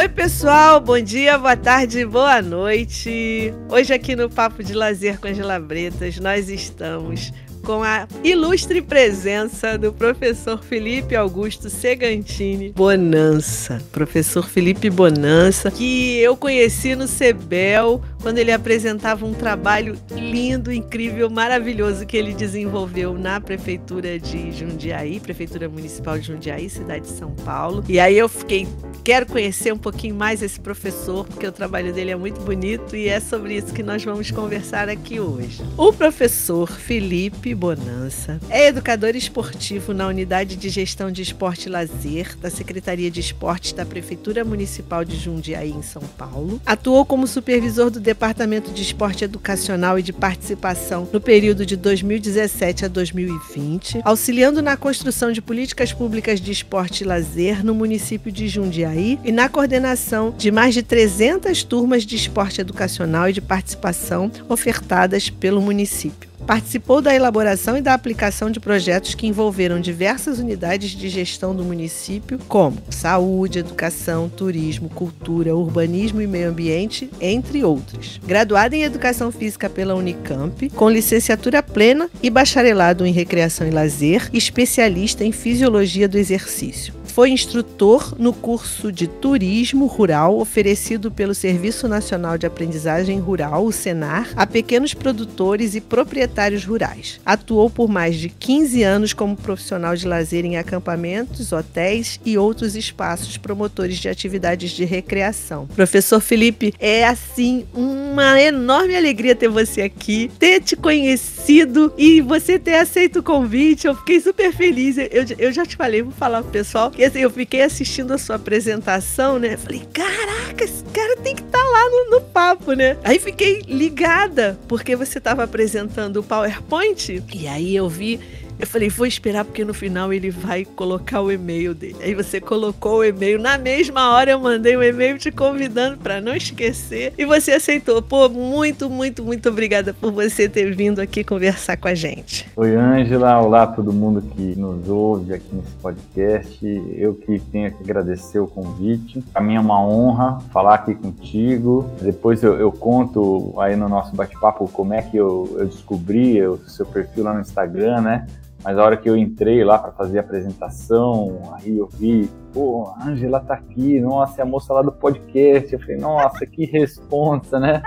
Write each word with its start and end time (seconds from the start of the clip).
Oi, 0.00 0.08
pessoal, 0.08 0.80
bom 0.80 0.98
dia, 0.98 1.36
boa 1.36 1.54
tarde, 1.54 2.06
boa 2.06 2.40
noite. 2.40 3.52
Hoje, 3.68 3.92
aqui 3.92 4.16
no 4.16 4.30
Papo 4.30 4.64
de 4.64 4.72
Lazer 4.72 5.20
com 5.20 5.28
Angela 5.28 5.60
Bretas, 5.60 6.18
nós 6.18 6.48
estamos 6.48 7.30
com 7.64 7.82
a 7.82 8.06
ilustre 8.24 8.82
presença 8.82 9.76
do 9.78 9.92
professor 9.92 10.62
Felipe 10.62 11.14
Augusto 11.14 11.70
Segantini 11.70 12.70
Bonança. 12.70 13.80
Professor 13.92 14.48
Felipe 14.48 14.90
Bonança, 14.90 15.70
que 15.70 16.18
eu 16.18 16.36
conheci 16.36 16.94
no 16.94 17.06
CEBEL 17.06 18.02
quando 18.22 18.38
ele 18.38 18.52
apresentava 18.52 19.24
um 19.24 19.32
trabalho 19.32 19.96
lindo, 20.12 20.72
incrível, 20.72 21.30
maravilhoso 21.30 22.06
que 22.06 22.16
ele 22.16 22.34
desenvolveu 22.34 23.14
na 23.14 23.40
prefeitura 23.40 24.18
de 24.18 24.52
Jundiaí, 24.52 25.20
prefeitura 25.20 25.68
municipal 25.68 26.18
de 26.18 26.26
Jundiaí, 26.26 26.68
cidade 26.68 27.06
de 27.06 27.12
São 27.12 27.32
Paulo. 27.32 27.84
E 27.88 27.98
aí 27.98 28.18
eu 28.18 28.28
fiquei, 28.28 28.68
quero 29.02 29.26
conhecer 29.26 29.72
um 29.72 29.78
pouquinho 29.78 30.14
mais 30.14 30.42
esse 30.42 30.60
professor, 30.60 31.26
porque 31.26 31.46
o 31.46 31.52
trabalho 31.52 31.92
dele 31.92 32.10
é 32.10 32.16
muito 32.16 32.40
bonito 32.40 32.94
e 32.94 33.08
é 33.08 33.20
sobre 33.20 33.56
isso 33.56 33.72
que 33.72 33.82
nós 33.82 34.04
vamos 34.04 34.30
conversar 34.30 34.88
aqui 34.88 35.18
hoje. 35.18 35.62
O 35.76 35.92
professor 35.92 36.70
Felipe 36.70 37.49
Bonança 37.54 38.40
é 38.48 38.68
educador 38.68 39.16
esportivo 39.16 39.92
na 39.92 40.06
Unidade 40.06 40.56
de 40.56 40.68
Gestão 40.68 41.10
de 41.10 41.22
Esporte 41.22 41.66
e 41.66 41.68
Lazer 41.70 42.36
da 42.38 42.50
Secretaria 42.50 43.10
de 43.10 43.20
Esportes 43.20 43.72
da 43.72 43.84
Prefeitura 43.84 44.44
Municipal 44.44 45.04
de 45.04 45.16
Jundiaí, 45.16 45.70
em 45.70 45.82
São 45.82 46.02
Paulo. 46.02 46.60
Atuou 46.64 47.04
como 47.04 47.26
supervisor 47.26 47.90
do 47.90 48.00
Departamento 48.00 48.70
de 48.70 48.82
Esporte 48.82 49.24
Educacional 49.24 49.98
e 49.98 50.02
de 50.02 50.12
Participação 50.12 51.08
no 51.12 51.20
período 51.20 51.66
de 51.66 51.76
2017 51.76 52.84
a 52.84 52.88
2020, 52.88 54.00
auxiliando 54.04 54.62
na 54.62 54.76
construção 54.76 55.32
de 55.32 55.42
políticas 55.42 55.92
públicas 55.92 56.40
de 56.40 56.52
esporte 56.52 57.02
e 57.02 57.06
lazer 57.06 57.64
no 57.64 57.74
município 57.74 58.30
de 58.32 58.48
Jundiaí 58.48 59.18
e 59.24 59.32
na 59.32 59.48
coordenação 59.48 60.34
de 60.36 60.50
mais 60.50 60.74
de 60.74 60.82
300 60.82 61.62
turmas 61.64 62.04
de 62.04 62.16
esporte 62.16 62.60
educacional 62.60 63.28
e 63.28 63.32
de 63.32 63.40
participação 63.40 64.30
ofertadas 64.48 65.28
pelo 65.28 65.60
município. 65.60 66.29
Participou 66.46 67.00
da 67.00 67.14
elaboração 67.14 67.76
e 67.76 67.80
da 67.80 67.94
aplicação 67.94 68.50
de 68.50 68.58
projetos 68.58 69.14
que 69.14 69.26
envolveram 69.26 69.80
diversas 69.80 70.38
unidades 70.38 70.90
de 70.90 71.08
gestão 71.08 71.54
do 71.54 71.64
município, 71.64 72.38
como 72.48 72.78
saúde, 72.90 73.60
educação, 73.60 74.28
turismo, 74.28 74.88
cultura, 74.88 75.54
urbanismo 75.54 76.20
e 76.20 76.26
meio 76.26 76.48
ambiente, 76.48 77.10
entre 77.20 77.64
outros. 77.64 78.20
Graduado 78.24 78.74
em 78.74 78.82
Educação 78.82 79.30
Física 79.30 79.70
pela 79.70 79.94
Unicamp, 79.94 80.68
com 80.70 80.90
licenciatura 80.90 81.62
plena 81.62 82.10
e 82.22 82.30
bacharelado 82.30 83.06
em 83.06 83.12
Recreação 83.12 83.66
e 83.66 83.70
Lazer, 83.70 84.28
especialista 84.32 85.24
em 85.24 85.32
Fisiologia 85.32 86.08
do 86.08 86.18
Exercício. 86.18 86.99
Foi 87.10 87.30
instrutor 87.30 88.14
no 88.18 88.32
curso 88.32 88.92
de 88.92 89.08
Turismo 89.08 89.86
Rural 89.86 90.38
oferecido 90.38 91.10
pelo 91.10 91.34
Serviço 91.34 91.88
Nacional 91.88 92.38
de 92.38 92.46
Aprendizagem 92.46 93.18
Rural, 93.18 93.66
o 93.66 93.72
SENAR, 93.72 94.30
a 94.36 94.46
pequenos 94.46 94.94
produtores 94.94 95.74
e 95.74 95.80
proprietários 95.80 96.64
rurais. 96.64 97.20
Atuou 97.26 97.68
por 97.68 97.88
mais 97.88 98.16
de 98.16 98.28
15 98.28 98.82
anos 98.84 99.12
como 99.12 99.36
profissional 99.36 99.96
de 99.96 100.06
lazer 100.06 100.44
em 100.44 100.56
acampamentos, 100.56 101.52
hotéis 101.52 102.20
e 102.24 102.38
outros 102.38 102.76
espaços 102.76 103.36
promotores 103.36 103.98
de 103.98 104.08
atividades 104.08 104.70
de 104.70 104.84
recreação. 104.84 105.66
Professor 105.66 106.20
Felipe, 106.20 106.72
é 106.78 107.04
assim 107.04 107.66
uma 107.74 108.40
enorme 108.40 108.94
alegria 108.94 109.34
ter 109.34 109.48
você 109.48 109.82
aqui, 109.82 110.30
ter 110.38 110.60
te 110.60 110.76
conhecido 110.76 111.92
e 111.98 112.20
você 112.20 112.56
ter 112.56 112.76
aceito 112.76 113.18
o 113.18 113.22
convite. 113.22 113.88
Eu 113.88 113.96
fiquei 113.96 114.20
super 114.20 114.52
feliz. 114.52 114.96
Eu, 114.96 115.26
eu 115.38 115.52
já 115.52 115.66
te 115.66 115.74
falei, 115.74 116.02
vou 116.02 116.12
falar 116.12 116.42
pro 116.42 116.52
pessoal 116.52 116.92
e 117.00 117.04
assim, 117.06 117.20
eu 117.20 117.30
fiquei 117.30 117.62
assistindo 117.62 118.12
a 118.12 118.18
sua 118.18 118.36
apresentação, 118.36 119.38
né? 119.38 119.56
Falei, 119.56 119.88
caraca, 119.90 120.62
esse 120.62 120.84
cara 120.92 121.16
tem 121.16 121.34
que 121.34 121.40
estar 121.40 121.56
tá 121.56 121.64
lá 121.64 121.88
no, 121.88 122.10
no, 122.10 122.20
papo, 122.20 122.74
né? 122.74 122.98
Aí 123.02 123.18
fiquei 123.18 123.62
ligada, 123.66 124.58
porque 124.68 124.94
você 124.94 125.16
estava 125.16 125.44
apresentando 125.44 126.18
o 126.18 126.22
PowerPoint, 126.22 127.24
e 127.32 127.48
aí 127.48 127.74
eu 127.74 127.88
vi 127.88 128.20
eu 128.60 128.66
falei, 128.66 128.90
vou 128.90 129.06
esperar 129.06 129.44
porque 129.44 129.64
no 129.64 129.72
final 129.72 130.12
ele 130.12 130.30
vai 130.30 130.66
colocar 130.66 131.22
o 131.22 131.32
e-mail 131.32 131.74
dele. 131.74 131.96
Aí 132.02 132.14
você 132.14 132.40
colocou 132.40 132.98
o 132.98 133.04
e-mail. 133.04 133.40
Na 133.40 133.56
mesma 133.56 134.12
hora 134.12 134.32
eu 134.32 134.38
mandei 134.38 134.76
um 134.76 134.82
e-mail 134.82 135.16
te 135.18 135.30
convidando 135.30 135.96
para 135.96 136.20
não 136.20 136.36
esquecer 136.36 137.14
e 137.16 137.24
você 137.24 137.52
aceitou. 137.52 138.02
Pô, 138.02 138.28
muito, 138.28 138.90
muito, 138.90 139.24
muito 139.24 139.48
obrigada 139.48 139.94
por 139.94 140.12
você 140.12 140.46
ter 140.46 140.74
vindo 140.74 141.00
aqui 141.00 141.24
conversar 141.24 141.78
com 141.78 141.88
a 141.88 141.94
gente. 141.94 142.50
Oi, 142.54 142.76
Ângela. 142.76 143.40
Olá 143.40 143.66
todo 143.66 143.94
mundo 143.94 144.20
que 144.20 144.54
nos 144.58 144.86
ouve 144.88 145.32
aqui 145.32 145.54
nesse 145.54 145.74
podcast. 145.76 146.58
Eu 146.94 147.14
que 147.14 147.38
tenho 147.38 147.72
que 147.72 147.82
agradecer 147.82 148.40
o 148.40 148.46
convite. 148.46 149.22
Para 149.32 149.40
mim 149.40 149.54
é 149.54 149.60
uma 149.60 149.82
honra 149.82 150.38
falar 150.52 150.74
aqui 150.74 150.94
contigo. 150.94 151.90
Depois 152.02 152.42
eu, 152.42 152.58
eu 152.58 152.70
conto 152.70 153.54
aí 153.58 153.74
no 153.74 153.88
nosso 153.88 154.14
bate-papo 154.14 154.68
como 154.70 154.92
é 154.92 155.00
que 155.00 155.16
eu, 155.16 155.56
eu 155.58 155.66
descobri 155.66 156.46
o 156.46 156.58
seu 156.68 156.84
perfil 156.84 157.24
lá 157.24 157.32
no 157.32 157.40
Instagram, 157.40 158.02
né? 158.02 158.26
Mas 158.62 158.76
a 158.76 158.84
hora 158.84 158.96
que 158.96 159.08
eu 159.08 159.16
entrei 159.16 159.64
lá 159.64 159.78
para 159.78 159.92
fazer 159.92 160.18
a 160.18 160.20
apresentação, 160.20 161.54
aí 161.54 161.78
eu 161.78 161.86
vi 161.86 162.28
pô, 162.52 162.92
a 162.96 163.08
Angela 163.08 163.40
tá 163.40 163.54
aqui, 163.54 164.00
nossa, 164.00 164.40
é 164.40 164.42
a 164.42 164.46
moça 164.46 164.72
lá 164.72 164.82
do 164.82 164.92
podcast. 164.92 165.72
Eu 165.72 165.80
falei, 165.80 165.96
nossa, 165.96 166.46
que 166.46 166.64
responsa, 166.64 167.58
né? 167.58 167.82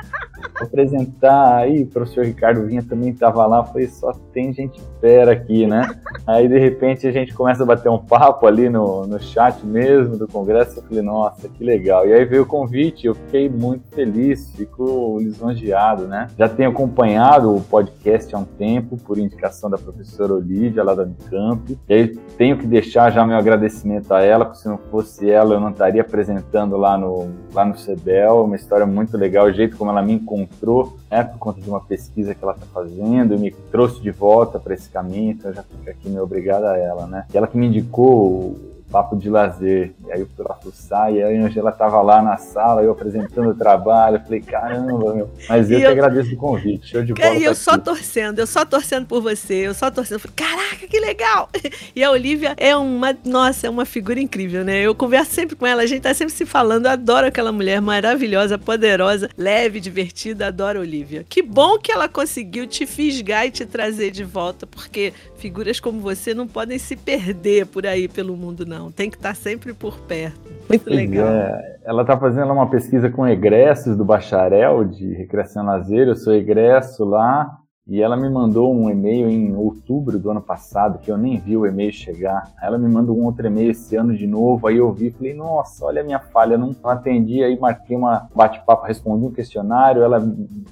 Vou 0.58 0.68
apresentar. 0.68 1.58
Aí 1.58 1.84
o 1.84 1.88
professor 1.88 2.26
Ricardo 2.26 2.66
Vinha 2.66 2.84
também 2.84 3.14
tava 3.14 3.46
lá. 3.46 3.64
Falei, 3.64 3.88
só 3.88 4.12
tem 4.34 4.54
gente 4.54 4.82
fera 5.00 5.32
aqui, 5.32 5.66
né? 5.66 5.90
Aí 6.26 6.48
de 6.48 6.58
repente 6.58 7.08
a 7.08 7.12
gente 7.12 7.34
começa 7.34 7.64
a 7.64 7.66
bater 7.66 7.90
um 7.90 7.98
papo 7.98 8.46
ali 8.48 8.70
no, 8.70 9.06
no 9.06 9.20
chat 9.20 9.66
mesmo 9.66 10.18
do 10.18 10.28
congresso. 10.28 10.80
Eu 10.80 10.84
falei, 10.84 11.02
nossa, 11.02 11.50
que 11.50 11.64
legal. 11.64 12.08
E 12.08 12.14
aí 12.14 12.26
veio 12.26 12.44
o 12.44 12.46
convite, 12.46 13.08
eu 13.08 13.16
fiquei 13.16 13.50
muito 13.50 13.88
feliz, 13.90 14.54
fico 14.56 15.18
lisonjeado, 15.20 16.08
né? 16.08 16.28
Já 16.38 16.48
tenho 16.48 16.70
acompanhado 16.70 17.56
o 17.56 17.62
podcast 17.62 18.34
há 18.36 18.40
um 18.40 18.46
tempo, 18.46 18.98
por 18.98 19.18
indicação 19.18 19.70
da 19.70 19.78
professora 19.78 20.34
Olivia, 20.34 20.84
lá 20.84 20.94
da 20.94 21.04
Unicamp. 21.04 21.78
E 21.88 21.94
aí 21.94 22.08
tenho 22.38 22.58
que 22.58 22.68
deixar 22.68 23.12
já 23.12 23.26
meu 23.26 23.38
agradecimento 23.38 24.14
a 24.14 24.22
ela 24.22 24.53
se 24.54 24.68
não 24.68 24.78
fosse 24.78 25.30
ela, 25.30 25.56
eu 25.56 25.60
não 25.60 25.70
estaria 25.70 26.02
apresentando 26.02 26.78
lá 26.78 26.98
no, 26.98 27.30
lá 27.54 27.66
no 27.66 27.78
CEBEL. 27.78 28.46
Uma 28.46 28.56
história 28.56 28.86
muito 28.86 29.18
legal, 29.18 29.48
o 29.48 29.54
jeito 29.54 29.78
como 29.78 29.92
ela 29.92 30.02
me 30.02 30.14
encontrou, 30.14 30.98
né, 31.10 31.24
por 31.24 31.38
conta 31.38 31.62
de 31.62 31.70
uma 31.70 31.82
pesquisa 31.82 32.34
que 32.34 32.44
ela 32.44 32.54
está 32.54 32.66
fazendo, 32.74 33.36
e 33.36 33.38
me 33.38 33.52
trouxe 33.72 34.02
de 34.02 34.12
volta 34.12 34.60
para 34.60 34.74
esse 34.74 34.90
caminho. 34.90 35.32
Então, 35.32 35.54
já 35.54 35.64
fico 35.64 35.90
aqui 35.90 36.10
meu 36.10 36.24
obrigado 36.24 36.66
a 36.66 36.78
ela, 36.78 37.08
né? 37.08 37.26
E 37.34 37.38
ela 37.38 37.48
que 37.48 37.58
me 37.58 37.68
indicou 37.68 38.73
papo 38.94 39.18
de 39.18 39.28
lazer. 39.28 39.92
E 40.06 40.12
aí 40.12 40.24
fui 40.24 40.46
lá 40.48 40.54
fuçar 40.62 41.12
e 41.12 41.24
a 41.24 41.28
Angela 41.28 41.72
tava 41.72 42.00
lá 42.04 42.22
na 42.22 42.38
sala, 42.38 42.84
eu 42.84 42.92
apresentando 42.92 43.50
o 43.50 43.56
trabalho. 43.56 44.18
Eu 44.18 44.22
falei, 44.22 44.40
caramba, 44.40 45.16
meu. 45.16 45.32
Mas 45.50 45.72
eu, 45.72 45.80
eu 45.80 45.82
que 45.82 46.00
agradeço 46.00 46.36
o 46.36 46.38
convite. 46.38 46.90
Show 46.90 47.04
de 47.04 47.14
bola. 47.16 47.34
E 47.34 47.44
eu 47.44 47.56
só 47.56 47.76
torcendo, 47.76 48.38
eu 48.38 48.46
só 48.46 48.64
torcendo 48.64 49.08
por 49.08 49.20
você, 49.20 49.56
eu 49.56 49.74
só 49.74 49.90
torcendo. 49.90 50.18
Eu 50.18 50.20
falei, 50.20 50.36
caraca, 50.36 50.88
que 50.88 51.00
legal! 51.00 51.50
E 51.96 52.04
a 52.04 52.10
Olivia 52.10 52.56
é 52.58 52.76
uma, 52.76 53.16
nossa, 53.26 53.68
é 53.68 53.70
uma 53.70 53.86
figura 53.86 54.20
incrível, 54.20 54.64
né? 54.64 54.82
Eu 54.82 54.96
converso 54.96 55.32
sempre 55.32 55.56
com 55.56 55.66
ela, 55.66 55.84
a 55.84 55.86
gente 55.86 56.02
tá 56.02 56.14
sempre 56.14 56.34
se 56.34 56.46
falando. 56.46 56.86
Eu 56.86 56.92
adoro 56.92 57.28
aquela 57.28 57.52
mulher 57.52 57.82
maravilhosa, 57.82 58.58
poderosa, 58.58 59.30
leve, 59.38 59.80
divertida, 59.80 60.48
adoro 60.48 60.80
a 60.80 60.82
Olivia. 60.82 61.26
Que 61.28 61.42
bom 61.42 61.78
que 61.78 61.92
ela 61.92 62.08
conseguiu 62.08 62.66
te 62.66 62.86
fisgar 62.86 63.46
e 63.46 63.52
te 63.52 63.66
trazer 63.66 64.12
de 64.12 64.24
volta, 64.24 64.66
porque 64.66 65.14
figuras 65.38 65.80
como 65.80 66.00
você 66.00 66.34
não 66.34 66.48
podem 66.48 66.80
se 66.80 66.96
perder 66.96 67.68
por 67.68 67.86
aí 67.86 68.08
pelo 68.08 68.36
mundo, 68.36 68.66
não. 68.66 68.83
Tem 68.92 69.10
que 69.10 69.18
estar 69.18 69.36
sempre 69.36 69.74
por 69.74 69.98
perto. 70.00 70.40
Muito 70.70 70.86
pois 70.86 70.96
legal. 70.96 71.28
É. 71.28 71.80
Ela 71.86 72.02
está 72.04 72.18
fazendo 72.18 72.52
uma 72.52 72.70
pesquisa 72.70 73.10
com 73.10 73.28
egressos 73.28 73.98
do 73.98 74.06
bacharel 74.06 74.86
de 74.86 75.14
recreação 75.14 75.66
lazer. 75.66 76.08
Eu 76.08 76.16
sou 76.16 76.34
egresso 76.34 77.04
lá 77.04 77.60
e 77.86 78.02
ela 78.02 78.16
me 78.16 78.30
mandou 78.30 78.74
um 78.74 78.90
e-mail 78.90 79.30
em 79.30 79.54
outubro 79.56 80.18
do 80.18 80.32
ano 80.32 80.42
passado, 80.42 81.00
que 81.00 81.12
eu 81.12 81.18
nem 81.18 81.38
vi 81.38 81.58
o 81.58 81.66
e-mail 81.66 81.92
chegar. 81.92 82.54
Ela 82.62 82.78
me 82.78 82.88
mandou 82.88 83.18
um 83.18 83.26
outro 83.26 83.46
e-mail 83.46 83.72
esse 83.72 83.96
ano 83.98 84.16
de 84.16 84.26
novo, 84.26 84.68
aí 84.68 84.78
eu 84.78 84.92
vi 84.94 85.08
e 85.08 85.12
falei, 85.12 85.34
nossa, 85.34 85.86
olha 85.86 86.02
a 86.02 86.06
minha 86.06 86.20
falha, 86.20 86.58
não 86.58 86.74
atendi, 86.86 87.44
aí 87.44 87.60
marquei 87.60 87.98
uma 87.98 88.28
bate-papo, 88.34 88.86
respondi 88.86 89.26
um 89.26 89.32
questionário, 89.32 90.02
ela 90.02 90.20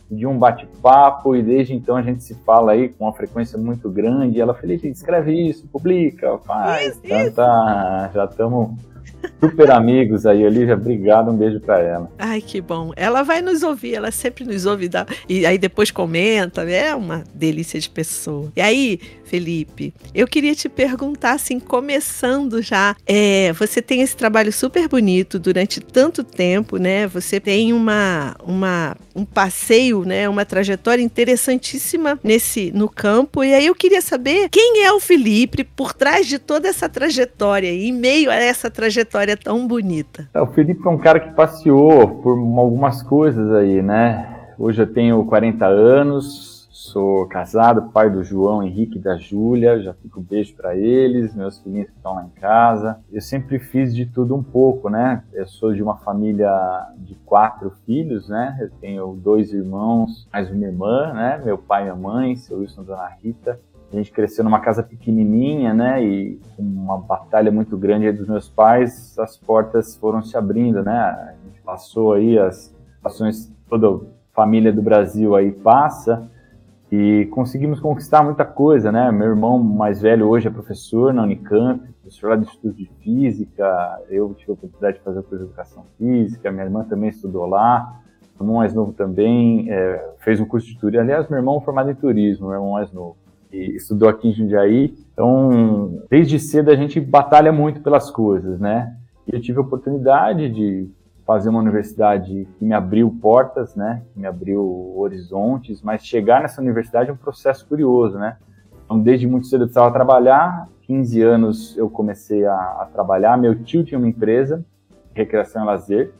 pediu 0.08 0.30
um 0.30 0.40
bate-papo 0.40 1.36
e 1.36 1.44
desde 1.44 1.74
então 1.74 1.98
a 1.98 2.02
gente 2.02 2.24
se 2.24 2.34
fala 2.34 2.72
aí 2.72 2.88
com 2.88 3.04
uma 3.04 3.14
frequência 3.14 3.58
muito 3.58 3.90
grande. 3.90 4.38
E 4.38 4.42
ela, 4.42 4.54
Felipe, 4.54 4.88
escreve 4.88 5.34
isso, 5.34 5.68
publica, 5.68 6.38
faz. 6.40 6.96
Isso, 6.96 7.02
então 7.04 7.34
tá, 7.34 8.10
já 8.14 8.24
estamos 8.24 8.72
super 9.40 9.72
amigos 9.72 10.26
aí, 10.26 10.46
Olivia. 10.46 10.76
Obrigado, 10.76 11.32
um 11.32 11.36
beijo 11.36 11.60
para 11.60 11.80
ela. 11.80 12.12
Ai, 12.18 12.42
que 12.42 12.62
bom. 12.62 12.92
Ela 12.96 13.24
vai 13.24 13.42
nos 13.42 13.64
ouvir, 13.64 13.96
ela 13.96 14.12
sempre 14.12 14.46
nos 14.46 14.66
ouve 14.66 14.88
dá, 14.88 15.06
e 15.28 15.46
aí 15.46 15.58
depois 15.58 15.90
comenta. 15.90 16.62
É 16.70 16.94
uma 16.96 17.24
delícia 17.34 17.80
de 17.80 17.90
pessoa. 17.90 18.52
E 18.56 18.62
aí, 18.62 19.00
Felipe, 19.24 19.94
eu 20.14 20.28
queria 20.28 20.54
te 20.54 20.70
perguntar, 20.70 21.34
assim, 21.34 21.60
começando 21.60 22.62
já, 22.62 22.96
é, 23.08 23.52
você 23.54 23.82
tem 23.82 24.02
esse 24.02 24.16
trabalho 24.16 24.54
super 24.54 24.88
bonito 24.88 25.40
durante 25.40 25.80
tanto 25.80 26.24
tempo, 26.24 26.78
né? 26.78 27.08
Você 27.08 27.40
tem 27.40 27.74
uma, 27.74 28.36
uma, 28.46 28.96
um 29.16 29.26
passeio, 29.26 30.04
né? 30.06 30.30
Uma 30.30 30.46
trajetória 30.46 31.02
interessantíssima 31.02 32.20
nesse 32.24 32.72
no 32.72 32.88
campo. 32.88 33.44
E 33.44 33.54
aí 33.54 33.66
eu 33.66 33.76
queria 33.76 34.02
saber 34.02 34.50
quem 34.50 34.84
é 34.84 34.92
o 34.92 35.00
Felipe 35.00 35.64
por 35.64 35.94
trás 35.94 36.28
de 36.28 36.38
toda 36.38 36.68
essa 36.68 36.88
trajetória, 36.88 37.72
em 37.72 37.92
meio 37.92 38.30
a 38.30 38.36
essa 38.36 38.70
trajetória 38.70 38.91
história 39.00 39.38
tão 39.38 39.68
bonita. 39.68 40.28
É, 40.34 40.42
o 40.42 40.48
Felipe 40.48 40.86
é 40.86 40.90
um 40.90 40.98
cara 40.98 41.20
que 41.20 41.34
passeou 41.34 42.22
por 42.22 42.38
algumas 42.60 43.02
coisas 43.02 43.52
aí, 43.54 43.82
né? 43.82 44.54
Hoje 44.58 44.82
eu 44.82 44.94
tenho 44.94 45.24
40 45.26 45.66
anos, 45.66 46.68
sou 46.72 47.28
casado, 47.28 47.90
pai 47.92 48.10
do 48.10 48.24
João 48.24 48.64
Henrique 48.64 48.98
e 48.98 49.02
da 49.02 49.16
Júlia, 49.16 49.82
já 49.82 49.94
fico 49.94 50.20
um 50.20 50.24
beijo 50.24 50.56
para 50.56 50.76
eles, 50.76 51.34
meus 51.36 51.60
filhinhos 51.60 51.90
que 51.90 51.96
estão 51.96 52.16
lá 52.16 52.26
em 52.26 52.40
casa. 52.40 53.00
Eu 53.12 53.22
sempre 53.22 53.60
fiz 53.60 53.96
de 53.96 54.06
tudo 54.06 54.36
um 54.36 54.44
pouco, 54.44 54.90
né? 54.90 55.24
Eu 55.32 55.48
sou 55.48 55.74
de 55.74 55.82
uma 55.82 55.98
família 55.98 56.52
de 56.98 57.16
quatro 57.26 57.72
filhos, 57.86 58.28
né? 58.28 58.58
Eu 58.60 58.70
tenho 58.82 59.14
dois 59.14 59.54
irmãos, 59.54 60.28
mais 60.34 60.50
uma 60.52 60.66
irmã, 60.66 61.14
né? 61.14 61.42
Meu 61.46 61.58
pai 61.58 61.82
e 61.82 61.86
minha 61.86 61.96
mãe, 61.96 62.36
seu 62.36 62.60
Wilson 62.60 62.82
e 62.82 62.86
Dona 62.86 63.08
Rita. 63.22 63.60
A 63.92 63.96
gente 63.98 64.12
cresceu 64.12 64.44
numa 64.44 64.62
casa 64.62 64.82
pequenininha, 64.82 65.74
né? 65.74 66.02
E 66.02 66.40
com 66.56 66.64
uma 66.64 66.98
batalha 66.98 67.52
muito 67.52 67.78
grande 67.78 68.10
dos 68.14 68.28
meus 68.28 68.48
pais, 68.48 69.20
as 69.20 69.36
portas 69.36 69.98
foram 69.98 70.22
se 70.22 70.38
abrindo, 70.38 70.82
né? 70.82 70.94
A 70.94 71.34
gente 71.46 71.62
passou 71.62 72.14
aí 72.14 72.40
as 72.40 72.74
ações, 73.04 73.54
toda 73.68 74.06
família 74.34 74.72
do 74.72 74.82
Brasil 74.82 75.36
aí 75.36 75.52
passa 75.52 76.30
e 76.90 77.28
conseguimos 77.32 77.82
conquistar 77.82 78.24
muita 78.24 78.46
coisa, 78.46 78.94
né? 78.94 79.12
Meu 79.12 79.28
irmão 79.28 79.60
mais 79.62 80.02
velho 80.02 80.28
hoje 80.28 80.48
é 80.48 80.52
professor 80.52 81.14
na 81.14 81.24
Unicamp, 81.24 81.86
professor 82.02 82.30
lá 82.30 82.36
do 82.38 82.44
Instituto 82.44 82.78
de 82.78 82.90
Física. 83.02 84.02
Eu 84.10 84.34
tive 84.36 84.52
a 84.52 84.54
oportunidade 84.54 85.00
de 85.00 85.04
fazer 85.04 85.22
curso 85.24 85.40
de 85.40 85.44
Educação 85.44 85.84
Física. 85.98 86.50
Minha 86.50 86.64
irmã 86.64 86.86
também 86.86 87.10
estudou 87.10 87.46
lá. 87.46 88.00
Meu 88.40 88.46
irmão 88.46 88.58
mais 88.58 88.74
novo 88.74 88.94
também 88.94 89.70
é, 89.70 90.14
fez 90.20 90.40
um 90.40 90.46
curso 90.46 90.68
de 90.68 90.78
turismo. 90.78 91.04
Aliás, 91.04 91.28
meu 91.28 91.38
irmão 91.38 91.58
é 91.58 91.62
formado 91.62 91.92
em 91.92 91.96
turismo, 91.96 92.48
meu 92.48 92.56
irmão 92.56 92.72
mais 92.72 92.92
novo 92.92 93.21
e 93.52 93.76
estudou 93.76 94.10
aqui 94.10 94.30
em 94.30 94.34
Jundiaí. 94.34 94.94
Então, 95.14 96.04
desde 96.10 96.40
cedo 96.40 96.72
a 96.72 96.76
gente 96.76 97.00
batalha 97.00 97.52
muito 97.52 97.82
pelas 97.82 98.10
coisas, 98.10 98.60
né? 98.60 98.96
E 99.28 99.36
eu 99.36 99.42
tive 99.42 99.60
a 99.60 99.62
oportunidade 99.62 100.50
de 100.50 100.90
fazer 101.26 101.50
uma 101.50 101.60
universidade 101.60 102.48
que 102.58 102.66
me 102.66 102.74
abriu 102.74 103.10
portas, 103.22 103.76
né? 103.76 104.04
Que 104.14 104.20
me 104.20 104.28
abriu 104.28 104.94
horizontes, 104.98 105.82
mas 105.82 106.06
chegar 106.06 106.42
nessa 106.42 106.62
universidade 106.62 107.10
é 107.10 107.14
um 107.14 107.18
processo 107.18 107.68
curioso, 107.68 108.18
né? 108.18 108.38
Então, 108.86 109.00
desde 109.00 109.28
muito 109.28 109.48
cedo 109.48 109.64
eu 109.64 109.68
precisava 109.68 109.92
trabalhar. 109.92 110.68
15 110.82 111.22
anos 111.22 111.78
eu 111.78 111.90
comecei 111.90 112.46
a, 112.46 112.56
a 112.56 112.90
trabalhar. 112.92 113.38
Meu 113.38 113.56
tio 113.64 113.84
tinha 113.84 113.98
uma 113.98 114.08
empresa, 114.08 114.66
recreação 115.14 115.64
e 115.64 115.66
lazer, 115.66 116.14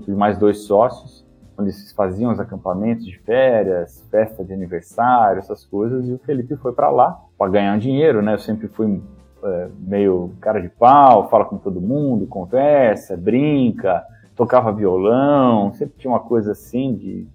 tive 0.00 0.16
mais 0.16 0.38
dois 0.38 0.58
sócios 0.58 1.23
onde 1.56 1.72
se 1.72 1.94
faziam 1.94 2.32
os 2.32 2.40
acampamentos 2.40 3.04
de 3.04 3.18
férias, 3.20 4.04
festa 4.10 4.44
de 4.44 4.52
aniversário, 4.52 5.38
essas 5.38 5.64
coisas, 5.64 6.08
e 6.08 6.12
o 6.12 6.18
Felipe 6.18 6.56
foi 6.56 6.72
para 6.72 6.90
lá 6.90 7.20
para 7.38 7.50
ganhar 7.50 7.78
dinheiro, 7.78 8.22
né? 8.22 8.34
Eu 8.34 8.38
sempre 8.38 8.68
fui 8.68 9.00
é, 9.42 9.68
meio 9.78 10.32
cara 10.40 10.60
de 10.60 10.68
pau, 10.68 11.28
fala 11.28 11.44
com 11.44 11.58
todo 11.58 11.80
mundo, 11.80 12.26
conversa, 12.26 13.16
brinca, 13.16 14.02
tocava 14.34 14.72
violão, 14.72 15.72
sempre 15.72 15.94
tinha 15.98 16.10
uma 16.10 16.20
coisa 16.20 16.52
assim 16.52 16.94
de, 16.94 17.28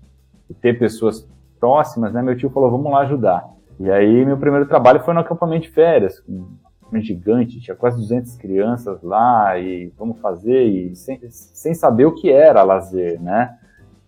de 0.48 0.54
ter 0.56 0.78
pessoas 0.78 1.28
próximas, 1.60 2.14
né? 2.14 2.22
Meu 2.22 2.36
tio 2.36 2.50
falou, 2.50 2.72
vamos 2.72 2.92
lá 2.92 3.00
ajudar. 3.02 3.46
E 3.80 3.90
aí 3.90 4.26
meu 4.26 4.38
primeiro 4.38 4.68
trabalho 4.68 5.00
foi 5.02 5.14
no 5.14 5.20
acampamento 5.22 5.64
de 5.64 5.72
férias, 5.72 6.20
com 6.20 6.48
um 6.92 7.00
gigante, 7.00 7.62
tinha 7.62 7.76
quase 7.76 7.98
200 7.98 8.36
crianças 8.36 9.02
lá, 9.04 9.58
e 9.58 9.94
vamos 9.98 10.20
fazer, 10.20 10.64
e 10.64 10.96
sem, 10.96 11.20
sem 11.30 11.74
saber 11.74 12.06
o 12.06 12.16
que 12.16 12.32
era 12.32 12.64
lazer, 12.64 13.22
né? 13.22 13.56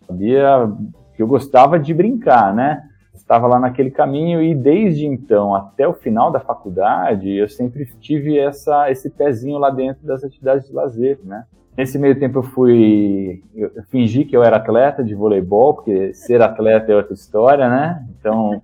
Sabia 0.06 0.72
que 1.16 1.22
eu 1.22 1.28
gostava 1.28 1.80
de 1.80 1.94
brincar, 1.94 2.54
né? 2.54 2.84
Estava 3.14 3.48
lá 3.48 3.60
naquele 3.60 3.92
caminho 3.92 4.42
e 4.42 4.54
desde 4.56 5.06
então 5.06 5.56
até 5.56 5.88
o 5.88 5.94
final 5.94 6.32
da 6.32 6.40
faculdade 6.40 7.30
eu 7.30 7.48
sempre 7.48 7.86
tive 8.00 8.38
essa, 8.38 8.90
esse 8.90 9.10
pezinho 9.10 9.58
lá 9.58 9.70
dentro 9.70 10.06
das 10.06 10.24
atividades 10.24 10.68
de 10.68 10.74
lazer, 10.74 11.20
né? 11.24 11.46
Nesse 11.78 11.98
meio 11.98 12.20
tempo 12.20 12.40
eu 12.40 12.44
fui, 12.44 13.44
eu 13.56 13.84
fingi 13.90 14.26
que 14.26 14.36
eu 14.36 14.44
era 14.44 14.58
atleta 14.58 15.04
de 15.04 15.16
voleibol, 15.16 15.76
porque 15.76 16.14
ser 16.14 16.42
atleta 16.42 16.92
é 16.92 16.96
outra 16.96 17.14
história, 17.14 17.70
né? 17.70 18.06
Então 18.20 18.62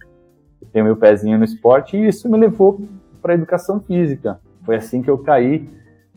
eu 0.61 0.67
tenho 0.73 0.85
meu 0.85 0.97
pezinho 0.97 1.37
no 1.37 1.45
esporte 1.45 1.95
e 1.95 2.07
isso 2.07 2.29
me 2.29 2.37
levou 2.37 2.81
para 3.21 3.33
a 3.33 3.35
educação 3.35 3.79
física. 3.79 4.39
Foi 4.65 4.75
assim 4.75 5.01
que 5.01 5.09
eu 5.09 5.17
caí 5.19 5.69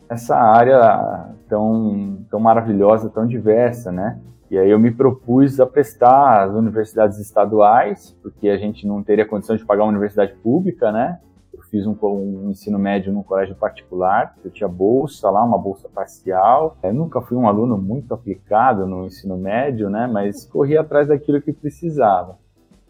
nessa 0.09 0.35
área 0.35 1.29
tão, 1.47 2.25
tão 2.29 2.39
maravilhosa, 2.39 3.09
tão 3.09 3.25
diversa, 3.25 3.91
né? 3.91 4.19
E 4.51 4.57
aí 4.57 4.69
eu 4.69 4.77
me 4.77 4.91
propus 4.91 5.61
a 5.61 5.65
prestar 5.65 6.43
às 6.43 6.53
universidades 6.53 7.17
estaduais, 7.19 8.13
porque 8.21 8.49
a 8.49 8.57
gente 8.57 8.85
não 8.85 9.01
teria 9.01 9.25
condição 9.25 9.55
de 9.55 9.65
pagar 9.65 9.83
uma 9.83 9.91
universidade 9.91 10.33
pública, 10.43 10.91
né? 10.91 11.21
Eu 11.53 11.61
fiz 11.61 11.87
um, 11.87 11.95
um 12.01 12.49
ensino 12.51 12.77
médio 12.77 13.13
num 13.13 13.23
colégio 13.23 13.55
particular, 13.55 14.35
eu 14.43 14.51
tinha 14.51 14.67
bolsa 14.67 15.29
lá, 15.29 15.41
uma 15.41 15.57
bolsa 15.57 15.87
parcial. 15.87 16.75
Eu 16.83 16.93
nunca 16.93 17.21
fui 17.21 17.37
um 17.37 17.47
aluno 17.47 17.77
muito 17.77 18.13
aplicado 18.13 18.85
no 18.85 19.05
ensino 19.05 19.37
médio, 19.37 19.89
né? 19.89 20.05
Mas 20.05 20.45
corri 20.45 20.77
atrás 20.77 21.07
daquilo 21.07 21.41
que 21.41 21.53
precisava. 21.53 22.37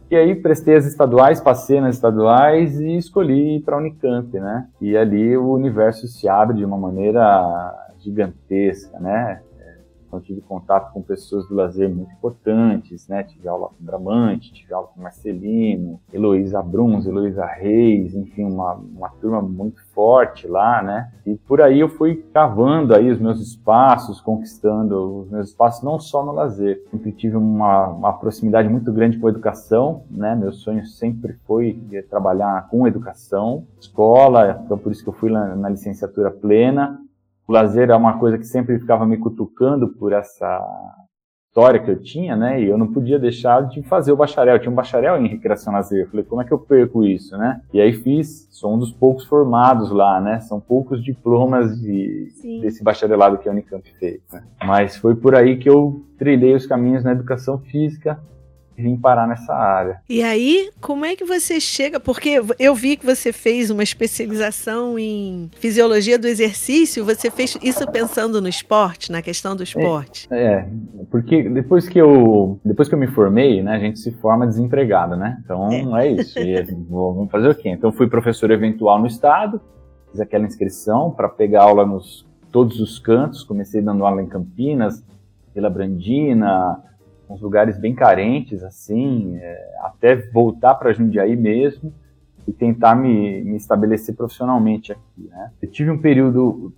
E 0.09 0.15
aí 0.15 0.33
prestei 0.33 0.75
as 0.75 0.87
estaduais, 0.87 1.39
passei 1.39 1.79
nas 1.79 1.93
estaduais 1.93 2.79
e 2.79 2.97
escolhi 2.97 3.57
ir 3.57 3.61
para 3.61 3.75
a 3.75 3.79
Unicamp, 3.79 4.33
né? 4.39 4.67
E 4.81 4.97
ali 4.97 5.37
o 5.37 5.53
universo 5.53 6.07
se 6.07 6.27
abre 6.27 6.57
de 6.57 6.65
uma 6.65 6.77
maneira 6.77 7.71
gigantesca, 7.99 8.99
né? 8.99 9.43
Então, 10.11 10.19
tive 10.19 10.41
contato 10.41 10.91
com 10.91 11.01
pessoas 11.01 11.47
do 11.47 11.55
lazer 11.55 11.89
muito 11.89 12.11
importantes, 12.11 13.07
né? 13.07 13.23
Tive 13.23 13.47
aula 13.47 13.69
com 13.69 13.75
Bramante, 13.79 14.51
tive 14.51 14.73
aula 14.73 14.89
com 14.93 15.01
Marcelino, 15.01 16.01
Heloísa 16.11 16.61
Bruns, 16.61 17.05
Heloísa 17.05 17.45
Reis, 17.45 18.13
enfim, 18.13 18.43
uma, 18.43 18.73
uma 18.73 19.07
turma 19.07 19.41
muito 19.41 19.81
forte 19.93 20.49
lá, 20.49 20.83
né? 20.83 21.13
E 21.25 21.35
por 21.35 21.61
aí 21.61 21.79
eu 21.79 21.87
fui 21.87 22.25
cavando 22.33 22.93
aí 22.93 23.09
os 23.09 23.21
meus 23.21 23.39
espaços, 23.39 24.19
conquistando 24.19 25.21
os 25.21 25.29
meus 25.29 25.47
espaços, 25.47 25.81
não 25.81 25.97
só 25.97 26.25
no 26.25 26.33
lazer. 26.33 26.83
Sempre 26.91 27.13
tive 27.13 27.37
uma, 27.37 27.87
uma 27.87 28.11
proximidade 28.11 28.67
muito 28.67 28.91
grande 28.91 29.17
com 29.17 29.27
a 29.27 29.29
educação, 29.29 30.03
né? 30.11 30.35
Meu 30.35 30.51
sonho 30.51 30.85
sempre 30.85 31.37
foi 31.47 31.79
trabalhar 32.09 32.67
com 32.67 32.85
educação, 32.85 33.65
escola, 33.79 34.61
então 34.65 34.77
por 34.77 34.91
isso 34.91 35.03
que 35.03 35.09
eu 35.09 35.13
fui 35.13 35.31
na, 35.31 35.55
na 35.55 35.69
licenciatura 35.69 36.29
plena 36.29 36.99
o 37.51 37.53
lazer 37.53 37.89
é 37.89 37.95
uma 37.95 38.17
coisa 38.17 38.37
que 38.37 38.45
sempre 38.45 38.79
ficava 38.79 39.05
me 39.05 39.17
cutucando 39.17 39.89
por 39.89 40.13
essa 40.13 40.65
história 41.49 41.81
que 41.81 41.91
eu 41.91 42.01
tinha, 42.01 42.33
né? 42.33 42.61
E 42.61 42.69
eu 42.69 42.77
não 42.77 42.87
podia 42.87 43.19
deixar 43.19 43.67
de 43.67 43.83
fazer 43.83 44.13
o 44.13 44.15
bacharel. 44.15 44.55
Eu 44.55 44.59
tinha 44.61 44.71
um 44.71 44.75
bacharel 44.75 45.17
em 45.17 45.27
recreação 45.27 45.73
lazer. 45.73 46.05
Eu 46.05 46.09
falei, 46.09 46.23
como 46.23 46.41
é 46.41 46.45
que 46.45 46.53
eu 46.53 46.57
perco 46.57 47.03
isso, 47.03 47.37
né? 47.37 47.59
E 47.73 47.81
aí 47.81 47.91
fiz, 47.91 48.47
sou 48.49 48.73
um 48.73 48.79
dos 48.79 48.93
poucos 48.93 49.25
formados 49.25 49.91
lá, 49.91 50.21
né? 50.21 50.39
São 50.39 50.61
poucos 50.61 51.03
diplomas 51.03 51.77
de, 51.77 52.29
desse 52.61 52.81
bacharelado 52.81 53.37
que 53.37 53.49
a 53.49 53.51
Unicamp 53.51 53.83
fez. 53.99 54.21
Né? 54.31 54.43
Mas 54.63 54.95
foi 54.95 55.13
por 55.13 55.35
aí 55.35 55.57
que 55.57 55.69
eu 55.69 56.05
trilhei 56.17 56.55
os 56.55 56.65
caminhos 56.65 57.03
na 57.03 57.11
educação 57.11 57.59
física 57.59 58.17
vim 58.77 58.97
parar 58.97 59.27
nessa 59.27 59.53
área. 59.53 60.01
E 60.09 60.23
aí, 60.23 60.69
como 60.79 61.05
é 61.05 61.15
que 61.15 61.23
você 61.25 61.59
chega? 61.59 61.99
Porque 61.99 62.41
eu 62.59 62.75
vi 62.75 62.97
que 62.97 63.05
você 63.05 63.31
fez 63.31 63.69
uma 63.69 63.83
especialização 63.83 64.97
em 64.97 65.49
fisiologia 65.59 66.17
do 66.17 66.27
exercício. 66.27 67.05
Você 67.05 67.29
fez 67.29 67.57
isso 67.61 67.89
pensando 67.91 68.41
no 68.41 68.47
esporte, 68.47 69.11
na 69.11 69.21
questão 69.21 69.55
do 69.55 69.63
esporte? 69.63 70.27
É, 70.31 70.53
é 70.53 70.67
porque 71.09 71.49
depois 71.49 71.87
que 71.87 71.99
eu 71.99 72.59
depois 72.63 72.87
que 72.87 72.95
eu 72.95 72.99
me 72.99 73.07
formei, 73.07 73.61
né, 73.61 73.75
a 73.75 73.79
gente 73.79 73.99
se 73.99 74.11
forma 74.11 74.47
desempregado, 74.47 75.15
né? 75.15 75.39
Então 75.43 75.69
é, 75.97 76.05
é 76.05 76.11
isso. 76.11 76.39
E, 76.39 76.61
vamos 76.89 77.29
fazer 77.29 77.49
o 77.49 77.55
quê? 77.55 77.69
Então 77.69 77.91
fui 77.91 78.07
professor 78.07 78.49
eventual 78.51 78.99
no 78.99 79.07
estado, 79.07 79.61
fiz 80.11 80.19
aquela 80.19 80.45
inscrição 80.45 81.11
para 81.11 81.29
pegar 81.29 81.63
aula 81.63 81.85
nos 81.85 82.25
todos 82.51 82.79
os 82.79 82.99
cantos. 82.99 83.43
Comecei 83.43 83.81
dando 83.81 84.05
aula 84.05 84.21
em 84.21 84.27
Campinas, 84.27 85.03
Vila 85.53 85.69
Brandina 85.69 86.90
uns 87.31 87.41
lugares 87.41 87.77
bem 87.77 87.95
carentes, 87.95 88.63
assim, 88.63 89.37
é, 89.37 89.75
até 89.83 90.15
voltar 90.15 90.75
para 90.75 90.93
Jundiaí 90.93 91.35
mesmo 91.35 91.93
e 92.47 92.51
tentar 92.51 92.95
me, 92.95 93.43
me 93.43 93.55
estabelecer 93.55 94.15
profissionalmente 94.15 94.91
aqui, 94.91 95.29
né? 95.29 95.51
Eu 95.61 95.69
tive 95.69 95.91
um 95.91 95.99
período 95.99 96.73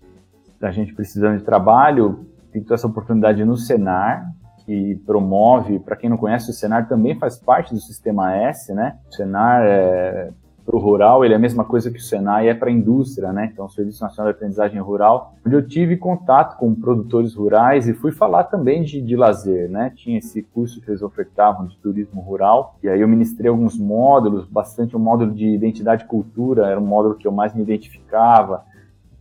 da 0.59 0.71
gente 0.71 0.93
precisando 0.93 1.37
de 1.37 1.43
trabalho, 1.43 2.25
tive 2.51 2.73
essa 2.73 2.87
oportunidade 2.87 3.43
no 3.43 3.57
Senar, 3.57 4.31
que 4.65 4.95
promove, 5.05 5.79
para 5.79 5.95
quem 5.95 6.09
não 6.09 6.17
conhece, 6.17 6.49
o 6.49 6.53
Senar 6.53 6.87
também 6.87 7.17
faz 7.17 7.37
parte 7.37 7.73
do 7.73 7.79
Sistema 7.79 8.35
S, 8.35 8.73
né? 8.73 8.97
O 9.09 9.13
Senar 9.13 9.63
é, 9.63 10.31
para 10.65 10.75
o 10.75 10.79
rural, 10.79 11.25
ele 11.25 11.33
é 11.33 11.37
a 11.37 11.39
mesma 11.39 11.65
coisa 11.65 11.91
que 11.91 11.97
o 11.97 12.01
Senai 12.01 12.47
é 12.47 12.53
para 12.53 12.69
a 12.69 12.71
indústria, 12.71 13.33
né? 13.33 13.49
Então, 13.51 13.65
o 13.65 13.69
Serviço 13.69 14.01
Nacional 14.01 14.31
de 14.31 14.37
Aprendizagem 14.37 14.79
Rural, 14.79 15.35
onde 15.45 15.55
eu 15.55 15.67
tive 15.67 15.97
contato 15.97 16.57
com 16.57 16.73
produtores 16.73 17.35
rurais 17.35 17.87
e 17.87 17.93
fui 17.93 18.11
falar 18.11 18.45
também 18.45 18.83
de, 18.83 19.01
de 19.01 19.15
lazer, 19.15 19.69
né? 19.69 19.91
Tinha 19.95 20.19
esse 20.19 20.41
curso 20.41 20.81
que 20.81 20.89
eles 20.89 21.01
ofertavam 21.01 21.67
de 21.67 21.77
turismo 21.77 22.21
rural, 22.21 22.77
e 22.81 22.87
aí 22.87 23.01
eu 23.01 23.07
ministrei 23.07 23.49
alguns 23.49 23.77
módulos, 23.77 24.45
bastante 24.45 24.95
um 24.95 24.99
módulo 24.99 25.33
de 25.33 25.47
identidade 25.47 26.05
e 26.05 26.07
cultura, 26.07 26.67
era 26.67 26.79
um 26.79 26.85
módulo 26.85 27.15
que 27.15 27.27
eu 27.27 27.31
mais 27.31 27.53
me 27.53 27.61
identificava. 27.61 28.63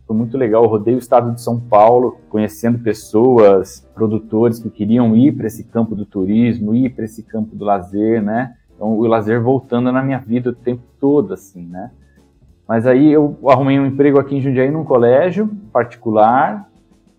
Foi 0.07 0.15
muito 0.15 0.37
legal, 0.37 0.63
eu 0.63 0.69
rodei 0.69 0.95
o 0.95 0.99
estado 0.99 1.31
de 1.33 1.41
São 1.41 1.59
Paulo, 1.59 2.17
conhecendo 2.29 2.79
pessoas, 2.79 3.89
produtores 3.93 4.59
que 4.59 4.69
queriam 4.69 5.15
ir 5.15 5.33
para 5.33 5.47
esse 5.47 5.63
campo 5.63 5.95
do 5.95 6.05
turismo, 6.05 6.75
ir 6.75 6.89
para 6.89 7.05
esse 7.05 7.23
campo 7.23 7.55
do 7.55 7.65
lazer, 7.65 8.21
né? 8.21 8.55
Então, 8.75 8.97
o 8.97 9.05
lazer 9.05 9.41
voltando 9.41 9.91
na 9.91 10.01
minha 10.01 10.19
vida 10.19 10.49
o 10.49 10.55
tempo 10.55 10.83
todo, 10.99 11.33
assim, 11.33 11.65
né? 11.65 11.91
Mas 12.67 12.87
aí 12.87 13.11
eu 13.11 13.37
arrumei 13.47 13.79
um 13.79 13.85
emprego 13.85 14.19
aqui 14.19 14.35
em 14.35 14.41
Jundiaí 14.41 14.71
num 14.71 14.83
colégio 14.83 15.47
particular, 15.71 16.69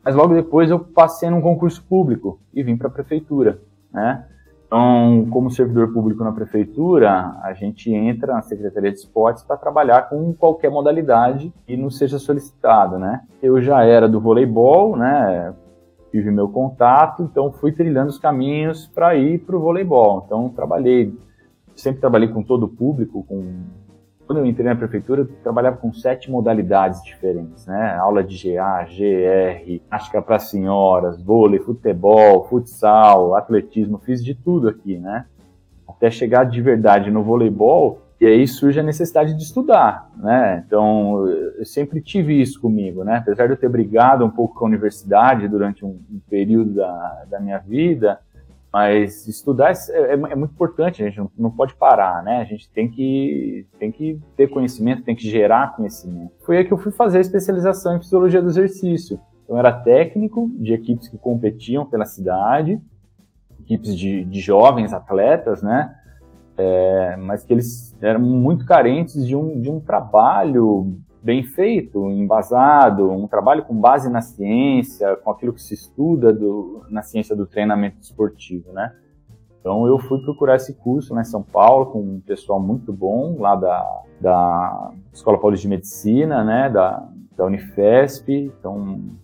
Mas 0.04 0.14
logo 0.14 0.34
depois 0.34 0.70
eu 0.70 0.78
passei 0.78 1.30
num 1.30 1.40
concurso 1.40 1.82
público 1.82 2.38
e 2.52 2.62
vim 2.62 2.76
para 2.76 2.88
a 2.88 2.90
prefeitura, 2.90 3.58
né? 3.90 4.26
Então, 4.66 5.26
como 5.30 5.50
servidor 5.50 5.92
público 5.92 6.22
na 6.24 6.32
prefeitura, 6.32 7.36
a 7.42 7.54
gente 7.54 7.92
entra 7.92 8.34
na 8.34 8.42
Secretaria 8.42 8.90
de 8.90 8.98
Esportes 8.98 9.42
para 9.42 9.56
trabalhar 9.56 10.08
com 10.08 10.34
qualquer 10.34 10.70
modalidade 10.70 11.52
que 11.66 11.76
não 11.76 11.90
seja 11.90 12.18
solicitado, 12.18 12.98
né? 12.98 13.22
Eu 13.42 13.62
já 13.62 13.82
era 13.84 14.08
do 14.08 14.20
voleibol, 14.20 14.96
né? 14.96 15.54
Tive 16.10 16.30
meu 16.30 16.48
contato, 16.48 17.22
então 17.22 17.52
fui 17.52 17.72
trilhando 17.72 18.10
os 18.10 18.18
caminhos 18.18 18.86
para 18.86 19.14
ir 19.14 19.38
para 19.40 19.56
o 19.56 19.60
voleibol. 19.60 20.24
Então, 20.26 20.48
trabalhei, 20.48 21.16
sempre 21.76 22.00
trabalhei 22.00 22.28
com 22.28 22.42
todo 22.42 22.64
o 22.64 22.68
público, 22.68 23.24
com 23.24 23.64
quando 24.26 24.38
eu 24.38 24.46
entrei 24.46 24.66
na 24.66 24.74
prefeitura, 24.74 25.22
eu 25.22 25.26
trabalhava 25.42 25.76
com 25.76 25.92
sete 25.92 26.30
modalidades 26.30 27.02
diferentes, 27.02 27.66
né? 27.66 27.94
Aula 27.96 28.24
de 28.24 28.54
GA, 28.54 28.82
GR, 28.84 29.66
ginástica 29.66 30.22
para 30.22 30.38
senhoras, 30.38 31.20
vôlei, 31.22 31.60
futebol, 31.60 32.44
futsal, 32.48 33.34
atletismo, 33.34 33.98
fiz 33.98 34.24
de 34.24 34.34
tudo 34.34 34.68
aqui, 34.68 34.98
né? 34.98 35.26
Até 35.86 36.10
chegar 36.10 36.44
de 36.44 36.60
verdade 36.62 37.10
no 37.10 37.22
voleibol, 37.22 38.00
e 38.18 38.26
aí 38.26 38.48
surge 38.48 38.80
a 38.80 38.82
necessidade 38.82 39.34
de 39.34 39.42
estudar, 39.42 40.10
né? 40.16 40.64
Então, 40.66 41.28
eu 41.58 41.64
sempre 41.66 42.00
tive 42.00 42.40
isso 42.40 42.58
comigo, 42.58 43.04
né? 43.04 43.16
Apesar 43.16 43.46
de 43.46 43.52
eu 43.52 43.58
ter 43.58 43.68
brigado 43.68 44.24
um 44.24 44.30
pouco 44.30 44.54
com 44.54 44.64
a 44.64 44.68
universidade 44.68 45.46
durante 45.48 45.84
um, 45.84 46.00
um 46.10 46.20
período 46.30 46.74
da, 46.74 47.24
da 47.28 47.40
minha 47.40 47.58
vida, 47.58 48.18
mas 48.74 49.28
estudar 49.28 49.70
é, 49.70 49.74
é, 49.94 50.12
é, 50.14 50.34
muito 50.34 50.50
importante, 50.50 51.00
a 51.00 51.06
gente 51.06 51.18
não, 51.18 51.30
não, 51.38 51.50
pode 51.52 51.76
parar, 51.76 52.24
né? 52.24 52.40
A 52.40 52.44
gente 52.44 52.68
tem 52.70 52.90
que, 52.90 53.64
tem 53.78 53.92
que 53.92 54.20
ter 54.36 54.48
conhecimento, 54.48 55.04
tem 55.04 55.14
que 55.14 55.30
gerar 55.30 55.76
conhecimento. 55.76 56.32
Foi 56.44 56.56
aí 56.56 56.64
que 56.64 56.72
eu 56.72 56.76
fui 56.76 56.90
fazer 56.90 57.18
a 57.18 57.20
especialização 57.20 57.96
em 57.96 58.00
fisiologia 58.00 58.42
do 58.42 58.48
exercício. 58.48 59.20
Eu 59.48 59.56
era 59.56 59.70
técnico 59.70 60.50
de 60.58 60.72
equipes 60.72 61.06
que 61.06 61.16
competiam 61.16 61.86
pela 61.86 62.04
cidade, 62.04 62.82
equipes 63.60 63.96
de, 63.96 64.24
de 64.24 64.40
jovens 64.40 64.92
atletas, 64.92 65.62
né? 65.62 65.94
É, 66.58 67.16
mas 67.16 67.44
que 67.44 67.52
eles 67.52 67.96
eram 68.02 68.18
muito 68.18 68.66
carentes 68.66 69.24
de 69.24 69.36
um, 69.36 69.60
de 69.60 69.70
um 69.70 69.78
trabalho 69.78 70.98
bem 71.24 71.42
feito, 71.42 72.10
embasado, 72.10 73.10
um 73.10 73.26
trabalho 73.26 73.64
com 73.64 73.74
base 73.74 74.10
na 74.10 74.20
ciência, 74.20 75.16
com 75.16 75.30
aquilo 75.30 75.54
que 75.54 75.62
se 75.62 75.72
estuda 75.72 76.30
do, 76.30 76.84
na 76.90 77.02
ciência 77.02 77.34
do 77.34 77.46
treinamento 77.46 77.96
esportivo, 77.98 78.70
né? 78.72 78.94
Então 79.58 79.86
eu 79.86 79.98
fui 79.98 80.20
procurar 80.22 80.56
esse 80.56 80.74
curso 80.74 81.14
lá 81.14 81.22
em 81.22 81.24
São 81.24 81.42
Paulo 81.42 81.86
com 81.86 81.98
um 81.98 82.20
pessoal 82.20 82.60
muito 82.60 82.92
bom 82.92 83.38
lá 83.38 83.56
da, 83.56 84.02
da 84.20 84.92
Escola 85.10 85.38
Paulista 85.38 85.62
de 85.62 85.68
Medicina, 85.68 86.44
né, 86.44 86.68
da, 86.68 87.08
da 87.34 87.46
Unifesp, 87.46 88.30
então 88.30 88.76
um 88.76 89.16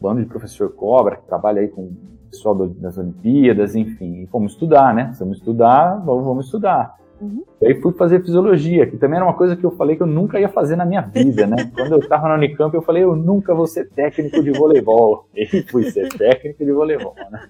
bando 0.00 0.20
de 0.20 0.26
professor 0.26 0.72
Cobra 0.72 1.16
que 1.16 1.24
trabalha 1.24 1.60
aí 1.60 1.68
com 1.68 1.82
o 1.82 1.96
pessoal 2.28 2.56
das 2.56 2.98
Olimpíadas, 2.98 3.76
enfim, 3.76 4.22
e 4.22 4.26
fomos 4.26 4.54
estudar, 4.54 4.92
né? 4.92 5.12
Vamos 5.20 5.38
estudar, 5.38 6.02
vamos, 6.04 6.24
vamos 6.24 6.46
estudar. 6.46 6.96
Uhum. 7.24 7.42
E 7.62 7.66
aí 7.66 7.80
fui 7.80 7.92
fazer 7.94 8.20
fisiologia, 8.20 8.86
que 8.86 8.98
também 8.98 9.16
era 9.16 9.24
uma 9.24 9.34
coisa 9.34 9.56
que 9.56 9.64
eu 9.64 9.70
falei 9.70 9.96
que 9.96 10.02
eu 10.02 10.06
nunca 10.06 10.38
ia 10.38 10.48
fazer 10.48 10.76
na 10.76 10.84
minha 10.84 11.00
vida, 11.00 11.46
né? 11.46 11.56
Quando 11.74 11.92
eu 11.92 11.98
estava 11.98 12.28
na 12.28 12.34
Unicamp, 12.34 12.74
eu 12.74 12.82
falei, 12.82 13.02
eu 13.02 13.16
nunca 13.16 13.54
vou 13.54 13.66
ser 13.66 13.88
técnico 13.90 14.42
de 14.42 14.50
voleibol. 14.50 15.26
E 15.34 15.62
fui 15.62 15.84
ser 15.90 16.08
técnico 16.08 16.64
de 16.64 16.72
voleibol, 16.72 17.14
né? 17.30 17.48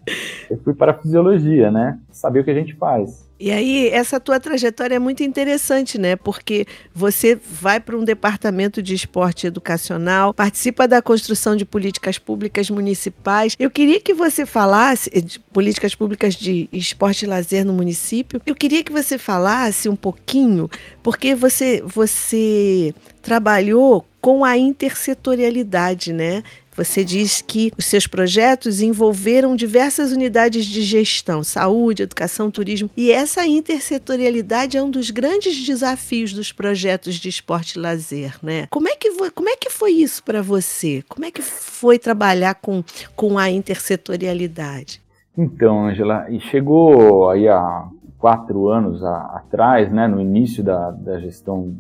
Eu 0.51 0.59
fui 0.59 0.75
para 0.75 0.93
a 0.93 0.95
fisiologia, 0.95 1.71
né? 1.71 1.99
Saber 2.11 2.41
o 2.41 2.45
que 2.45 2.51
a 2.51 2.55
gente 2.55 2.75
faz. 2.75 3.31
E 3.45 3.51
aí, 3.51 3.89
essa 3.91 4.19
tua 4.19 4.41
trajetória 4.41 4.95
é 4.95 4.99
muito 4.99 5.23
interessante, 5.23 5.99
né? 5.99 6.17
Porque 6.17 6.65
você 6.95 7.39
vai 7.39 7.79
para 7.79 7.95
um 7.95 8.03
departamento 8.03 8.83
de 8.83 8.95
esporte 8.95 9.47
educacional, 9.47 10.33
participa 10.33 10.89
da 10.89 11.03
construção 11.03 11.55
de 11.55 11.67
políticas 11.67 12.17
públicas 12.17 12.71
municipais. 12.71 13.55
Eu 13.59 13.71
queria 13.71 14.01
que 14.01 14.15
você 14.15 14.47
falasse 14.47 15.11
de 15.11 15.39
políticas 15.39 15.95
públicas 15.95 16.35
de 16.35 16.71
esporte 16.73 17.27
e 17.27 17.29
lazer 17.29 17.67
no 17.67 17.75
município. 17.75 18.41
Eu 18.47 18.55
queria 18.55 18.83
que 18.83 18.91
você 18.91 19.19
falasse 19.19 19.91
um 19.91 19.97
pouquinho, 19.97 20.71
porque 21.03 21.35
você 21.35 21.83
você 21.85 22.95
trabalhou 23.21 24.07
com 24.23 24.43
a 24.43 24.57
intersetorialidade, 24.57 26.11
né? 26.11 26.43
Você 26.77 27.05
diz 27.05 27.41
que 27.41 27.73
os 27.79 27.85
seus 27.85 28.07
projetos 28.07 28.81
envolveram 28.81 29.55
diversas 29.55 30.13
unidades 30.13 30.67
de 30.67 30.83
gestão, 30.83 31.45
saúde, 31.45 32.03
educação, 32.03 32.51
turismo, 32.51 32.91
e 32.97 33.13
essa 33.13 33.47
intersetorialidade 33.47 34.77
é 34.77 34.83
um 34.83 34.91
dos 34.91 35.11
grandes 35.11 35.65
desafios 35.65 36.33
dos 36.33 36.53
projetos 36.53 37.15
de 37.15 37.29
esporte 37.29 37.79
e 37.79 37.81
lazer, 37.81 38.37
né? 38.43 38.67
Como 38.71 38.89
é 38.89 38.97
que, 38.97 39.11
como 39.31 39.49
é 39.49 39.57
que 39.57 39.71
foi 39.71 39.93
isso 39.93 40.23
para 40.25 40.43
você? 40.43 41.03
Como 41.09 41.25
é 41.25 41.31
que 41.31 41.43
foi 41.43 41.99
trabalhar 41.99 42.55
com, 42.57 42.83
com 43.15 43.39
a 43.39 43.49
intersetorialidade? 43.51 45.01
Então, 45.37 45.87
Angela, 45.87 46.27
chegou 46.51 47.29
aí 47.31 47.49
há 47.49 47.89
quatro 48.19 48.69
anos 48.69 49.03
a, 49.03 49.19
atrás, 49.37 49.93
né, 49.93 50.09
no 50.09 50.21
início 50.21 50.63
da, 50.63 50.91
da 50.91 51.19
gestão, 51.21 51.77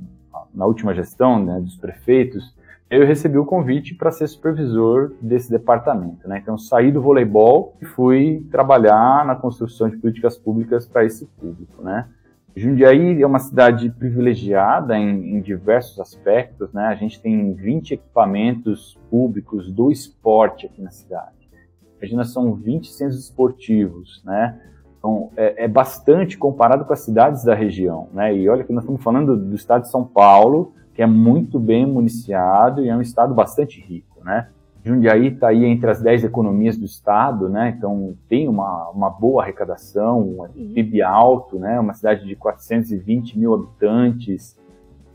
na 0.54 0.66
última 0.66 0.94
gestão 0.94 1.42
né, 1.42 1.60
dos 1.60 1.76
prefeitos, 1.76 2.54
eu 2.96 3.06
recebi 3.06 3.38
o 3.38 3.44
convite 3.44 3.94
para 3.94 4.10
ser 4.10 4.26
supervisor 4.28 5.12
desse 5.20 5.50
departamento. 5.50 6.28
Né? 6.28 6.38
Então, 6.42 6.58
saí 6.58 6.92
do 6.92 7.00
voleibol 7.00 7.76
e 7.80 7.84
fui 7.84 8.46
trabalhar 8.50 9.24
na 9.24 9.34
construção 9.34 9.88
de 9.88 9.96
políticas 9.96 10.36
públicas 10.36 10.86
para 10.86 11.04
esse 11.04 11.26
público. 11.26 11.82
Né? 11.82 12.06
Jundiaí 12.54 13.20
é 13.20 13.26
uma 13.26 13.38
cidade 13.38 13.90
privilegiada 13.90 14.96
em, 14.96 15.36
em, 15.36 15.40
diversos 15.40 15.98
aspectos. 15.98 16.72
Né? 16.72 16.84
A 16.84 16.94
gente 16.94 17.20
tem 17.20 17.52
20 17.54 17.94
equipamentos 17.94 18.98
públicos 19.10 19.72
do 19.72 19.90
esporte 19.90 20.66
aqui 20.66 20.82
na 20.82 20.90
cidade. 20.90 21.48
Imagina, 21.98 22.24
são 22.24 22.54
20 22.54 22.92
centros 22.92 23.18
esportivos. 23.18 24.22
Né? 24.24 24.60
Então, 24.98 25.30
é, 25.36 25.64
é 25.64 25.68
bastante 25.68 26.36
comparado 26.36 26.84
com 26.84 26.92
as 26.92 27.00
cidades 27.00 27.44
da 27.44 27.54
região. 27.54 28.08
Né? 28.12 28.36
E 28.36 28.48
olha 28.48 28.62
que 28.62 28.72
nós 28.72 28.84
estamos 28.84 29.02
falando 29.02 29.36
do 29.36 29.56
estado 29.56 29.82
de 29.82 29.90
São 29.90 30.04
Paulo, 30.04 30.74
que 30.94 31.02
é 31.02 31.06
muito 31.06 31.58
bem 31.58 31.84
municiado 31.84 32.82
e 32.82 32.88
é 32.88 32.96
um 32.96 33.00
estado 33.00 33.34
bastante 33.34 33.80
rico, 33.80 34.24
né? 34.24 34.48
Jundiaí 34.84 35.28
está 35.28 35.48
aí 35.48 35.64
entre 35.64 35.90
as 35.90 36.02
10 36.02 36.24
economias 36.24 36.76
do 36.76 36.84
estado, 36.84 37.48
né? 37.48 37.74
Então 37.76 38.14
tem 38.28 38.46
uma, 38.46 38.90
uma 38.90 39.08
boa 39.08 39.42
arrecadação, 39.42 40.20
um 40.54 40.72
PIB 40.74 41.00
alto, 41.00 41.58
né? 41.58 41.80
Uma 41.80 41.94
cidade 41.94 42.26
de 42.26 42.36
420 42.36 43.38
mil 43.38 43.54
habitantes. 43.54 44.58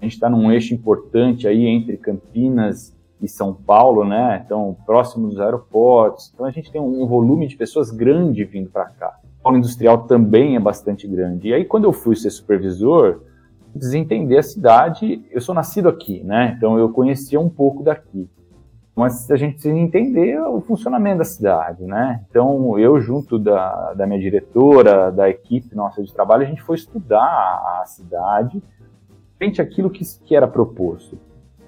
A 0.01 0.05
gente 0.05 0.13
está 0.13 0.27
num 0.27 0.51
eixo 0.51 0.74
importante 0.74 1.48
aí 1.48 1.67
entre 1.67 1.98
Campinas 1.98 2.98
e 3.21 3.27
São 3.27 3.53
Paulo, 3.53 4.03
né? 4.03 4.41
Então 4.43 4.75
próximo 4.88 5.27
dos 5.27 5.39
aeroportos. 5.39 6.31
Então 6.33 6.48
a 6.48 6.51
gente 6.51 6.71
tem 6.71 6.81
um, 6.81 7.03
um 7.03 7.05
volume 7.05 7.48
de 7.48 7.55
pessoas 7.55 7.91
grande 7.91 8.43
vindo 8.45 8.71
para 8.71 8.86
cá. 8.86 9.19
O 9.39 9.43
polo 9.43 9.57
industrial 9.57 10.00
também 10.00 10.55
é 10.55 10.59
bastante 10.59 11.07
grande. 11.07 11.50
E 11.50 11.53
aí 11.53 11.63
quando 11.63 11.83
eu 11.83 11.93
fui 11.93 12.15
ser 12.15 12.31
supervisor, 12.31 13.21
desentender 13.79 14.39
a 14.39 14.43
cidade. 14.43 15.25
Eu 15.31 15.41
sou 15.41 15.55
nascido 15.55 15.89
aqui, 15.89 16.24
né? 16.24 16.53
Então 16.57 16.77
eu 16.77 16.89
conhecia 16.89 17.39
um 17.39 17.50
pouco 17.50 17.83
daqui. 17.83 18.29
Mas 18.95 19.31
a 19.31 19.38
gente 19.38 19.53
precisa 19.53 19.77
entender 19.77 20.39
o 20.41 20.59
funcionamento 20.59 21.19
da 21.19 21.24
cidade, 21.24 21.86
né? 21.86 22.21
Então 22.29 22.77
eu, 22.77 23.00
junto 23.00 23.39
da, 23.39 23.93
da 23.93 24.05
minha 24.05 24.19
diretora, 24.19 25.09
da 25.12 25.29
equipe 25.29 25.74
nossa 25.74 26.03
de 26.03 26.13
trabalho, 26.13 26.43
a 26.43 26.45
gente 26.45 26.62
foi 26.62 26.75
estudar 26.75 27.24
a 27.81 27.83
cidade 27.86 28.62
frente 29.38 29.62
àquilo 29.62 29.89
que, 29.89 30.03
que 30.25 30.36
era 30.36 30.48
proposto. 30.48 31.17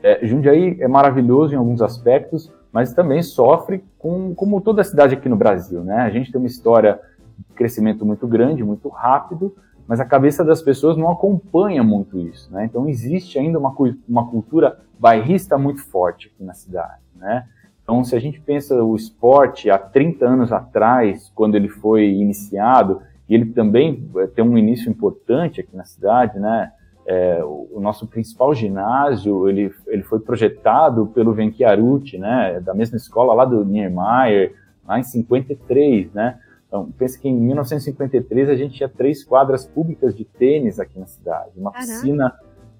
É, 0.03 0.25
Jundiaí 0.25 0.77
é 0.81 0.87
maravilhoso 0.89 1.53
em 1.53 1.57
alguns 1.57 1.81
aspectos, 1.81 2.51
mas 2.71 2.93
também 2.93 3.21
sofre 3.21 3.83
com, 3.97 4.35
como 4.35 4.59
toda 4.59 4.83
cidade 4.83 5.15
aqui 5.15 5.29
no 5.29 5.37
Brasil, 5.37 5.83
né? 5.83 5.97
A 6.01 6.09
gente 6.09 6.31
tem 6.31 6.39
uma 6.39 6.47
história 6.47 6.99
de 7.37 7.53
crescimento 7.55 8.05
muito 8.05 8.27
grande, 8.27 8.63
muito 8.63 8.89
rápido, 8.89 9.55
mas 9.91 9.99
a 9.99 10.05
cabeça 10.05 10.45
das 10.45 10.61
pessoas 10.61 10.95
não 10.95 11.11
acompanha 11.11 11.83
muito 11.83 12.17
isso, 12.17 12.49
né? 12.49 12.63
Então 12.63 12.87
existe 12.87 13.37
ainda 13.37 13.59
uma, 13.59 13.75
uma 14.07 14.25
cultura 14.25 14.79
bairrista 14.97 15.57
muito 15.57 15.83
forte 15.83 16.31
aqui 16.33 16.45
na 16.45 16.53
cidade, 16.53 17.01
né? 17.13 17.45
Então 17.83 18.01
se 18.01 18.15
a 18.15 18.19
gente 18.19 18.39
pensa 18.39 18.81
o 18.81 18.95
esporte 18.95 19.69
há 19.69 19.77
30 19.77 20.25
anos 20.25 20.53
atrás, 20.53 21.29
quando 21.35 21.55
ele 21.55 21.67
foi 21.67 22.05
iniciado, 22.05 23.01
e 23.27 23.35
ele 23.35 23.47
também 23.47 24.09
eh, 24.15 24.27
tem 24.27 24.45
um 24.45 24.57
início 24.57 24.89
importante 24.89 25.59
aqui 25.59 25.75
na 25.75 25.83
cidade, 25.83 26.39
né? 26.39 26.71
É, 27.05 27.43
o, 27.43 27.77
nosso 27.81 28.07
principal 28.07 28.55
ginásio, 28.55 29.49
ele, 29.49 29.73
ele 29.87 30.03
foi 30.03 30.21
projetado 30.21 31.07
pelo 31.07 31.33
Venchiaruti, 31.33 32.17
né? 32.17 32.61
Da 32.61 32.73
mesma 32.73 32.95
escola 32.95 33.33
lá 33.33 33.43
do 33.43 33.65
Niemeyer, 33.65 34.55
lá 34.87 34.97
em 34.97 35.03
53, 35.03 36.13
né? 36.13 36.39
Então, 36.71 36.89
pense 36.97 37.19
que 37.19 37.27
em 37.27 37.35
1953 37.35 38.47
a 38.47 38.55
gente 38.55 38.75
tinha 38.75 38.87
três 38.87 39.25
quadras 39.25 39.65
públicas 39.65 40.15
de 40.15 40.23
tênis 40.23 40.79
aqui 40.79 40.97
na 40.97 41.05
cidade, 41.05 41.51
uma 41.57 41.69
Caraca. 41.69 41.91
piscina 41.91 42.33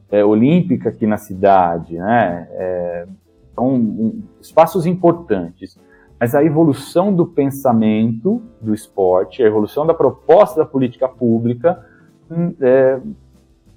é, 0.10 0.24
olímpica 0.24 0.88
aqui 0.88 1.06
na 1.06 1.18
cidade, 1.18 1.98
né? 1.98 2.48
É, 2.52 3.08
então, 3.52 3.68
um, 3.68 4.24
espaços 4.40 4.86
importantes. 4.86 5.78
Mas 6.18 6.34
a 6.34 6.42
evolução 6.42 7.14
do 7.14 7.26
pensamento 7.26 8.42
do 8.62 8.74
esporte, 8.74 9.44
a 9.44 9.48
evolução 9.48 9.86
da 9.86 9.94
proposta 9.94 10.62
da 10.62 10.66
política 10.66 11.10
pública, 11.10 11.86
hum, 12.30 12.56
é, 12.62 12.98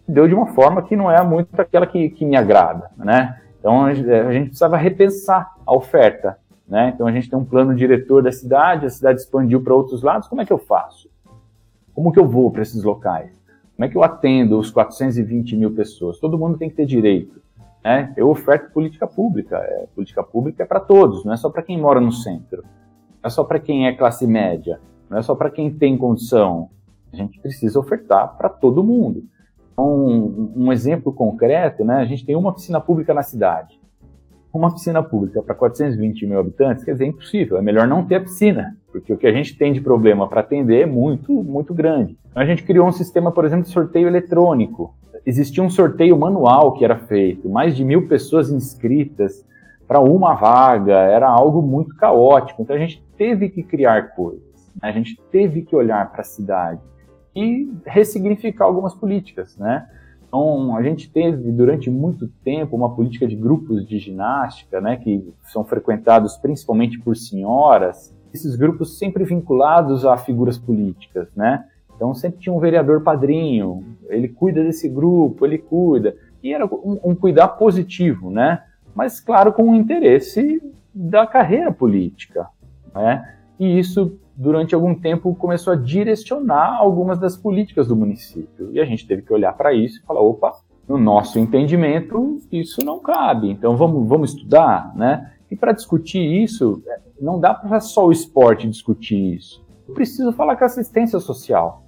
deu 0.06 0.28
de 0.28 0.34
uma 0.34 0.46
forma 0.46 0.80
que 0.82 0.94
não 0.94 1.10
é 1.10 1.20
muito 1.24 1.60
aquela 1.60 1.88
que, 1.88 2.10
que 2.10 2.24
me 2.24 2.36
agrada, 2.36 2.88
né? 2.96 3.40
Então 3.58 3.84
a 3.84 3.94
gente, 3.94 4.08
a 4.08 4.32
gente 4.32 4.46
precisava 4.48 4.76
repensar 4.76 5.54
a 5.66 5.74
oferta. 5.74 6.38
Né? 6.66 6.92
Então 6.94 7.06
a 7.06 7.12
gente 7.12 7.28
tem 7.28 7.38
um 7.38 7.44
plano 7.44 7.74
diretor 7.74 8.22
da 8.22 8.32
cidade, 8.32 8.86
a 8.86 8.90
cidade 8.90 9.20
expandiu 9.20 9.62
para 9.62 9.74
outros 9.74 10.02
lados, 10.02 10.28
como 10.28 10.40
é 10.40 10.46
que 10.46 10.52
eu 10.52 10.58
faço? 10.58 11.10
Como 11.94 12.10
que 12.10 12.18
eu 12.18 12.26
vou 12.26 12.50
para 12.50 12.62
esses 12.62 12.82
locais? 12.82 13.30
Como 13.76 13.84
é 13.84 13.88
que 13.88 13.96
eu 13.96 14.02
atendo 14.02 14.58
os 14.58 14.70
420 14.70 15.56
mil 15.56 15.72
pessoas? 15.74 16.18
Todo 16.18 16.38
mundo 16.38 16.56
tem 16.56 16.70
que 16.70 16.76
ter 16.76 16.86
direito. 16.86 17.42
Né? 17.84 18.12
Eu 18.16 18.30
oferto 18.30 18.72
política 18.72 19.06
pública. 19.06 19.58
É, 19.58 19.86
política 19.94 20.22
pública 20.22 20.62
é 20.62 20.66
para 20.66 20.80
todos, 20.80 21.24
não 21.24 21.32
é 21.32 21.36
só 21.36 21.50
para 21.50 21.62
quem 21.62 21.78
mora 21.78 22.00
no 22.00 22.12
centro. 22.12 22.62
Não 22.62 23.28
é 23.28 23.30
só 23.30 23.44
para 23.44 23.58
quem 23.58 23.86
é 23.86 23.92
classe 23.92 24.26
média. 24.26 24.80
Não 25.08 25.18
é 25.18 25.22
só 25.22 25.34
para 25.34 25.50
quem 25.50 25.72
tem 25.72 25.96
condição. 25.98 26.70
A 27.12 27.16
gente 27.16 27.38
precisa 27.40 27.78
ofertar 27.78 28.36
para 28.36 28.48
todo 28.48 28.82
mundo. 28.82 29.24
Então, 29.72 30.06
um, 30.06 30.52
um 30.56 30.72
exemplo 30.72 31.12
concreto, 31.12 31.84
né? 31.84 31.96
a 31.96 32.04
gente 32.04 32.24
tem 32.24 32.36
uma 32.36 32.52
piscina 32.52 32.80
pública 32.80 33.12
na 33.12 33.22
cidade 33.22 33.83
uma 34.58 34.72
piscina 34.72 35.02
pública 35.02 35.42
para 35.42 35.54
420 35.54 36.26
mil 36.26 36.38
habitantes, 36.38 36.84
quer 36.84 36.92
dizer, 36.92 37.04
é 37.04 37.08
impossível. 37.08 37.56
É 37.56 37.62
melhor 37.62 37.86
não 37.86 38.04
ter 38.04 38.16
a 38.16 38.20
piscina, 38.20 38.76
porque 38.92 39.12
o 39.12 39.16
que 39.16 39.26
a 39.26 39.32
gente 39.32 39.56
tem 39.56 39.72
de 39.72 39.80
problema 39.80 40.28
para 40.28 40.40
atender 40.40 40.82
é 40.82 40.86
muito, 40.86 41.32
muito 41.32 41.74
grande. 41.74 42.16
Então, 42.30 42.42
a 42.42 42.46
gente 42.46 42.62
criou 42.62 42.86
um 42.86 42.92
sistema, 42.92 43.32
por 43.32 43.44
exemplo, 43.44 43.64
de 43.64 43.70
sorteio 43.70 44.06
eletrônico. 44.06 44.94
Existia 45.26 45.62
um 45.62 45.70
sorteio 45.70 46.16
manual 46.18 46.72
que 46.74 46.84
era 46.84 46.96
feito, 46.96 47.48
mais 47.48 47.74
de 47.76 47.84
mil 47.84 48.06
pessoas 48.06 48.50
inscritas 48.50 49.44
para 49.86 50.00
uma 50.00 50.34
vaga, 50.34 50.94
era 50.94 51.28
algo 51.28 51.62
muito 51.62 51.94
caótico. 51.96 52.62
Então 52.62 52.76
a 52.76 52.78
gente 52.78 53.02
teve 53.16 53.48
que 53.48 53.62
criar 53.62 54.14
coisas, 54.14 54.42
né? 54.80 54.88
a 54.88 54.92
gente 54.92 55.20
teve 55.30 55.62
que 55.62 55.74
olhar 55.74 56.10
para 56.10 56.22
a 56.22 56.24
cidade 56.24 56.80
e 57.34 57.70
ressignificar 57.86 58.64
algumas 58.64 58.94
políticas, 58.94 59.56
né? 59.58 59.86
Então, 60.34 60.76
a 60.76 60.82
gente 60.82 61.08
teve 61.08 61.52
durante 61.52 61.88
muito 61.88 62.26
tempo 62.42 62.74
uma 62.74 62.92
política 62.92 63.24
de 63.24 63.36
grupos 63.36 63.86
de 63.86 64.00
ginástica, 64.00 64.80
né, 64.80 64.96
que 64.96 65.32
são 65.44 65.64
frequentados 65.64 66.36
principalmente 66.36 66.98
por 66.98 67.16
senhoras, 67.16 68.12
esses 68.32 68.56
grupos 68.56 68.98
sempre 68.98 69.22
vinculados 69.22 70.04
a 70.04 70.16
figuras 70.16 70.58
políticas, 70.58 71.28
né? 71.36 71.64
Então, 71.94 72.12
sempre 72.14 72.40
tinha 72.40 72.52
um 72.52 72.58
vereador 72.58 73.04
padrinho, 73.04 73.84
ele 74.08 74.26
cuida 74.26 74.64
desse 74.64 74.88
grupo, 74.88 75.46
ele 75.46 75.56
cuida. 75.56 76.16
E 76.42 76.52
era 76.52 76.66
um, 76.66 76.98
um 77.04 77.14
cuidar 77.14 77.46
positivo, 77.46 78.28
né? 78.28 78.60
Mas, 78.92 79.20
claro, 79.20 79.52
com 79.52 79.70
o 79.70 79.76
interesse 79.76 80.60
da 80.92 81.28
carreira 81.28 81.70
política, 81.70 82.48
né? 82.92 83.36
E 83.56 83.78
isso 83.78 84.18
durante 84.36 84.74
algum 84.74 84.94
tempo, 84.94 85.34
começou 85.34 85.72
a 85.72 85.76
direcionar 85.76 86.76
algumas 86.78 87.18
das 87.18 87.36
políticas 87.36 87.86
do 87.86 87.96
município. 87.96 88.70
E 88.72 88.80
a 88.80 88.84
gente 88.84 89.06
teve 89.06 89.22
que 89.22 89.32
olhar 89.32 89.52
para 89.52 89.72
isso 89.72 90.00
e 90.00 90.06
falar: 90.06 90.20
opa, 90.20 90.52
no 90.88 90.98
nosso 90.98 91.38
entendimento, 91.38 92.38
isso 92.50 92.84
não 92.84 92.98
cabe, 92.98 93.50
então 93.50 93.76
vamos, 93.76 94.06
vamos 94.08 94.34
estudar, 94.34 94.94
né? 94.94 95.32
E 95.50 95.56
para 95.56 95.72
discutir 95.72 96.20
isso, 96.20 96.82
não 97.20 97.38
dá 97.38 97.54
para 97.54 97.80
só 97.80 98.06
o 98.06 98.12
esporte 98.12 98.68
discutir 98.68 99.34
isso. 99.34 99.64
Eu 99.86 99.94
preciso 99.94 100.32
falar 100.32 100.56
com 100.56 100.64
a 100.64 100.66
assistência 100.66 101.18
social, 101.20 101.84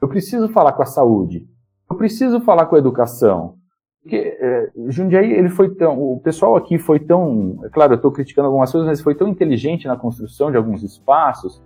eu 0.00 0.08
preciso 0.08 0.48
falar 0.48 0.72
com 0.72 0.82
a 0.82 0.86
saúde, 0.86 1.46
eu 1.90 1.96
preciso 1.96 2.40
falar 2.40 2.66
com 2.66 2.76
a 2.76 2.78
educação, 2.78 3.54
porque 4.02 4.36
é, 4.40 4.70
Jundiaí, 4.86 5.32
ele 5.32 5.48
foi 5.48 5.74
tão. 5.74 6.00
O 6.00 6.20
pessoal 6.20 6.54
aqui 6.54 6.78
foi 6.78 7.00
tão. 7.00 7.58
É 7.64 7.68
claro, 7.68 7.94
eu 7.94 7.96
estou 7.96 8.12
criticando 8.12 8.46
algumas 8.46 8.70
coisas, 8.70 8.88
mas 8.88 9.00
foi 9.00 9.16
tão 9.16 9.26
inteligente 9.26 9.88
na 9.88 9.96
construção 9.96 10.48
de 10.48 10.56
alguns 10.56 10.84
espaços 10.84 11.60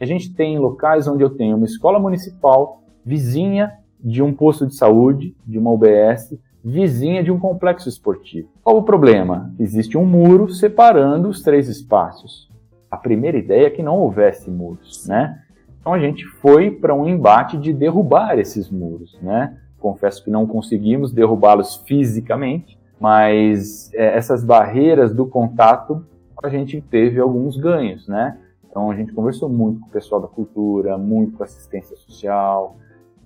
a 0.00 0.04
gente 0.04 0.32
tem 0.34 0.58
locais 0.58 1.08
onde 1.08 1.22
eu 1.22 1.30
tenho 1.30 1.56
uma 1.56 1.66
escola 1.66 1.98
municipal, 1.98 2.82
vizinha 3.04 3.72
de 3.98 4.22
um 4.22 4.32
posto 4.32 4.66
de 4.66 4.74
saúde, 4.74 5.34
de 5.46 5.58
uma 5.58 5.70
UBS, 5.70 6.38
vizinha 6.62 7.22
de 7.22 7.30
um 7.30 7.38
complexo 7.38 7.88
esportivo. 7.88 8.48
Qual 8.62 8.76
o 8.76 8.82
problema? 8.82 9.54
Existe 9.58 9.96
um 9.96 10.04
muro 10.04 10.48
separando 10.48 11.28
os 11.28 11.42
três 11.42 11.68
espaços. 11.68 12.50
A 12.90 12.96
primeira 12.96 13.38
ideia 13.38 13.66
é 13.66 13.70
que 13.70 13.82
não 13.82 13.98
houvesse 13.98 14.50
muros, 14.50 15.06
né? 15.06 15.40
Então 15.80 15.94
a 15.94 15.98
gente 15.98 16.26
foi 16.26 16.70
para 16.70 16.94
um 16.94 17.08
embate 17.08 17.56
de 17.56 17.72
derrubar 17.72 18.38
esses 18.38 18.68
muros, 18.68 19.16
né? 19.22 19.56
Confesso 19.78 20.24
que 20.24 20.30
não 20.30 20.46
conseguimos 20.46 21.12
derrubá-los 21.12 21.76
fisicamente, 21.86 22.76
mas 23.00 23.92
é, 23.94 24.16
essas 24.16 24.44
barreiras 24.44 25.14
do 25.14 25.26
contato 25.26 26.04
a 26.42 26.48
gente 26.48 26.80
teve 26.80 27.18
alguns 27.20 27.56
ganhos, 27.56 28.06
né? 28.08 28.38
Então 28.76 28.90
a 28.90 28.94
gente 28.94 29.10
conversou 29.14 29.48
muito 29.48 29.80
com 29.80 29.86
o 29.86 29.90
pessoal 29.90 30.20
da 30.20 30.28
cultura, 30.28 30.98
muito 30.98 31.38
com 31.38 31.42
a 31.42 31.46
assistência 31.46 31.96
social, 31.96 32.76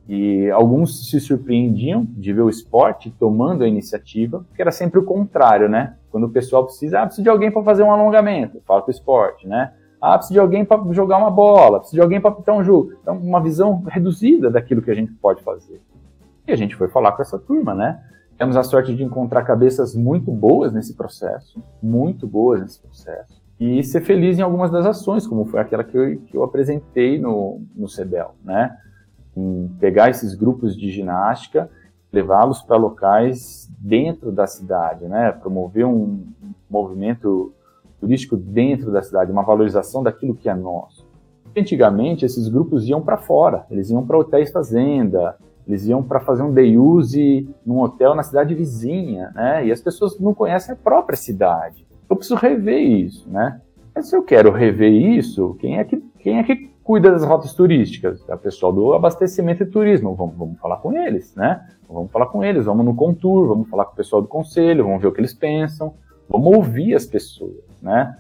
e 0.09 0.49
alguns 0.49 1.11
se 1.11 1.19
surpreendiam 1.19 2.07
de 2.09 2.33
ver 2.33 2.43
o 2.43 2.49
esporte 2.49 3.11
tomando 3.19 3.65
a 3.65 3.67
iniciativa, 3.67 4.45
porque 4.47 4.63
era 4.63 4.71
sempre 4.71 5.01
o 5.01 5.05
contrário, 5.05 5.69
né? 5.69 5.97
Quando 6.09 6.29
o 6.29 6.31
pessoal 6.31 6.67
precisa, 6.67 7.01
ah, 7.01 7.05
precisa 7.05 7.25
de 7.25 7.29
alguém 7.29 7.51
para 7.51 7.65
fazer 7.65 7.83
um 7.83 7.91
alongamento, 7.91 8.63
com 8.65 8.75
o 8.75 8.91
esporte, 8.91 9.49
né? 9.49 9.73
Ah, 10.01 10.17
precisa 10.17 10.35
de 10.35 10.39
alguém 10.39 10.65
para 10.65 10.81
jogar 10.93 11.19
uma 11.19 11.33
bola, 11.33 11.81
precisa 11.81 11.97
de 11.97 12.01
alguém 12.01 12.21
para 12.21 12.31
pintar 12.31 12.55
um 12.55 12.63
jogo. 12.63 12.93
Então, 13.03 13.19
uma 13.19 13.43
visão 13.43 13.83
reduzida 13.89 14.53
daquilo 14.53 14.81
que 14.81 14.91
a 14.93 14.95
gente 14.95 15.13
pode 15.15 15.43
fazer. 15.43 15.83
E 16.47 16.53
a 16.53 16.57
gente 16.57 16.77
foi 16.77 16.87
falar 16.87 17.11
com 17.11 17.23
essa 17.23 17.41
turma, 17.41 17.75
né? 17.75 18.01
Temos 18.39 18.57
a 18.57 18.63
sorte 18.63 18.95
de 18.95 19.03
encontrar 19.03 19.43
cabeças 19.43 19.97
muito 19.97 20.31
boas 20.31 20.73
nesse 20.73 20.95
processo, 20.95 21.61
muito 21.83 22.25
boas 22.25 22.61
nesse 22.61 22.81
processo 22.81 23.40
e 23.61 23.85
ser 23.85 24.01
feliz 24.01 24.39
em 24.39 24.43
algumas 24.43 24.71
das 24.71 24.87
ações, 24.87 25.27
como 25.27 25.45
foi 25.45 25.61
aquela 25.61 25.85
que 25.85 25.95
eu, 25.95 26.19
que 26.23 26.35
eu 26.35 26.43
apresentei 26.43 27.19
no, 27.19 27.61
no 27.77 27.87
CEBEL, 27.87 28.35
né? 28.43 28.75
Em 29.37 29.71
pegar 29.79 30.09
esses 30.09 30.35
grupos 30.35 30.75
de 30.75 30.91
ginástica, 30.91 31.69
levá-los 32.11 32.63
para 32.63 32.79
locais 32.79 33.71
dentro 33.79 34.33
da 34.33 34.47
cidade, 34.47 35.07
né? 35.07 35.31
Promover 35.31 35.85
um 35.85 36.25
movimento 36.71 37.53
turístico 38.01 38.35
dentro 38.35 38.91
da 38.91 39.03
cidade, 39.03 39.31
uma 39.31 39.43
valorização 39.43 40.03
daquilo 40.03 40.35
que 40.35 40.49
é 40.49 40.55
nosso. 40.55 41.07
Antigamente, 41.55 42.25
esses 42.25 42.49
grupos 42.49 42.89
iam 42.89 43.03
para 43.03 43.19
fora, 43.19 43.67
eles 43.71 43.91
iam 43.91 44.07
para 44.07 44.17
hotéis 44.17 44.51
fazenda, 44.51 45.37
eles 45.69 45.87
iam 45.87 46.03
para 46.03 46.21
fazer 46.21 46.43
um 46.43 46.55
day 46.55 46.79
use 46.79 47.47
num 47.67 47.81
hotel 47.81 48.15
na 48.15 48.23
cidade 48.23 48.55
vizinha, 48.55 49.31
né? 49.35 49.67
E 49.67 49.71
as 49.71 49.83
pessoas 49.83 50.19
não 50.19 50.33
conhecem 50.33 50.73
a 50.73 50.77
própria 50.77 51.17
cidade 51.17 51.90
eu 52.11 52.17
preciso 52.17 52.35
rever 52.39 52.81
isso, 52.81 53.31
né? 53.31 53.61
Mas 53.95 54.09
se 54.09 54.17
eu 54.17 54.23
quero 54.23 54.51
rever 54.51 54.93
isso, 54.93 55.57
quem 55.61 55.79
é 55.79 55.85
que, 55.85 55.97
quem 56.19 56.39
é 56.39 56.43
que 56.43 56.69
cuida 56.83 57.11
das 57.11 57.25
rotas 57.25 57.55
turísticas? 57.55 58.29
É 58.29 58.35
o 58.35 58.39
pessoal 58.39 58.73
do 58.73 58.93
abastecimento 58.93 59.63
e 59.63 59.67
turismo. 59.67 60.15
Vamos, 60.17 60.37
vamos 60.37 60.59
falar 60.59 60.79
com 60.79 60.93
eles, 60.93 61.35
né? 61.37 61.65
Vamos 61.89 62.11
falar 62.11 62.27
com 62.27 62.43
eles, 62.43 62.65
vamos 62.65 62.85
no 62.85 62.95
Contour, 62.95 63.49
vamos 63.49 63.69
falar 63.69 63.85
com 63.85 63.93
o 63.93 63.97
pessoal 63.97 64.23
do 64.23 64.29
conselho, 64.29 64.85
vamos 64.85 65.01
ver 65.01 65.09
o 65.09 65.13
que 65.13 65.21
eles 65.21 65.35
pensam, 65.35 65.95
vamos 66.29 66.57
ouvir 66.57 66.95
as 66.95 67.05
pessoas, 67.05 67.65
né? 67.81 68.17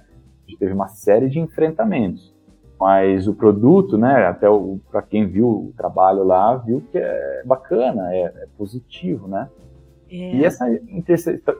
A 0.46 0.50
gente 0.50 0.59
teve 0.59 0.72
uma 0.72 0.88
série 0.88 1.29
de 1.29 1.38
enfrentamentos, 1.38 2.35
mas 2.79 3.29
o 3.29 3.35
produto, 3.35 3.96
né, 3.96 4.26
até 4.26 4.48
para 4.90 5.03
quem 5.03 5.26
viu 5.26 5.46
o 5.46 5.72
trabalho 5.76 6.24
lá, 6.24 6.57
viu 6.57 6.83
que 6.90 6.98
é 6.98 7.42
bacana, 7.44 8.12
é, 8.12 8.22
é 8.22 8.46
positivo, 8.59 9.29
né? 9.29 9.48
É. 10.11 10.37
E 10.37 10.44
essa 10.44 10.66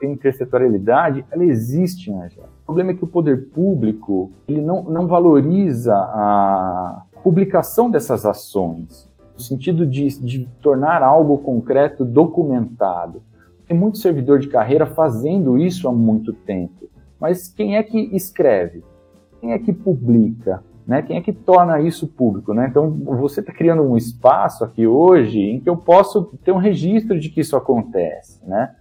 intersetorialidade, 0.03 1.25
ela 1.31 1.45
existe, 1.45 2.13
Angela. 2.13 2.49
O 2.63 2.67
problema 2.67 2.91
é 2.91 2.95
que 2.95 3.05
o 3.05 3.07
poder 3.07 3.49
público 3.51 4.33
ele 4.49 4.61
não, 4.61 4.83
não 4.83 5.07
valoriza 5.07 5.95
a 5.95 7.05
publicação 7.23 7.91
dessas 7.91 8.27
ações, 8.27 9.09
no 9.35 9.41
sentido 9.41 9.87
de, 9.87 10.09
de 10.21 10.49
tornar 10.61 11.03
algo 11.03 11.39
concreto 11.39 12.05
documentado. 12.05 13.23
Tem 13.69 13.79
muito 13.79 13.99
servidor 13.99 14.41
de 14.41 14.49
carreira 14.49 14.85
fazendo 14.85 15.57
isso 15.57 15.89
há 15.89 15.93
muito 15.93 16.33
tempo. 16.33 16.89
Mas 17.21 17.47
quem 17.47 17.77
é 17.77 17.83
que 17.83 17.99
escreve? 18.17 18.83
Quem 19.41 19.53
é 19.53 19.59
que 19.59 19.73
publica? 19.73 20.63
Né? 20.91 21.03
Quem 21.03 21.17
é 21.17 21.21
que 21.21 21.33
torna 21.33 21.81
isso 21.81 22.09
público? 22.09 22.53
Né? 22.53 22.67
Então, 22.69 22.91
você 22.91 23.39
está 23.39 23.53
criando 23.53 23.81
um 23.81 23.97
espaço 23.97 24.65
aqui 24.65 24.89
hoje 24.89 25.39
em 25.39 25.61
que 25.61 25.71
eu 25.71 25.77
posso 25.77 26.37
ter 26.45 26.51
um 26.51 26.57
registro 26.57 27.17
de 27.17 27.29
que 27.29 27.43
isso 27.43 27.57
acontece. 27.57 28.45
Né? 28.45 28.75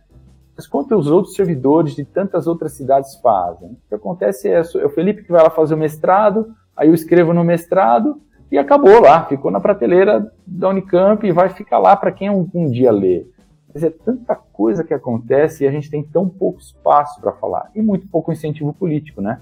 Mas 0.57 0.65
quanto 0.65 0.95
os 0.95 1.05
outros 1.05 1.35
servidores 1.35 1.95
de 1.95 2.03
tantas 2.03 2.47
outras 2.47 2.71
cidades 2.71 3.13
fazem? 3.17 3.73
O 3.73 3.77
que 3.87 3.93
acontece 3.93 4.49
é, 4.49 4.59
é 4.59 4.85
o 4.87 4.89
Felipe 4.89 5.21
que 5.21 5.31
vai 5.31 5.43
lá 5.43 5.51
fazer 5.51 5.75
o 5.75 5.77
mestrado, 5.77 6.51
aí 6.75 6.87
eu 6.87 6.95
escrevo 6.95 7.31
no 7.31 7.43
mestrado 7.43 8.19
e 8.51 8.57
acabou 8.57 8.99
lá, 8.99 9.25
ficou 9.25 9.51
na 9.51 9.59
prateleira 9.59 10.33
da 10.47 10.69
Unicamp 10.69 11.27
e 11.27 11.31
vai 11.31 11.49
ficar 11.49 11.77
lá 11.77 11.95
para 11.95 12.11
quem 12.11 12.27
um, 12.27 12.49
um 12.55 12.71
dia 12.71 12.91
lê. 12.91 13.27
Mas 13.71 13.83
é 13.83 13.91
tanta 13.91 14.35
coisa 14.35 14.83
que 14.83 14.95
acontece 14.95 15.63
e 15.63 15.67
a 15.67 15.71
gente 15.71 15.91
tem 15.91 16.01
tão 16.01 16.27
pouco 16.27 16.59
espaço 16.59 17.21
para 17.21 17.33
falar 17.33 17.69
e 17.75 17.83
muito 17.83 18.07
pouco 18.07 18.31
incentivo 18.31 18.73
político, 18.73 19.21
né? 19.21 19.39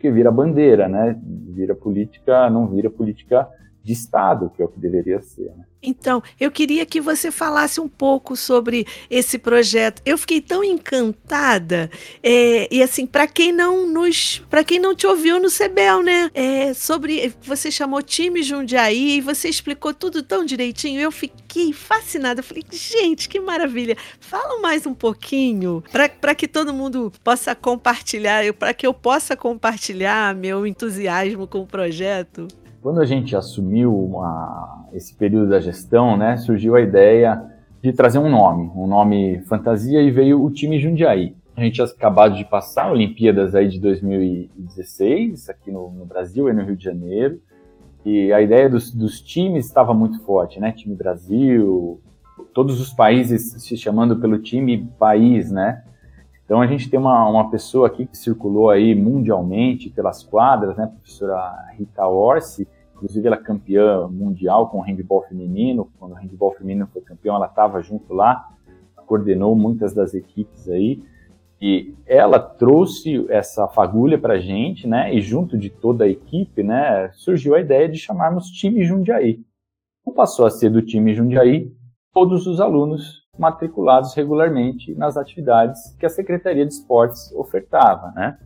Porque 0.00 0.10
vira 0.10 0.30
bandeira, 0.32 0.88
né? 0.88 1.14
Vira 1.54 1.74
política, 1.74 2.48
não 2.48 2.66
vira 2.66 2.88
política 2.88 3.46
de 3.82 3.92
Estado, 3.92 4.50
que 4.54 4.62
é 4.62 4.64
o 4.64 4.68
que 4.68 4.78
deveria 4.78 5.20
ser. 5.22 5.50
Né? 5.56 5.64
Então, 5.82 6.22
eu 6.38 6.50
queria 6.50 6.84
que 6.84 7.00
você 7.00 7.30
falasse 7.30 7.80
um 7.80 7.88
pouco 7.88 8.36
sobre 8.36 8.86
esse 9.08 9.38
projeto. 9.38 10.02
Eu 10.04 10.18
fiquei 10.18 10.40
tão 10.40 10.62
encantada 10.62 11.90
é, 12.22 12.68
e 12.70 12.82
assim, 12.82 13.06
para 13.06 13.26
quem 13.26 13.50
não 13.50 13.86
nos, 13.86 14.40
para 14.50 14.62
quem 14.62 14.78
não 14.78 14.94
te 14.94 15.06
ouviu 15.06 15.40
no 15.40 15.48
Cebel, 15.48 16.02
né? 16.02 16.30
É, 16.34 16.74
sobre 16.74 17.32
você 17.40 17.70
chamou 17.70 18.02
time 18.02 18.42
Jundiaí 18.42 19.16
e 19.16 19.20
você 19.22 19.48
explicou 19.48 19.94
tudo 19.94 20.22
tão 20.22 20.44
direitinho. 20.44 21.00
Eu 21.00 21.10
fiquei 21.10 21.72
fascinada. 21.72 22.40
Eu 22.40 22.44
falei, 22.44 22.64
gente, 22.70 23.28
que 23.28 23.40
maravilha! 23.40 23.96
Fala 24.20 24.60
mais 24.60 24.84
um 24.84 24.94
pouquinho 24.94 25.82
para 25.90 26.34
que 26.34 26.46
todo 26.46 26.74
mundo 26.74 27.10
possa 27.24 27.54
compartilhar, 27.54 28.52
para 28.52 28.74
que 28.74 28.86
eu 28.86 28.92
possa 28.92 29.34
compartilhar 29.34 30.34
meu 30.34 30.66
entusiasmo 30.66 31.46
com 31.46 31.60
o 31.60 31.66
projeto. 31.66 32.46
Quando 32.82 33.00
a 33.00 33.04
gente 33.04 33.36
assumiu 33.36 33.94
uma, 33.94 34.86
esse 34.94 35.14
período 35.14 35.50
da 35.50 35.60
gestão, 35.60 36.16
né, 36.16 36.38
surgiu 36.38 36.74
a 36.74 36.80
ideia 36.80 37.42
de 37.82 37.92
trazer 37.92 38.18
um 38.18 38.30
nome, 38.30 38.70
um 38.74 38.86
nome 38.86 39.40
fantasia, 39.42 40.00
e 40.00 40.10
veio 40.10 40.42
o 40.42 40.50
time 40.50 40.78
Jundiaí. 40.78 41.34
A 41.54 41.60
gente 41.62 41.74
tinha 41.74 41.86
acabado 41.86 42.36
de 42.36 42.44
passar 42.44 42.90
Olimpíadas 42.90 43.54
aí 43.54 43.68
de 43.68 43.78
2016, 43.78 45.50
aqui 45.50 45.70
no, 45.70 45.90
no 45.90 46.06
Brasil 46.06 46.48
e 46.48 46.54
no 46.54 46.62
Rio 46.62 46.76
de 46.76 46.84
Janeiro, 46.84 47.38
e 48.02 48.32
a 48.32 48.40
ideia 48.40 48.70
dos, 48.70 48.94
dos, 48.94 49.20
times 49.20 49.66
estava 49.66 49.92
muito 49.92 50.18
forte, 50.20 50.58
né? 50.58 50.72
Time 50.72 50.94
Brasil, 50.94 52.00
todos 52.54 52.80
os 52.80 52.94
países 52.94 53.62
se 53.62 53.76
chamando 53.76 54.16
pelo 54.16 54.38
time 54.38 54.88
país, 54.98 55.50
né? 55.50 55.84
Então 56.50 56.60
a 56.60 56.66
gente 56.66 56.90
tem 56.90 56.98
uma, 56.98 57.28
uma 57.28 57.48
pessoa 57.48 57.86
aqui 57.86 58.04
que 58.04 58.18
circulou 58.18 58.70
aí 58.70 58.92
mundialmente 58.92 59.88
pelas 59.88 60.24
quadras, 60.24 60.76
né? 60.76 60.82
A 60.82 60.88
professora 60.88 61.68
Rita 61.78 62.08
Orsi, 62.08 62.66
Inclusive, 62.92 63.24
ela 63.28 63.36
é 63.36 63.40
campeã 63.40 64.08
mundial 64.08 64.68
com 64.68 64.78
o 64.78 64.80
handball 64.80 65.22
feminino. 65.22 65.88
Quando 65.96 66.10
o 66.10 66.16
handball 66.16 66.52
feminino 66.52 66.88
foi 66.92 67.02
campeão, 67.02 67.36
ela 67.36 67.46
estava 67.46 67.80
junto 67.80 68.12
lá, 68.12 68.48
coordenou 69.06 69.54
muitas 69.54 69.94
das 69.94 70.12
equipes 70.12 70.68
aí. 70.68 71.00
E 71.62 71.94
ela 72.04 72.40
trouxe 72.40 73.24
essa 73.28 73.68
fagulha 73.68 74.18
para 74.18 74.34
a 74.34 74.38
gente, 74.40 74.88
né? 74.88 75.14
E 75.14 75.20
junto 75.20 75.56
de 75.56 75.70
toda 75.70 76.04
a 76.04 76.08
equipe, 76.08 76.64
né? 76.64 77.12
Surgiu 77.12 77.54
a 77.54 77.60
ideia 77.60 77.88
de 77.88 77.96
chamarmos 77.96 78.50
time 78.50 78.82
Jundiaí. 78.82 79.40
Então, 80.00 80.12
passou 80.12 80.44
a 80.44 80.50
ser 80.50 80.68
do 80.68 80.82
time 80.82 81.14
Jundiaí 81.14 81.72
todos 82.12 82.48
os 82.48 82.60
alunos 82.60 83.19
matriculados 83.40 84.14
regularmente 84.14 84.94
nas 84.94 85.16
atividades 85.16 85.96
que 85.98 86.04
a 86.04 86.10
Secretaria 86.10 86.66
de 86.66 86.74
Esportes 86.74 87.32
ofertava, 87.34 88.12
né? 88.14 88.36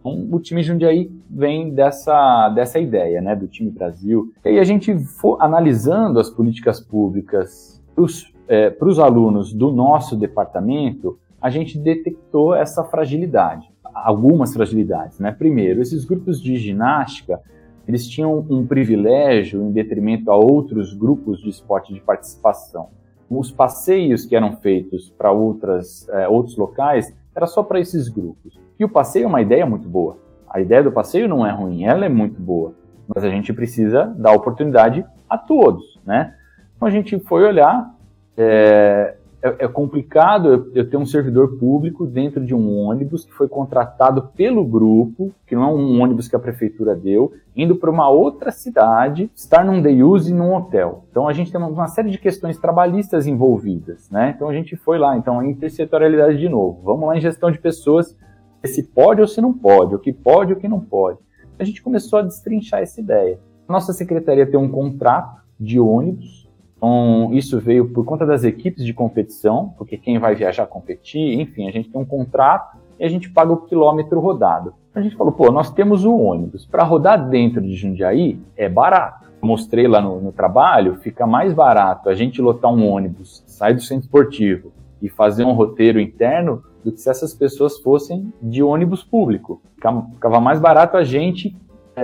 Então, 0.00 0.28
o 0.32 0.40
time 0.40 0.62
Jundiaí 0.62 1.10
vem 1.28 1.72
dessa, 1.72 2.48
dessa 2.48 2.78
ideia, 2.78 3.20
né, 3.20 3.36
do 3.36 3.46
time 3.46 3.70
Brasil. 3.70 4.32
E 4.44 4.48
aí 4.48 4.58
a 4.58 4.64
gente 4.64 4.98
for 4.98 5.40
analisando 5.40 6.18
as 6.18 6.28
políticas 6.30 6.80
públicas 6.80 7.80
para 7.94 8.04
os 8.04 8.98
é, 8.98 9.02
alunos 9.02 9.52
do 9.52 9.70
nosso 9.70 10.16
departamento, 10.16 11.18
a 11.40 11.48
gente 11.50 11.78
detectou 11.78 12.54
essa 12.54 12.82
fragilidade, 12.82 13.70
algumas 13.94 14.52
fragilidades, 14.52 15.18
né? 15.18 15.32
Primeiro, 15.32 15.80
esses 15.80 16.04
grupos 16.04 16.40
de 16.40 16.56
ginástica, 16.56 17.40
eles 17.86 18.06
tinham 18.06 18.44
um 18.50 18.66
privilégio 18.66 19.62
em 19.62 19.70
detrimento 19.72 20.30
a 20.30 20.36
outros 20.36 20.92
grupos 20.92 21.40
de 21.40 21.48
esporte 21.48 21.94
de 21.94 22.00
participação. 22.00 22.88
Os 23.30 23.52
passeios 23.52 24.26
que 24.26 24.34
eram 24.34 24.56
feitos 24.56 25.08
para 25.16 25.30
outras 25.30 26.08
é, 26.08 26.28
outros 26.28 26.56
locais 26.56 27.14
era 27.34 27.46
só 27.46 27.62
para 27.62 27.78
esses 27.78 28.08
grupos. 28.08 28.58
E 28.78 28.84
o 28.84 28.88
passeio 28.88 29.24
é 29.24 29.28
uma 29.28 29.40
ideia 29.40 29.64
muito 29.64 29.88
boa. 29.88 30.18
A 30.48 30.60
ideia 30.60 30.82
do 30.82 30.90
passeio 30.90 31.28
não 31.28 31.46
é 31.46 31.52
ruim, 31.52 31.84
ela 31.84 32.04
é 32.04 32.08
muito 32.08 32.40
boa. 32.40 32.74
Mas 33.06 33.22
a 33.22 33.30
gente 33.30 33.52
precisa 33.52 34.12
dar 34.18 34.32
oportunidade 34.32 35.06
a 35.28 35.38
todos, 35.38 36.00
né? 36.04 36.34
Então 36.74 36.88
a 36.88 36.90
gente 36.90 37.18
foi 37.20 37.44
olhar, 37.44 37.94
é, 38.36 39.16
é, 39.42 39.64
é 39.64 39.68
complicado 39.68 40.48
eu, 40.48 40.72
eu, 40.74 40.90
ter 40.90 40.96
um 40.96 41.06
servidor 41.06 41.56
público 41.58 42.06
dentro 42.06 42.44
de 42.44 42.54
um 42.54 42.78
ônibus 42.78 43.24
que 43.24 43.32
foi 43.32 43.48
contratado 43.48 44.30
pelo 44.34 44.64
grupo, 44.64 45.32
que 45.46 45.54
não 45.54 45.64
é 45.64 45.66
um 45.66 46.02
ônibus 46.02 46.28
que 46.28 46.36
a 46.36 46.38
prefeitura 46.38 46.94
deu, 46.94 47.32
indo 47.56 47.76
para 47.76 47.90
uma 47.90 48.08
outra 48.08 48.50
cidade, 48.50 49.30
estar 49.34 49.64
num 49.64 49.80
day 49.80 50.02
use 50.02 50.30
e 50.30 50.34
num 50.34 50.54
hotel. 50.54 51.04
Então 51.10 51.26
a 51.26 51.32
gente 51.32 51.50
tem 51.50 51.60
uma, 51.60 51.88
série 51.88 52.10
de 52.10 52.18
questões 52.18 52.58
trabalhistas 52.58 53.26
envolvidas, 53.26 54.10
né? 54.10 54.32
Então 54.36 54.48
a 54.48 54.52
gente 54.52 54.76
foi 54.76 54.98
lá, 54.98 55.16
então 55.16 55.40
a 55.40 55.46
intersetorialidade 55.46 56.38
de 56.38 56.48
novo. 56.48 56.80
Vamos 56.82 57.08
lá 57.08 57.16
em 57.16 57.20
gestão 57.20 57.50
de 57.50 57.58
pessoas 57.58 58.16
se 58.64 58.82
pode 58.82 59.20
ou 59.20 59.26
se 59.26 59.40
não 59.40 59.54
pode, 59.54 59.94
o 59.94 59.98
que 59.98 60.12
pode 60.12 60.52
ou 60.52 60.58
o 60.58 60.60
que 60.60 60.68
não 60.68 60.80
pode. 60.80 61.18
A 61.58 61.64
gente 61.64 61.82
começou 61.82 62.18
a 62.18 62.22
destrinchar 62.22 62.80
essa 62.80 63.00
ideia. 63.00 63.38
Nossa 63.68 63.92
secretaria 63.92 64.46
tem 64.46 64.58
um 64.58 64.70
contrato 64.70 65.40
de 65.58 65.78
ônibus, 65.78 66.39
então 66.80 67.28
isso 67.34 67.60
veio 67.60 67.90
por 67.90 68.06
conta 68.06 68.24
das 68.24 68.42
equipes 68.42 68.86
de 68.86 68.94
competição, 68.94 69.74
porque 69.76 69.98
quem 69.98 70.18
vai 70.18 70.34
viajar 70.34 70.66
competir, 70.66 71.38
enfim, 71.38 71.68
a 71.68 71.70
gente 71.70 71.90
tem 71.90 72.00
um 72.00 72.06
contrato 72.06 72.78
e 72.98 73.04
a 73.04 73.08
gente 73.08 73.28
paga 73.28 73.52
o 73.52 73.58
quilômetro 73.58 74.18
rodado. 74.18 74.72
A 74.94 75.02
gente 75.02 75.14
falou, 75.14 75.30
pô, 75.30 75.52
nós 75.52 75.70
temos 75.70 76.06
o 76.06 76.16
ônibus, 76.16 76.64
para 76.64 76.82
rodar 76.82 77.28
dentro 77.28 77.60
de 77.60 77.74
Jundiaí 77.74 78.40
é 78.56 78.66
barato. 78.66 79.28
Mostrei 79.42 79.86
lá 79.86 80.00
no, 80.00 80.22
no 80.22 80.32
trabalho, 80.32 80.96
fica 80.96 81.26
mais 81.26 81.52
barato 81.52 82.08
a 82.08 82.14
gente 82.14 82.40
lotar 82.40 82.72
um 82.72 82.88
ônibus, 82.88 83.44
sair 83.46 83.74
do 83.74 83.82
centro 83.82 84.04
esportivo 84.04 84.72
e 85.02 85.08
fazer 85.08 85.44
um 85.44 85.52
roteiro 85.52 86.00
interno 86.00 86.62
do 86.82 86.92
que 86.92 87.00
se 87.00 87.10
essas 87.10 87.34
pessoas 87.34 87.78
fossem 87.78 88.32
de 88.40 88.62
ônibus 88.62 89.04
público. 89.04 89.60
Ficava 89.74 90.40
mais 90.40 90.58
barato 90.58 90.96
a 90.96 91.04
gente, 91.04 91.54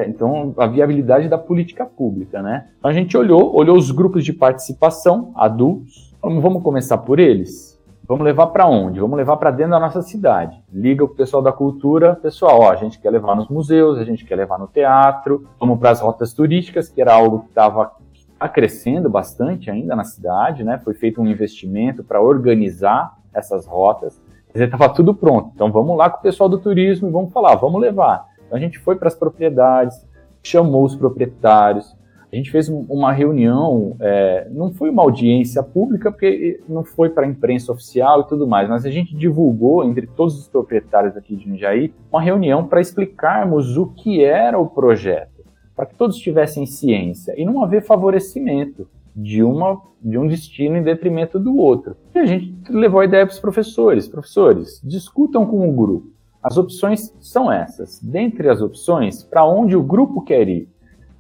então 0.09 0.55
a 0.59 0.67
viabilidade 0.67 1.29
da 1.29 1.39
política 1.39 1.87
pública, 1.87 2.43
né? 2.43 2.69
Então 2.79 2.91
a 2.91 2.95
gente 2.95 3.17
olhou, 3.17 3.55
olhou 3.55 3.77
os 3.77 3.91
grupos 3.91 4.25
de 4.25 4.33
participação, 4.33 5.33
adultos, 5.35 6.15
falamos, 6.21 6.43
vamos 6.43 6.63
começar 6.63 6.99
por 6.99 7.19
eles? 7.19 7.77
Vamos 8.09 8.25
levar 8.25 8.49
para 8.49 8.67
onde? 8.67 9.01
Vamos 9.01 9.17
levar 9.17 9.37
para 9.37 9.51
dentro 9.51 9.73
da 9.73 9.81
nossa 9.81 10.01
cidade. 10.03 10.63
Liga 10.73 11.05
o 11.05 11.09
pessoal 11.09 11.43
da 11.43 11.53
cultura, 11.53 12.15
pessoal, 12.15 12.61
ó, 12.61 12.71
a 12.71 12.77
gente 12.77 13.01
quer 13.01 13.11
levar 13.11 13.35
nos 13.35 13.49
museus, 13.49 13.99
a 13.99 14.05
gente 14.05 14.25
quer 14.25 14.37
levar 14.37 14.59
no 14.59 14.69
teatro, 14.69 15.47
vamos 15.59 15.79
para 15.79 15.91
as 15.91 16.01
rotas 16.01 16.33
turísticas, 16.33 16.89
que 16.89 17.01
era 17.01 17.13
algo 17.15 17.41
que 17.41 17.49
estava 17.49 17.93
tá 18.39 18.49
crescendo 18.49 19.09
bastante 19.09 19.71
ainda 19.71 19.97
na 19.97 20.05
cidade, 20.05 20.63
né? 20.63 20.79
Foi 20.85 20.95
feito 20.95 21.21
um 21.21 21.27
investimento 21.27 22.05
para 22.05 22.21
organizar 22.21 23.17
essas 23.35 23.67
rotas 23.67 24.21
dizer, 24.57 24.65
estava 24.65 24.89
tudo 24.89 25.15
pronto. 25.15 25.51
Então 25.55 25.71
vamos 25.71 25.97
lá 25.97 26.11
com 26.11 26.19
o 26.19 26.23
pessoal 26.23 26.49
do 26.49 26.59
turismo 26.59 27.09
e 27.09 27.13
vamos 27.13 27.33
falar, 27.33 27.55
vamos 27.57 27.81
levar. 27.81 28.27
Então 28.47 28.57
a 28.57 28.61
gente 28.61 28.79
foi 28.79 28.97
para 28.97 29.09
as 29.09 29.15
propriedades, 29.15 30.07
chamou 30.43 30.85
os 30.85 30.95
proprietários, 30.95 31.97
a 32.33 32.37
gente 32.37 32.51
fez 32.51 32.69
uma 32.69 33.13
reunião, 33.13 33.97
é, 34.01 34.49
não 34.51 34.73
foi 34.73 34.91
uma 34.91 35.03
audiência 35.03 35.63
pública, 35.63 36.11
porque 36.11 36.61
não 36.69 36.85
foi 36.85 37.09
para 37.09 37.25
a 37.25 37.29
imprensa 37.29 37.73
oficial 37.73 38.23
e 38.23 38.29
tudo 38.29 38.47
mais, 38.47 38.69
mas 38.69 38.85
a 38.85 38.91
gente 38.91 39.17
divulgou 39.17 39.85
entre 39.85 40.07
todos 40.07 40.39
os 40.39 40.49
proprietários 40.49 41.17
aqui 41.17 41.37
de 41.37 41.45
Jundiaí 41.45 41.95
uma 42.11 42.21
reunião 42.21 42.67
para 42.67 42.81
explicarmos 42.81 43.77
o 43.77 43.87
que 43.87 44.25
era 44.25 44.59
o 44.59 44.67
projeto, 44.67 45.45
para 45.75 45.87
que 45.87 45.95
todos 45.95 46.19
tivessem 46.19 46.67
ciência 46.67 47.33
e 47.41 47.45
não 47.45 47.63
haver 47.63 47.83
favorecimento 47.83 48.89
de, 49.15 49.43
uma, 49.43 49.81
de 50.03 50.19
um 50.19 50.27
destino 50.27 50.77
em 50.77 50.83
detrimento 50.83 51.39
do 51.39 51.57
outro. 51.57 51.97
E 52.15 52.19
a 52.19 52.27
gente 52.27 52.55
levou 52.69 53.01
a 53.01 53.05
ideia 53.07 53.25
para 53.25 53.33
os 53.33 53.41
professores. 53.41 54.07
Professores, 54.07 54.81
discutam 54.85 55.47
com 55.47 55.67
o 55.67 55.73
grupo. 55.73 56.16
As 56.47 56.57
opções 56.57 57.13
são 57.19 57.51
essas. 57.51 57.99
Dentre 58.01 58.49
as 58.49 58.63
opções, 58.63 59.25
para 59.25 59.45
onde 59.45 59.75
o 59.75 59.83
grupo 59.83 60.23
quer 60.23 60.49
ir. 60.49 60.69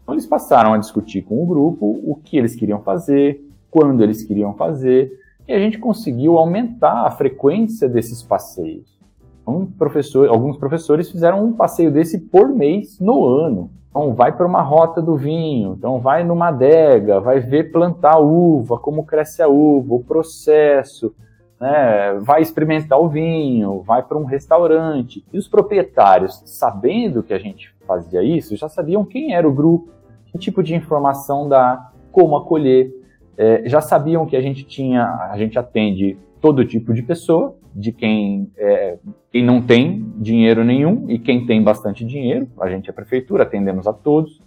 Então, 0.00 0.14
eles 0.14 0.24
passaram 0.24 0.72
a 0.72 0.78
discutir 0.78 1.22
com 1.22 1.42
o 1.42 1.46
grupo 1.46 2.00
o 2.04 2.14
que 2.14 2.36
eles 2.36 2.54
queriam 2.54 2.80
fazer, 2.80 3.44
quando 3.68 4.04
eles 4.04 4.22
queriam 4.22 4.54
fazer, 4.54 5.10
e 5.48 5.52
a 5.52 5.58
gente 5.58 5.78
conseguiu 5.78 6.38
aumentar 6.38 7.04
a 7.04 7.10
frequência 7.10 7.88
desses 7.88 8.22
passeios. 8.22 8.96
Um 9.44 9.66
professor, 9.66 10.28
alguns 10.28 10.56
professores 10.56 11.10
fizeram 11.10 11.44
um 11.44 11.52
passeio 11.52 11.90
desse 11.90 12.20
por 12.20 12.48
mês 12.48 13.00
no 13.00 13.24
ano. 13.24 13.68
Então 13.90 14.14
vai 14.14 14.30
para 14.30 14.46
uma 14.46 14.62
rota 14.62 15.02
do 15.02 15.16
vinho, 15.16 15.74
então 15.76 15.98
vai 15.98 16.22
numa 16.22 16.48
adega, 16.48 17.18
vai 17.18 17.40
ver 17.40 17.72
plantar 17.72 18.20
uva, 18.20 18.78
como 18.78 19.04
cresce 19.04 19.42
a 19.42 19.48
uva, 19.48 19.94
o 19.94 20.04
processo, 20.04 21.12
né? 21.60 22.18
vai 22.20 22.42
experimentar 22.42 23.00
o 23.00 23.08
vinho, 23.08 23.82
vai 23.82 24.02
para 24.02 24.18
um 24.18 24.24
restaurante. 24.24 25.24
E 25.32 25.38
os 25.38 25.48
proprietários, 25.48 26.42
sabendo 26.44 27.22
que 27.22 27.32
a 27.32 27.38
gente 27.38 27.74
fazia 27.86 28.22
isso, 28.22 28.56
já 28.56 28.68
sabiam 28.68 29.04
quem 29.04 29.34
era 29.34 29.48
o 29.48 29.52
grupo, 29.52 29.90
que 30.26 30.38
tipo 30.38 30.62
de 30.62 30.74
informação 30.74 31.48
dar, 31.48 31.92
como 32.12 32.36
acolher, 32.36 32.92
é, 33.36 33.68
já 33.68 33.80
sabiam 33.80 34.26
que 34.26 34.36
a 34.36 34.40
gente 34.40 34.64
tinha, 34.64 35.04
a 35.30 35.36
gente 35.36 35.58
atende 35.58 36.18
todo 36.40 36.64
tipo 36.64 36.94
de 36.94 37.02
pessoa, 37.02 37.56
de 37.74 37.92
quem, 37.92 38.50
é, 38.56 38.98
quem 39.30 39.44
não 39.44 39.60
tem 39.60 40.10
dinheiro 40.16 40.64
nenhum 40.64 41.10
e 41.10 41.18
quem 41.18 41.44
tem 41.44 41.62
bastante 41.62 42.04
dinheiro. 42.04 42.48
A 42.58 42.70
gente 42.70 42.88
é 42.88 42.92
prefeitura, 42.92 43.42
atendemos 43.42 43.86
a 43.86 43.92
todos. 43.92 44.40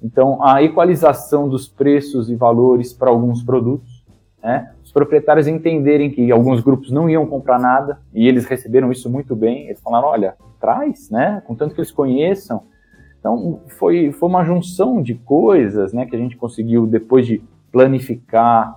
Então, 0.00 0.42
a 0.42 0.62
equalização 0.62 1.48
dos 1.48 1.66
preços 1.66 2.30
e 2.30 2.36
valores 2.36 2.92
para 2.92 3.10
alguns 3.10 3.42
produtos, 3.42 4.04
né? 4.42 4.72
Os 4.96 4.98
proprietários 4.98 5.46
entenderem 5.46 6.10
que 6.10 6.32
alguns 6.32 6.62
grupos 6.62 6.90
não 6.90 7.08
iam 7.08 7.26
comprar 7.26 7.58
nada 7.58 8.00
e 8.14 8.26
eles 8.26 8.46
receberam 8.46 8.90
isso 8.90 9.10
muito 9.10 9.36
bem. 9.36 9.66
Eles 9.66 9.80
falaram: 9.80 10.08
olha, 10.08 10.34
traz, 10.58 11.10
né? 11.10 11.42
contanto 11.46 11.74
que 11.74 11.80
eles 11.80 11.90
conheçam. 11.90 12.62
Então, 13.20 13.60
foi, 13.66 14.10
foi 14.12 14.28
uma 14.28 14.42
junção 14.42 15.02
de 15.02 15.14
coisas 15.14 15.92
né, 15.92 16.06
que 16.06 16.16
a 16.16 16.18
gente 16.18 16.36
conseguiu, 16.36 16.86
depois 16.86 17.26
de 17.26 17.42
planificar, 17.70 18.74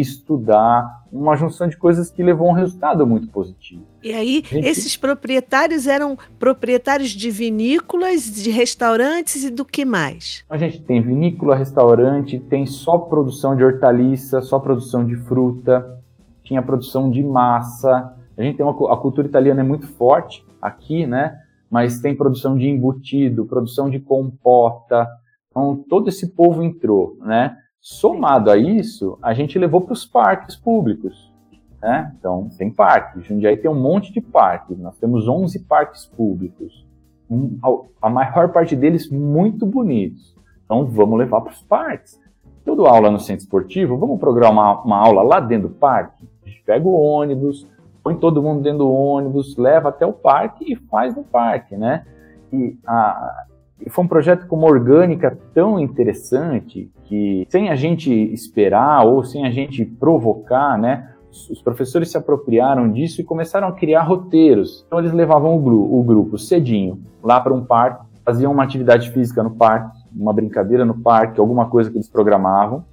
estudar, 0.00 1.04
uma 1.12 1.36
junção 1.36 1.68
de 1.68 1.76
coisas 1.76 2.10
que 2.10 2.22
levou 2.22 2.48
a 2.48 2.50
um 2.50 2.54
resultado 2.54 3.06
muito 3.06 3.28
positivo. 3.28 3.82
E 4.02 4.12
aí, 4.12 4.42
gente... 4.44 4.66
esses 4.66 4.96
proprietários 4.96 5.86
eram 5.86 6.18
proprietários 6.38 7.10
de 7.10 7.30
vinícolas, 7.30 8.24
de 8.24 8.50
restaurantes 8.50 9.44
e 9.44 9.50
do 9.50 9.64
que 9.64 9.84
mais? 9.84 10.44
A 10.48 10.56
gente 10.56 10.80
tem 10.82 11.00
vinícola, 11.00 11.56
restaurante, 11.56 12.38
tem 12.38 12.66
só 12.66 12.98
produção 12.98 13.56
de 13.56 13.64
hortaliça, 13.64 14.40
só 14.40 14.58
produção 14.58 15.04
de 15.04 15.16
fruta, 15.16 15.98
tinha 16.42 16.62
produção 16.62 17.10
de 17.10 17.22
massa. 17.22 18.14
A 18.36 18.42
gente 18.42 18.56
tem 18.56 18.66
uma, 18.66 18.92
a 18.92 18.96
cultura 18.96 19.26
italiana 19.26 19.60
é 19.60 19.64
muito 19.64 19.86
forte 19.86 20.44
aqui, 20.60 21.06
né? 21.06 21.38
mas 21.70 22.00
tem 22.00 22.14
produção 22.14 22.56
de 22.56 22.66
embutido, 22.66 23.46
produção 23.46 23.90
de 23.90 24.00
compota. 24.00 25.06
Então, 25.50 25.84
todo 25.88 26.08
esse 26.08 26.28
povo 26.34 26.62
entrou, 26.62 27.16
né? 27.20 27.56
Somado 27.80 28.50
a 28.50 28.56
isso, 28.56 29.18
a 29.22 29.32
gente 29.32 29.58
levou 29.58 29.80
para 29.80 29.92
os 29.92 30.04
parques 30.04 30.56
públicos. 30.56 31.32
Né? 31.80 32.12
Então, 32.18 32.48
tem 32.58 32.70
parques. 32.70 33.24
Jundiaí 33.24 33.56
tem 33.56 33.70
um 33.70 33.80
monte 33.80 34.12
de 34.12 34.20
parques. 34.20 34.76
Nós 34.78 34.96
temos 34.98 35.28
11 35.28 35.60
parques 35.60 36.06
públicos. 36.06 36.86
Um, 37.30 37.58
a 38.00 38.10
maior 38.10 38.50
parte 38.50 38.74
deles 38.74 39.08
muito 39.10 39.64
bonitos. 39.64 40.34
Então, 40.64 40.84
vamos 40.86 41.18
levar 41.18 41.40
para 41.40 41.52
os 41.52 41.62
parques. 41.62 42.20
Toda 42.64 42.88
aula 42.88 43.10
no 43.10 43.18
centro 43.18 43.44
esportivo, 43.44 43.96
vamos 43.96 44.18
programar 44.18 44.52
uma, 44.52 44.82
uma 44.82 44.98
aula 44.98 45.22
lá 45.22 45.40
dentro 45.40 45.68
do 45.68 45.74
parque? 45.74 46.28
A 46.44 46.48
gente 46.48 46.62
pega 46.64 46.86
o 46.86 46.92
ônibus, 46.92 47.66
põe 48.02 48.14
todo 48.16 48.42
mundo 48.42 48.62
dentro 48.62 48.80
do 48.80 48.92
ônibus, 48.92 49.56
leva 49.56 49.88
até 49.88 50.04
o 50.04 50.12
parque 50.12 50.72
e 50.72 50.76
faz 50.76 51.16
no 51.16 51.24
parque, 51.24 51.76
né? 51.76 52.04
E 52.52 52.76
a, 52.86 53.46
foi 53.88 54.04
um 54.04 54.08
projeto 54.08 54.46
com 54.46 54.56
uma 54.56 54.66
orgânica 54.66 55.38
tão 55.54 55.78
interessante 55.78 56.90
que, 57.04 57.46
sem 57.48 57.70
a 57.70 57.76
gente 57.76 58.12
esperar 58.12 59.04
ou 59.04 59.24
sem 59.24 59.46
a 59.46 59.50
gente 59.50 59.84
provocar, 59.84 60.76
né? 60.76 61.12
Os 61.30 61.62
professores 61.62 62.10
se 62.10 62.16
apropriaram 62.16 62.90
disso 62.90 63.20
e 63.20 63.24
começaram 63.24 63.68
a 63.68 63.72
criar 63.72 64.02
roteiros. 64.02 64.84
Então, 64.86 64.98
eles 64.98 65.12
levavam 65.12 65.56
o, 65.56 65.60
grupo, 65.60 65.98
o 65.98 66.02
grupo 66.02 66.38
cedinho 66.38 67.00
lá 67.22 67.40
para 67.40 67.54
um 67.54 67.64
parque, 67.64 68.06
faziam 68.24 68.52
uma 68.52 68.64
atividade 68.64 69.10
física 69.10 69.42
no 69.42 69.50
parque, 69.50 69.96
uma 70.14 70.32
brincadeira 70.32 70.84
no 70.84 70.98
parque, 70.98 71.38
alguma 71.38 71.66
coisa 71.66 71.90
que 71.90 71.96
eles 71.96 72.08
programavam, 72.08 72.84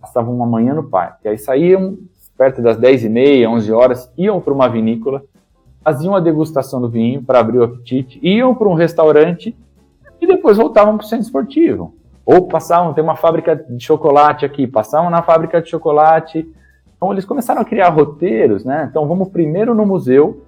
passavam 0.00 0.34
uma 0.34 0.46
manhã 0.46 0.74
no 0.74 0.84
parque. 0.84 1.26
Aí 1.28 1.36
saíam, 1.36 1.98
perto 2.36 2.62
das 2.62 2.76
10 2.76 3.04
e 3.04 3.08
meia, 3.08 3.50
11 3.50 3.72
horas, 3.72 4.12
iam 4.16 4.40
para 4.40 4.54
uma 4.54 4.68
vinícola, 4.68 5.22
faziam 5.82 6.14
a 6.14 6.20
degustação 6.20 6.80
do 6.80 6.88
vinho 6.88 7.22
para 7.22 7.40
abrir 7.40 7.58
o 7.58 7.64
apetite, 7.64 8.20
iam 8.22 8.54
para 8.54 8.68
um 8.68 8.74
restaurante 8.74 9.48
e 9.48 9.56
depois 10.28 10.56
voltavam 10.56 10.96
para 10.96 11.04
o 11.04 11.08
centro 11.08 11.24
esportivo. 11.24 11.94
Ou 12.24 12.46
passavam, 12.46 12.92
tem 12.92 13.02
uma 13.02 13.16
fábrica 13.16 13.56
de 13.56 13.82
chocolate 13.82 14.44
aqui, 14.44 14.66
passavam 14.66 15.10
na 15.10 15.22
fábrica 15.22 15.60
de 15.60 15.68
chocolate. 15.68 16.48
Então 16.96 17.10
eles 17.10 17.24
começaram 17.24 17.60
a 17.60 17.64
criar 17.64 17.88
roteiros, 17.88 18.64
né? 18.64 18.86
Então 18.88 19.08
vamos 19.08 19.30
primeiro 19.30 19.74
no 19.74 19.86
museu, 19.86 20.44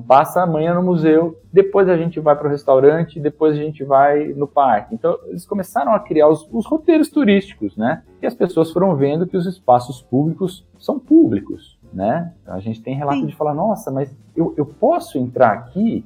passa 0.00 0.42
amanhã 0.42 0.74
no 0.74 0.82
museu, 0.82 1.38
depois 1.52 1.88
a 1.88 1.96
gente 1.96 2.20
vai 2.20 2.36
para 2.36 2.46
o 2.46 2.50
restaurante, 2.50 3.20
depois 3.20 3.54
a 3.56 3.62
gente 3.62 3.84
vai 3.84 4.28
no 4.28 4.46
parque. 4.46 4.94
Então, 4.94 5.18
eles 5.26 5.46
começaram 5.46 5.92
a 5.92 6.00
criar 6.00 6.28
os, 6.28 6.48
os, 6.52 6.66
roteiros 6.66 7.08
turísticos, 7.08 7.76
né? 7.76 8.02
E 8.22 8.26
as 8.26 8.34
pessoas 8.34 8.72
foram 8.72 8.94
vendo 8.96 9.26
que 9.26 9.36
os 9.36 9.46
espaços 9.46 10.00
públicos 10.02 10.66
são 10.78 10.98
públicos, 10.98 11.78
né? 11.92 12.32
Então, 12.42 12.54
a 12.54 12.60
gente 12.60 12.82
tem 12.82 12.94
relato 12.94 13.20
Sim. 13.20 13.26
de 13.26 13.36
falar, 13.36 13.54
nossa, 13.54 13.90
mas 13.90 14.14
eu, 14.36 14.54
eu 14.56 14.66
posso 14.66 15.18
entrar 15.18 15.52
aqui? 15.52 16.04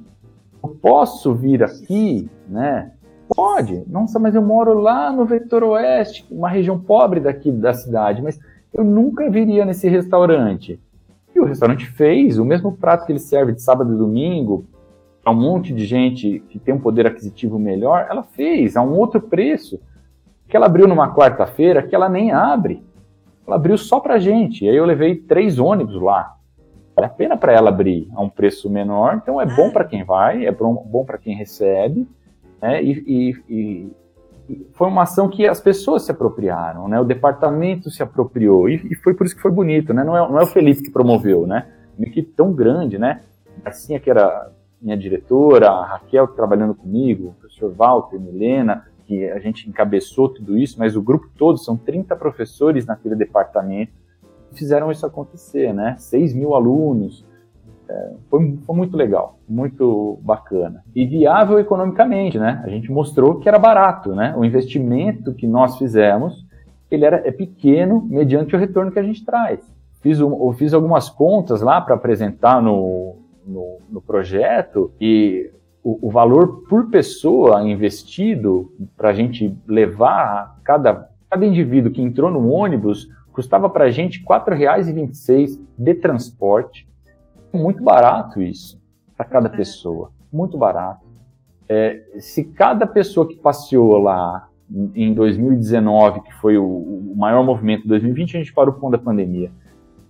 Eu 0.63 0.69
posso 0.81 1.33
vir 1.33 1.63
aqui, 1.63 2.29
né? 2.47 2.91
Pode. 3.35 3.83
Nossa, 3.87 4.17
mas 4.17 4.33
eu 4.33 4.41
moro 4.41 4.79
lá 4.79 5.11
no 5.11 5.25
Vetor 5.25 5.63
Oeste, 5.63 6.25
uma 6.31 6.49
região 6.49 6.79
pobre 6.79 7.19
daqui 7.19 7.51
da 7.51 7.73
cidade, 7.73 8.21
mas 8.21 8.39
eu 8.73 8.83
nunca 8.83 9.29
viria 9.29 9.65
nesse 9.65 9.89
restaurante. 9.89 10.79
E 11.35 11.39
o 11.39 11.43
restaurante 11.43 11.85
fez 11.85 12.39
o 12.39 12.45
mesmo 12.45 12.71
prato 12.71 13.05
que 13.05 13.11
ele 13.11 13.19
serve 13.19 13.51
de 13.51 13.61
sábado 13.61 13.93
e 13.93 13.97
domingo 13.97 14.65
para 15.21 15.33
um 15.33 15.35
monte 15.35 15.73
de 15.73 15.85
gente 15.85 16.39
que 16.49 16.59
tem 16.59 16.73
um 16.73 16.79
poder 16.79 17.07
aquisitivo 17.07 17.57
melhor, 17.57 18.05
ela 18.09 18.21
fez 18.21 18.77
a 18.77 18.81
um 18.83 18.93
outro 18.93 19.19
preço. 19.19 19.81
Que 20.47 20.55
ela 20.55 20.67
abriu 20.67 20.87
numa 20.87 21.13
quarta-feira 21.15 21.81
que 21.81 21.95
ela 21.95 22.07
nem 22.07 22.31
abre. 22.31 22.83
Ela 23.47 23.55
abriu 23.55 23.75
só 23.75 23.99
para 23.99 24.19
gente. 24.19 24.63
E 24.63 24.69
aí 24.69 24.75
eu 24.75 24.85
levei 24.85 25.15
três 25.15 25.57
ônibus 25.57 25.99
lá. 25.99 26.35
Vale 26.95 27.07
a 27.07 27.09
pena 27.09 27.35
para 27.35 27.51
ela 27.51 27.69
abrir 27.69 28.07
a 28.15 28.21
um 28.21 28.29
preço 28.29 28.69
menor, 28.69 29.15
então 29.15 29.41
é 29.41 29.45
bom 29.45 29.71
para 29.71 29.83
quem 29.83 30.03
vai, 30.03 30.45
é 30.45 30.51
bom 30.51 31.03
para 31.03 31.17
quem 31.17 31.35
recebe, 31.35 32.07
né? 32.61 32.83
e, 32.83 33.03
e, 33.07 33.35
e 33.49 33.91
foi 34.73 34.87
uma 34.87 35.03
ação 35.03 35.27
que 35.27 35.47
as 35.47 35.59
pessoas 35.59 36.03
se 36.03 36.11
apropriaram, 36.11 36.87
né? 36.87 36.99
O 36.99 37.03
departamento 37.03 37.89
se 37.89 38.03
apropriou 38.03 38.69
e, 38.69 38.75
e 38.91 38.95
foi 38.95 39.13
por 39.13 39.25
isso 39.25 39.35
que 39.35 39.41
foi 39.41 39.51
bonito, 39.51 39.93
né? 39.93 40.03
Não 40.03 40.15
é, 40.15 40.29
não 40.29 40.39
é 40.39 40.43
o 40.43 40.47
Felipe 40.47 40.83
que 40.83 40.91
promoveu, 40.91 41.47
né? 41.47 41.67
Uma 41.97 42.07
equipe 42.07 42.31
tão 42.35 42.53
grande, 42.53 42.97
né? 42.97 43.21
Assim 43.63 43.97
que 43.97 44.09
era 44.09 44.51
minha 44.81 44.97
diretora, 44.97 45.69
a 45.69 45.85
Raquel 45.85 46.27
trabalhando 46.27 46.75
comigo, 46.75 47.29
o 47.29 47.33
professor 47.33 47.73
Walter, 47.73 48.19
Milena, 48.19 48.85
que 49.05 49.27
a 49.29 49.39
gente 49.39 49.67
encabeçou 49.67 50.29
tudo 50.29 50.57
isso, 50.57 50.77
mas 50.77 50.95
o 50.95 51.01
grupo 51.01 51.27
todo, 51.37 51.57
são 51.57 51.75
30 51.75 52.15
professores 52.15 52.85
naquele 52.85 53.15
departamento, 53.15 53.93
fizeram 54.53 54.91
isso 54.91 55.05
acontecer, 55.05 55.73
né? 55.73 55.95
6 55.97 56.33
mil 56.33 56.53
alunos, 56.53 57.24
é, 57.87 58.11
foi, 58.29 58.57
foi, 58.65 58.75
muito 58.75 58.95
legal, 58.97 59.39
muito 59.47 60.19
bacana. 60.21 60.83
E 60.95 61.05
viável 61.05 61.59
economicamente, 61.59 62.37
né? 62.37 62.61
A 62.63 62.69
gente 62.69 62.91
mostrou 62.91 63.39
que 63.39 63.47
era 63.47 63.59
barato, 63.59 64.15
né? 64.15 64.33
O 64.37 64.43
investimento 64.43 65.33
que 65.33 65.47
nós 65.47 65.77
fizemos, 65.77 66.45
ele 66.89 67.05
era, 67.05 67.27
é 67.27 67.31
pequeno 67.31 68.05
mediante 68.09 68.55
o 68.55 68.59
retorno 68.59 68.91
que 68.91 68.99
a 68.99 69.03
gente 69.03 69.23
traz. 69.23 69.59
Fiz, 70.01 70.21
um, 70.21 70.53
fiz 70.53 70.73
algumas 70.73 71.09
contas 71.09 71.61
lá 71.61 71.81
para 71.81 71.95
apresentar 71.95 72.61
no, 72.61 73.15
no, 73.45 73.77
no, 73.89 74.01
projeto 74.01 74.91
e 75.01 75.51
o, 75.83 76.09
valor 76.09 76.63
por 76.69 76.89
pessoa 76.89 77.63
investido 77.63 78.71
para 78.97 79.09
a 79.09 79.13
gente 79.13 79.55
levar 79.67 80.59
cada, 80.63 81.09
cada 81.29 81.45
indivíduo 81.45 81.91
que 81.91 82.01
entrou 82.01 82.31
no 82.31 82.49
ônibus 82.49 83.07
custava 83.31 83.69
para 83.69 83.85
a 83.85 83.91
gente 83.91 84.19
R$ 84.19 84.25
4,26 84.25 85.59
de 85.77 85.93
transporte, 85.95 86.87
muito 87.55 87.83
barato 87.83 88.41
isso 88.41 88.79
para 89.15 89.25
cada 89.25 89.49
uhum. 89.49 89.55
pessoa, 89.55 90.11
muito 90.31 90.57
barato. 90.57 91.05
É, 91.67 92.01
se 92.19 92.43
cada 92.43 92.85
pessoa 92.85 93.27
que 93.27 93.35
passeou 93.35 93.97
lá 93.97 94.47
em 94.93 95.13
2019, 95.13 96.21
que 96.21 96.33
foi 96.35 96.57
o, 96.57 96.65
o 96.65 97.13
maior 97.15 97.43
movimento, 97.43 97.87
2020 97.87 98.35
a 98.35 98.39
gente 98.39 98.53
parou 98.53 98.73
por 98.73 98.81
conta 98.81 98.97
da 98.97 99.03
pandemia, 99.03 99.51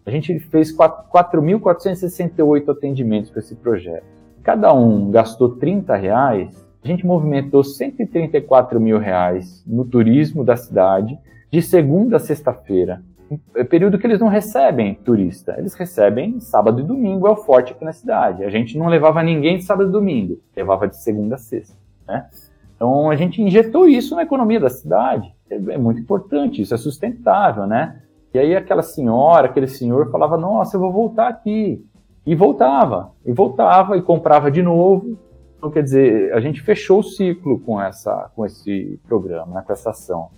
a 0.05 0.11
gente 0.11 0.37
fez 0.39 0.75
4.468 0.75 2.69
atendimentos 2.69 3.31
para 3.31 3.39
esse 3.39 3.55
projeto. 3.55 4.05
Cada 4.43 4.71
um 4.73 5.09
gastou 5.09 5.55
30 5.55 5.95
reais, 5.95 6.65
a 6.83 6.87
gente 6.87 7.05
movimentou 7.05 7.63
134 7.63 8.79
mil 8.79 8.99
reais 8.99 9.63
no 9.65 9.83
turismo 9.83 10.43
da 10.43 10.55
cidade, 10.55 11.17
de 11.51 11.61
segunda 11.61 12.17
a 12.17 12.19
sexta-feira, 12.19 13.01
é 13.55 13.63
período 13.63 13.97
que 13.97 14.05
eles 14.05 14.19
não 14.19 14.27
recebem 14.27 14.93
turista, 14.95 15.55
eles 15.57 15.73
recebem 15.73 16.39
sábado 16.39 16.79
e 16.79 16.83
domingo, 16.83 17.27
é 17.27 17.31
o 17.31 17.35
forte 17.35 17.73
aqui 17.73 17.83
na 17.83 17.93
cidade. 17.93 18.43
A 18.43 18.49
gente 18.49 18.77
não 18.77 18.87
levava 18.87 19.23
ninguém 19.23 19.57
de 19.57 19.63
sábado 19.63 19.89
e 19.89 19.91
domingo, 19.91 20.39
levava 20.55 20.87
de 20.87 20.97
segunda 20.97 21.35
a 21.35 21.37
sexta, 21.37 21.75
né? 22.07 22.27
Então 22.75 23.09
a 23.09 23.15
gente 23.15 23.41
injetou 23.41 23.87
isso 23.87 24.15
na 24.15 24.23
economia 24.23 24.59
da 24.59 24.69
cidade. 24.69 25.33
É, 25.49 25.55
é 25.55 25.77
muito 25.77 25.99
importante, 25.99 26.61
isso 26.61 26.73
é 26.73 26.77
sustentável, 26.77 27.65
né? 27.65 28.01
E 28.33 28.39
aí 28.39 28.55
aquela 28.55 28.83
senhora, 28.83 29.47
aquele 29.47 29.67
senhor 29.67 30.11
falava: 30.11 30.37
"Nossa, 30.37 30.75
eu 30.75 30.81
vou 30.81 30.91
voltar 30.91 31.27
aqui". 31.27 31.83
E 32.25 32.35
voltava, 32.35 33.11
e 33.25 33.31
voltava 33.31 33.97
e 33.97 34.01
comprava 34.01 34.49
de 34.51 34.61
novo. 34.61 35.17
Então 35.57 35.71
quer 35.71 35.83
dizer, 35.83 36.33
a 36.33 36.39
gente 36.39 36.61
fechou 36.61 36.99
o 36.99 37.03
ciclo 37.03 37.59
com 37.59 37.81
essa 37.81 38.29
com 38.35 38.45
esse 38.45 38.99
programa, 39.07 39.55
né, 39.55 39.63
com 39.65 39.73
essa 39.73 39.91
ação 39.91 40.29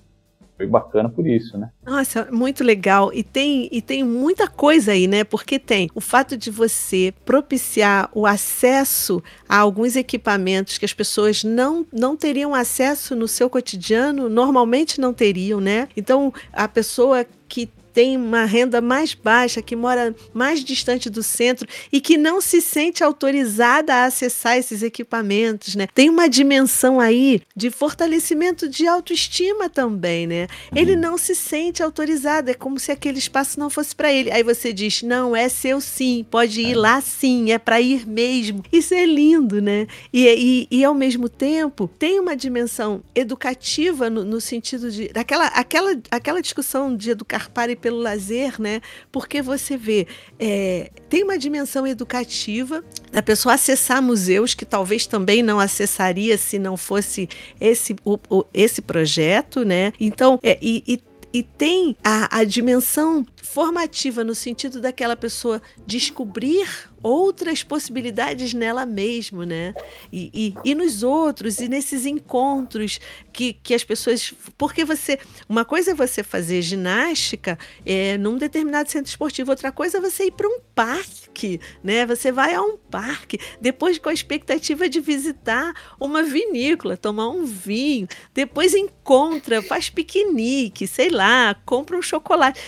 foi 0.58 0.66
bacana 0.66 1.08
por 1.08 1.28
isso, 1.28 1.56
né? 1.56 1.70
Nossa, 1.86 2.28
muito 2.32 2.64
legal. 2.64 3.14
E 3.14 3.24
tem, 3.24 3.70
e 3.72 3.80
tem 3.80 4.04
muita 4.04 4.48
coisa 4.48 4.92
aí, 4.92 5.08
né? 5.08 5.24
Porque 5.24 5.60
tem 5.60 5.90
o 5.94 6.02
fato 6.02 6.36
de 6.36 6.50
você 6.50 7.14
propiciar 7.24 8.10
o 8.12 8.26
acesso 8.26 9.24
a 9.48 9.58
alguns 9.58 9.96
equipamentos 9.96 10.80
que 10.80 10.86
as 10.86 10.94
pessoas 10.94 11.44
não, 11.44 11.86
não 11.94 12.18
teriam 12.18 12.56
acesso 12.56 13.16
no 13.16 13.28
seu 13.28 13.50
cotidiano, 13.50 14.28
normalmente 14.28 15.00
não 15.00 15.14
teriam, 15.14 15.62
né? 15.62 15.88
Então, 15.96 16.34
a 16.52 16.68
pessoa 16.68 17.24
que 17.48 17.70
tem 17.98 18.16
uma 18.16 18.46
renda 18.46 18.80
mais 18.80 19.16
baixa, 19.16 19.60
que 19.60 19.76
mora 19.76 20.16
mais 20.32 20.64
distante 20.64 21.10
do 21.10 21.24
centro 21.24 21.68
e 21.92 22.00
que 22.00 22.16
não 22.16 22.40
se 22.40 22.62
sente 22.62 23.04
autorizada 23.04 23.92
a 23.92 24.06
acessar 24.06 24.56
esses 24.56 24.84
equipamentos, 24.84 25.74
né? 25.74 25.88
Tem 25.96 26.08
uma 26.08 26.30
dimensão 26.30 27.00
aí 27.00 27.42
de 27.56 27.72
fortalecimento 27.72 28.70
de 28.70 28.86
autoestima 28.86 29.68
também, 29.68 30.28
né? 30.28 30.48
Ele 30.76 30.94
uhum. 30.94 31.02
não 31.02 31.18
se 31.18 31.34
sente 31.34 31.82
autorizado, 31.82 32.52
é 32.52 32.54
como 32.54 32.78
se 32.78 32.92
aquele 32.92 33.18
espaço 33.18 33.60
não 33.60 33.68
fosse 33.68 33.96
para 33.96 34.14
ele. 34.14 34.30
Aí 34.30 34.44
você 34.44 34.72
diz: 34.72 35.02
"Não, 35.02 35.36
é 35.36 35.50
seu 35.50 35.82
sim, 35.82 36.24
pode 36.30 36.62
ir 36.62 36.74
é. 36.74 36.78
lá 36.78 37.02
sim, 37.02 37.52
é 37.52 37.58
para 37.58 37.82
ir 37.82 38.08
mesmo". 38.08 38.64
Isso 38.72 38.94
é 38.94 39.08
lindo, 39.08 39.60
né? 39.60 39.88
E, 40.14 40.28
e, 40.28 40.68
e, 40.70 40.86
ao 40.86 40.94
mesmo 40.94 41.28
tempo 41.28 41.90
tem 41.98 42.20
uma 42.20 42.38
dimensão 42.38 43.02
educativa 43.16 44.08
no, 44.08 44.24
no 44.24 44.40
sentido 44.40 44.92
de 44.92 45.08
daquela 45.08 45.48
aquela, 45.48 46.00
aquela 46.12 46.44
discussão 46.44 46.96
de 46.96 47.10
educar 47.10 47.50
para 47.50 47.72
e 47.72 47.87
pelo 47.88 48.00
lazer, 48.00 48.62
né? 48.62 48.82
Porque 49.10 49.42
você 49.42 49.78
vê 49.78 50.06
é, 50.38 50.92
tem 51.08 51.24
uma 51.24 51.38
dimensão 51.38 51.88
educativa 51.88 52.84
da 53.14 53.22
pessoa 53.22 53.56
acessar 53.56 54.02
museus 54.02 54.54
que 54.54 54.66
talvez 54.66 55.08
também 55.08 55.42
não 55.42 55.58
acessaria 55.58 56.38
se 56.38 56.60
não 56.60 56.76
fosse 56.76 57.30
esse, 57.62 57.96
o, 58.04 58.20
o, 58.30 58.44
esse 58.54 58.82
projeto, 58.82 59.64
né? 59.64 59.94
Então, 59.98 60.38
é, 60.44 60.60
e, 60.62 60.84
e 60.86 61.02
e 61.34 61.44
tem 61.44 61.96
a, 62.04 62.40
a 62.40 62.44
dimensão 62.46 63.26
formativa 63.44 64.24
no 64.24 64.34
sentido 64.34 64.80
daquela 64.80 65.16
pessoa 65.16 65.62
descobrir 65.86 66.66
outras 67.02 67.64
possibilidades 67.64 68.54
nela 68.54 68.86
mesma, 68.86 69.46
né? 69.46 69.74
E, 70.12 70.32
e, 70.34 70.72
e, 70.72 70.76
nos 70.76 71.04
outros, 71.04 71.60
e 71.60 71.68
nesses 71.68 72.06
encontros 72.06 73.00
que, 73.32 73.54
que 73.54 73.74
as 73.74 73.84
pessoas. 73.84 74.34
Porque 74.58 74.84
você. 74.84 75.20
Uma 75.48 75.64
coisa 75.64 75.92
é 75.92 75.94
você 75.94 76.24
fazer 76.24 76.62
ginástica 76.62 77.58
é, 77.86 78.18
num 78.18 78.38
determinado 78.38 78.90
centro 78.90 79.10
esportivo, 79.10 79.52
outra 79.52 79.72
coisa 79.72 79.98
é 79.98 80.02
você 80.02 80.26
ir 80.26 80.32
para 80.32 80.48
um 80.48 80.60
parque, 80.74 81.60
né? 81.84 82.06
Você 82.06 82.32
vai 82.32 82.54
a 82.54 82.62
um 82.62 82.78
parque, 82.78 83.40
depois 83.62 83.98
com 83.98 84.10
a 84.10 84.14
expectativa 84.14 84.90
de 84.90 85.00
visitar 85.00 85.74
uma 86.00 86.24
vinícola, 86.24 86.98
tomar 86.98 87.30
um 87.30 87.46
vinho, 87.46 88.08
depois 88.34 88.74
encontra, 88.74 89.62
faz 89.62 89.90
piquenique, 89.90 90.88
sei 90.88 91.10
lá, 91.10 91.56
compra 91.66 91.98
um 91.98 92.02
chocolate. 92.02 92.60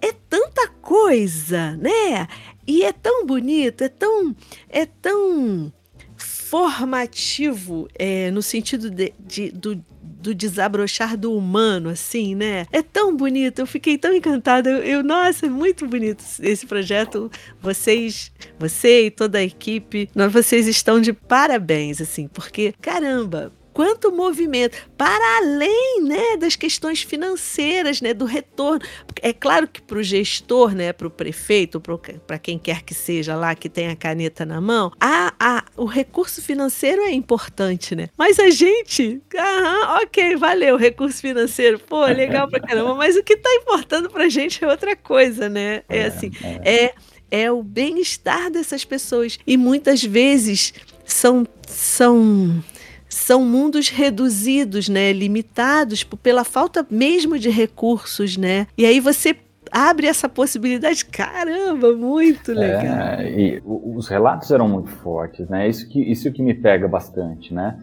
É 0.00 0.12
tanta 0.12 0.68
coisa, 0.68 1.76
né? 1.76 2.28
E 2.70 2.84
é 2.84 2.92
tão 2.92 3.26
bonito, 3.26 3.82
é 3.82 3.88
tão, 3.88 4.36
é 4.68 4.86
tão 4.86 5.72
formativo 6.16 7.88
é, 7.98 8.30
no 8.30 8.40
sentido 8.40 8.88
de, 8.88 9.12
de, 9.18 9.50
do, 9.50 9.84
do 10.00 10.32
desabrochar 10.32 11.16
do 11.16 11.34
humano, 11.34 11.88
assim, 11.88 12.36
né? 12.36 12.68
É 12.70 12.80
tão 12.80 13.16
bonito, 13.16 13.58
eu 13.58 13.66
fiquei 13.66 13.98
tão 13.98 14.14
encantada. 14.14 14.70
Eu, 14.70 14.78
eu, 14.84 15.02
nossa, 15.02 15.46
é 15.46 15.48
muito 15.48 15.84
bonito 15.84 16.22
esse 16.38 16.64
projeto. 16.64 17.28
Vocês, 17.60 18.30
você 18.56 19.06
e 19.06 19.10
toda 19.10 19.38
a 19.38 19.42
equipe, 19.42 20.08
nós, 20.14 20.32
vocês 20.32 20.68
estão 20.68 21.00
de 21.00 21.12
parabéns, 21.12 22.00
assim, 22.00 22.28
porque, 22.28 22.72
caramba, 22.80 23.52
quanto 23.72 24.12
movimento, 24.12 24.76
para 24.96 25.38
além 25.38 26.02
né, 26.02 26.36
das 26.36 26.56
questões 26.56 27.02
financeiras, 27.02 28.00
né, 28.00 28.12
do 28.12 28.24
retorno. 28.24 28.80
É 29.22 29.32
claro 29.32 29.68
que 29.68 29.80
para 29.80 29.98
o 29.98 30.02
gestor, 30.02 30.74
né, 30.74 30.92
para 30.92 31.06
o 31.06 31.10
prefeito, 31.10 31.80
para 32.26 32.38
quem 32.38 32.58
quer 32.58 32.82
que 32.82 32.94
seja 32.94 33.34
lá 33.34 33.54
que 33.54 33.68
tem 33.68 33.88
a 33.88 33.96
caneta 33.96 34.44
na 34.44 34.60
mão, 34.60 34.92
a, 35.00 35.32
a, 35.38 35.64
o 35.76 35.84
recurso 35.84 36.42
financeiro 36.42 37.02
é 37.02 37.12
importante, 37.12 37.94
né? 37.94 38.08
Mas 38.16 38.38
a 38.38 38.50
gente, 38.50 39.20
aham, 39.34 40.02
ok, 40.02 40.36
valeu, 40.36 40.76
recurso 40.76 41.20
financeiro, 41.20 41.78
pô, 41.78 42.04
legal 42.06 42.48
pra 42.48 42.60
caramba, 42.60 42.94
mas 42.94 43.16
o 43.16 43.22
que 43.22 43.34
está 43.34 43.52
importando 43.54 44.10
para 44.10 44.24
a 44.24 44.28
gente 44.28 44.62
é 44.64 44.68
outra 44.68 44.96
coisa, 44.96 45.48
né? 45.48 45.82
É, 45.88 45.98
é 45.98 46.04
assim, 46.06 46.30
é, 46.42 46.84
é, 46.84 46.94
é 47.30 47.52
o 47.52 47.62
bem-estar 47.62 48.50
dessas 48.50 48.84
pessoas. 48.84 49.38
E 49.46 49.56
muitas 49.56 50.02
vezes 50.02 50.74
são, 51.04 51.46
são 51.66 52.62
são 53.10 53.44
mundos 53.44 53.88
reduzidos, 53.88 54.88
né, 54.88 55.12
limitados 55.12 56.04
pela 56.04 56.44
falta 56.44 56.86
mesmo 56.88 57.38
de 57.38 57.50
recursos, 57.50 58.36
né? 58.36 58.68
E 58.78 58.86
aí 58.86 59.00
você 59.00 59.36
abre 59.70 60.06
essa 60.06 60.28
possibilidade, 60.28 61.04
caramba, 61.04 61.92
muito 61.92 62.52
legal. 62.52 62.84
É, 62.84 63.30
e 63.30 63.62
os 63.64 64.08
relatos 64.08 64.50
eram 64.50 64.68
muito 64.68 64.90
fortes, 64.90 65.48
né? 65.48 65.68
Isso 65.68 65.88
que 65.88 66.00
isso 66.00 66.32
que 66.32 66.42
me 66.42 66.54
pega 66.54 66.88
bastante, 66.88 67.52
né? 67.52 67.78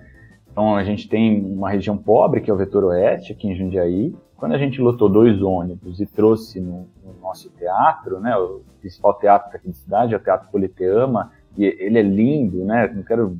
Então 0.52 0.76
a 0.76 0.84
gente 0.84 1.08
tem 1.08 1.40
uma 1.46 1.70
região 1.70 1.98
pobre 1.98 2.42
que 2.42 2.50
é 2.50 2.54
o 2.54 2.58
Vetor 2.58 2.86
Oeste 2.86 3.32
aqui 3.32 3.48
em 3.48 3.56
Jundiaí. 3.56 4.16
Quando 4.36 4.54
a 4.54 4.58
gente 4.58 4.80
lotou 4.82 5.10
dois 5.10 5.42
ônibus 5.42 6.00
e 6.00 6.06
trouxe 6.06 6.60
no, 6.60 6.88
no 7.04 7.20
nosso 7.22 7.50
teatro, 7.52 8.20
né? 8.20 8.36
O 8.38 8.62
principal 8.80 9.14
teatro 9.18 9.56
aqui 9.56 9.68
da 9.68 9.74
cidade 9.74 10.14
é 10.14 10.18
o 10.18 10.20
Teatro 10.20 10.50
Politeama 10.50 11.32
e 11.58 11.66
ele 11.66 12.00
é 12.00 12.04
lindo, 12.04 12.64
né? 12.64 12.92
Não 12.94 13.04
quero 13.04 13.38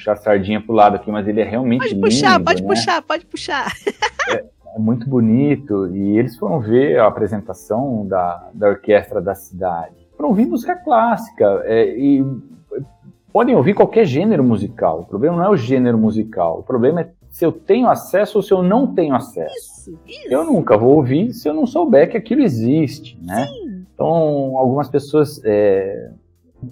puxar 0.00 0.12
a 0.12 0.16
sardinha 0.16 0.60
pro 0.60 0.74
lado 0.74 0.96
aqui, 0.96 1.10
mas 1.10 1.28
ele 1.28 1.40
é 1.40 1.44
realmente 1.44 1.80
pode 1.80 1.94
lindo. 1.94 2.00
Pode 2.00 2.14
puxar, 2.14 2.40
pode 2.42 2.62
né? 2.62 2.68
puxar, 2.68 3.02
pode 3.02 3.26
puxar. 3.26 3.72
É, 4.28 4.44
é, 4.74 4.78
muito 4.78 5.08
bonito. 5.08 5.94
E 5.94 6.18
eles 6.18 6.36
foram 6.36 6.58
ver 6.58 6.98
a 6.98 7.06
apresentação 7.06 8.06
da, 8.06 8.48
da 8.54 8.68
orquestra 8.68 9.20
da 9.20 9.34
cidade. 9.34 10.08
Foram 10.16 10.30
ouvir 10.30 10.46
música 10.46 10.74
clássica. 10.74 11.62
É, 11.64 11.96
e 11.96 12.24
podem 13.32 13.54
ouvir 13.54 13.74
qualquer 13.74 14.04
gênero 14.04 14.42
musical. 14.42 15.00
O 15.00 15.04
problema 15.04 15.36
não 15.36 15.44
é 15.44 15.50
o 15.50 15.56
gênero 15.56 15.98
musical. 15.98 16.60
O 16.60 16.62
problema 16.62 17.02
é 17.02 17.10
se 17.30 17.44
eu 17.44 17.52
tenho 17.52 17.88
acesso 17.88 18.38
ou 18.38 18.42
se 18.42 18.52
eu 18.52 18.62
não 18.62 18.92
tenho 18.92 19.14
acesso. 19.14 19.54
Isso, 19.56 19.98
isso. 20.06 20.32
Eu 20.32 20.44
nunca 20.44 20.76
vou 20.76 20.96
ouvir 20.96 21.32
se 21.32 21.48
eu 21.48 21.54
não 21.54 21.66
souber 21.66 22.10
que 22.10 22.16
aquilo 22.16 22.42
existe, 22.42 23.18
né? 23.22 23.46
Sim. 23.46 23.86
Então, 23.94 24.56
algumas 24.56 24.88
pessoas 24.88 25.40
é, 25.44 26.10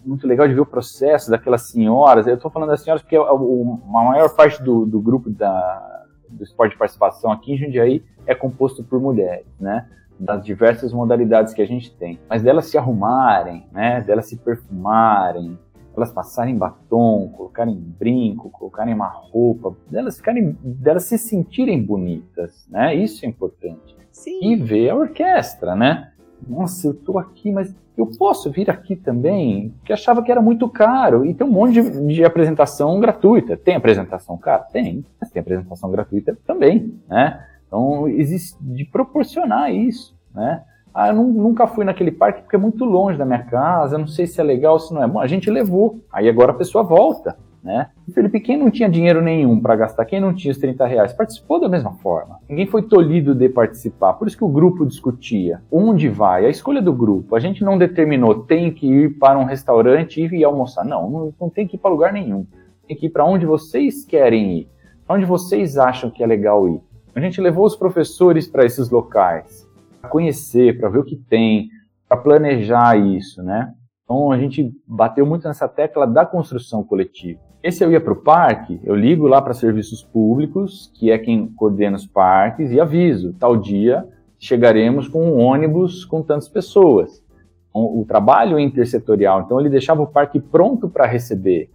muito 0.05 0.27
legal 0.27 0.47
de 0.47 0.55
ver 0.55 0.61
o 0.61 0.67
processo 0.67 1.31
daquelas 1.31 1.71
senhoras. 1.71 2.27
Eu 2.27 2.35
estou 2.35 2.51
falando 2.51 2.71
das 2.71 2.81
senhoras 2.81 3.03
porque 3.03 3.17
a, 3.17 3.21
a, 3.21 3.33
a 3.33 4.05
maior 4.05 4.35
parte 4.35 4.63
do, 4.63 4.85
do 4.85 5.01
grupo 5.01 5.31
da, 5.31 6.07
do 6.29 6.43
esporte 6.45 6.73
de 6.73 6.79
participação 6.79 7.33
aqui 7.33 7.53
em 7.53 7.59
Jundiaí 7.59 8.03
é 8.27 8.35
composto 8.35 8.85
por 8.85 9.01
mulheres, 9.01 9.47
né? 9.59 9.89
Das 10.19 10.45
diversas 10.45 10.93
modalidades 10.93 11.55
que 11.55 11.63
a 11.63 11.67
gente 11.67 11.95
tem. 11.97 12.19
Mas 12.29 12.43
delas 12.43 12.67
se 12.67 12.77
arrumarem, 12.77 13.67
né? 13.73 14.01
Delas 14.01 14.29
se 14.29 14.37
perfumarem, 14.37 15.59
elas 15.97 16.13
passarem 16.13 16.57
batom, 16.57 17.33
colocarem 17.37 17.75
brinco, 17.75 18.51
colocarem 18.51 18.95
uma 18.95 19.09
roupa, 19.09 19.77
delas 19.91 20.17
ficarem, 20.17 20.57
delas 20.63 21.05
se 21.05 21.19
sentirem 21.19 21.83
bonitas, 21.83 22.67
né? 22.69 22.95
Isso 22.95 23.25
é 23.25 23.29
importante. 23.29 23.97
Sim. 24.11 24.39
E 24.43 24.57
ver 24.57 24.91
a 24.91 24.97
orquestra, 24.97 25.75
né? 25.75 26.13
Nossa, 26.47 26.89
eu 26.89 26.95
tô 26.95 27.19
aqui, 27.19 27.51
mas 27.51 27.75
eu 27.99 28.07
posso 28.17 28.49
vir 28.51 28.71
aqui 28.71 28.95
também, 28.95 29.75
que 29.85 29.93
achava 29.93 30.23
que 30.23 30.31
era 30.31 30.41
muito 30.41 30.69
caro. 30.69 31.27
E 31.27 31.35
tem 31.35 31.45
um 31.45 31.51
monte 31.51 31.83
de, 31.83 32.15
de, 32.15 32.25
apresentação 32.25 33.01
gratuita. 33.01 33.57
Tem 33.57 33.75
apresentação 33.75 34.39
cara? 34.39 34.63
Tem. 34.63 35.05
Mas 35.21 35.31
tem 35.31 35.41
apresentação 35.41 35.91
gratuita 35.91 36.39
também, 36.47 36.95
né? 37.09 37.45
Então, 37.67 38.09
existe 38.09 38.57
de 38.61 38.85
proporcionar 38.85 39.75
isso, 39.75 40.17
né? 40.33 40.63
Ah, 40.95 41.09
eu 41.09 41.15
nunca 41.15 41.67
fui 41.67 41.85
naquele 41.85 42.11
parque 42.11 42.43
porque 42.43 42.57
é 42.57 42.59
muito 42.59 42.85
longe 42.85 43.19
da 43.19 43.25
minha 43.25 43.43
casa, 43.43 43.99
não 43.99 44.07
sei 44.07 44.27
se 44.27 44.41
é 44.41 44.45
legal, 44.45 44.79
se 44.79 44.95
não 44.95 45.03
é 45.03 45.07
bom. 45.07 45.21
A 45.21 45.27
gente 45.27 45.51
levou. 45.51 46.01
Aí 46.13 46.29
agora 46.29 46.53
a 46.53 46.57
pessoa 46.57 46.83
volta. 46.85 47.37
Né? 47.63 47.89
Felipe, 48.15 48.41
quem 48.41 48.57
não 48.57 48.71
tinha 48.71 48.89
dinheiro 48.89 49.21
nenhum 49.21 49.61
para 49.61 49.75
gastar, 49.75 50.05
quem 50.05 50.21
não 50.21 50.33
tinha 50.33 50.53
os 50.53 50.59
30 50.59 50.87
reais, 50.87 51.13
participou 51.13 51.61
da 51.61 51.69
mesma 51.69 51.93
forma. 51.95 52.39
Ninguém 52.49 52.67
foi 52.67 52.83
tolhido 52.83 53.35
de 53.35 53.49
participar. 53.49 54.15
Por 54.15 54.29
isso 54.29 54.37
que 54.37 54.45
o 54.45 54.49
grupo 54.49 54.87
discutia 54.87 55.61
onde 55.71 56.09
vai, 56.09 56.47
a 56.47 56.49
escolha 56.49 56.81
do 56.81 56.93
grupo. 56.93 57.35
A 57.35 57.41
gente 57.41 57.65
não 57.65 57.77
determinou 57.77 58.45
tem 58.45 58.73
que 58.73 58.87
ir 58.87 59.19
para 59.19 59.39
um 59.39 59.45
restaurante 59.45 60.21
e 60.21 60.25
ir 60.25 60.45
almoçar. 60.45 60.85
Não, 60.85 61.11
não, 61.11 61.35
não 61.41 61.51
tem 61.51 61.67
que 61.67 61.77
ir 61.77 61.79
para 61.79 61.91
lugar 61.91 62.13
nenhum. 62.13 62.47
Tem 62.87 62.97
que 62.97 63.07
ir 63.07 63.11
para 63.11 63.25
onde 63.25 63.45
vocês 63.45 64.05
querem 64.05 64.59
ir, 64.59 64.69
para 65.07 65.17
onde 65.17 65.27
vocês 65.27 65.77
acham 65.77 66.11
que 66.11 66.23
é 66.23 66.27
legal 66.27 66.69
ir. 66.69 66.81
A 67.15 67.21
gente 67.21 67.41
levou 67.41 67.67
os 67.67 67.75
professores 67.75 68.47
para 68.47 68.65
esses 68.65 68.89
locais, 68.89 69.69
para 70.01 70.09
conhecer, 70.09 70.79
para 70.79 70.89
ver 70.89 70.99
o 70.99 71.05
que 71.05 71.17
tem, 71.17 71.69
para 72.09 72.17
planejar 72.17 72.97
isso, 72.97 73.43
né? 73.43 73.75
Então 74.05 74.33
a 74.33 74.39
gente 74.39 74.73
bateu 74.87 75.27
muito 75.27 75.47
nessa 75.47 75.69
tecla 75.69 76.07
da 76.07 76.25
construção 76.25 76.83
coletiva. 76.83 77.48
Se 77.71 77.85
eu 77.85 77.93
ia 77.93 78.01
para 78.01 78.13
o 78.13 78.17
parque, 78.17 78.81
eu 78.85 78.95
ligo 78.95 79.27
lá 79.27 79.43
para 79.43 79.55
serviços 79.55 80.03
públicos, 80.03 80.91
que 80.95 81.11
é 81.11 81.19
quem 81.19 81.47
coordena 81.49 81.97
os 81.97 82.07
parques, 82.07 82.71
e 82.71 82.81
aviso: 82.81 83.35
tal 83.39 83.57
dia 83.57 84.07
chegaremos 84.39 85.09
com 85.09 85.25
um 85.25 85.39
ônibus 85.39 86.05
com 86.05 86.23
tantas 86.23 86.49
pessoas. 86.49 87.23
Então, 87.71 87.83
o 88.01 88.05
trabalho 88.07 88.59
intersetorial, 88.59 89.43
então 89.43 89.59
ele 89.61 89.69
deixava 89.69 90.03
o 90.03 90.07
parque 90.07 90.41
pronto 90.41 90.89
para 90.89 91.07
receber. 91.07 91.71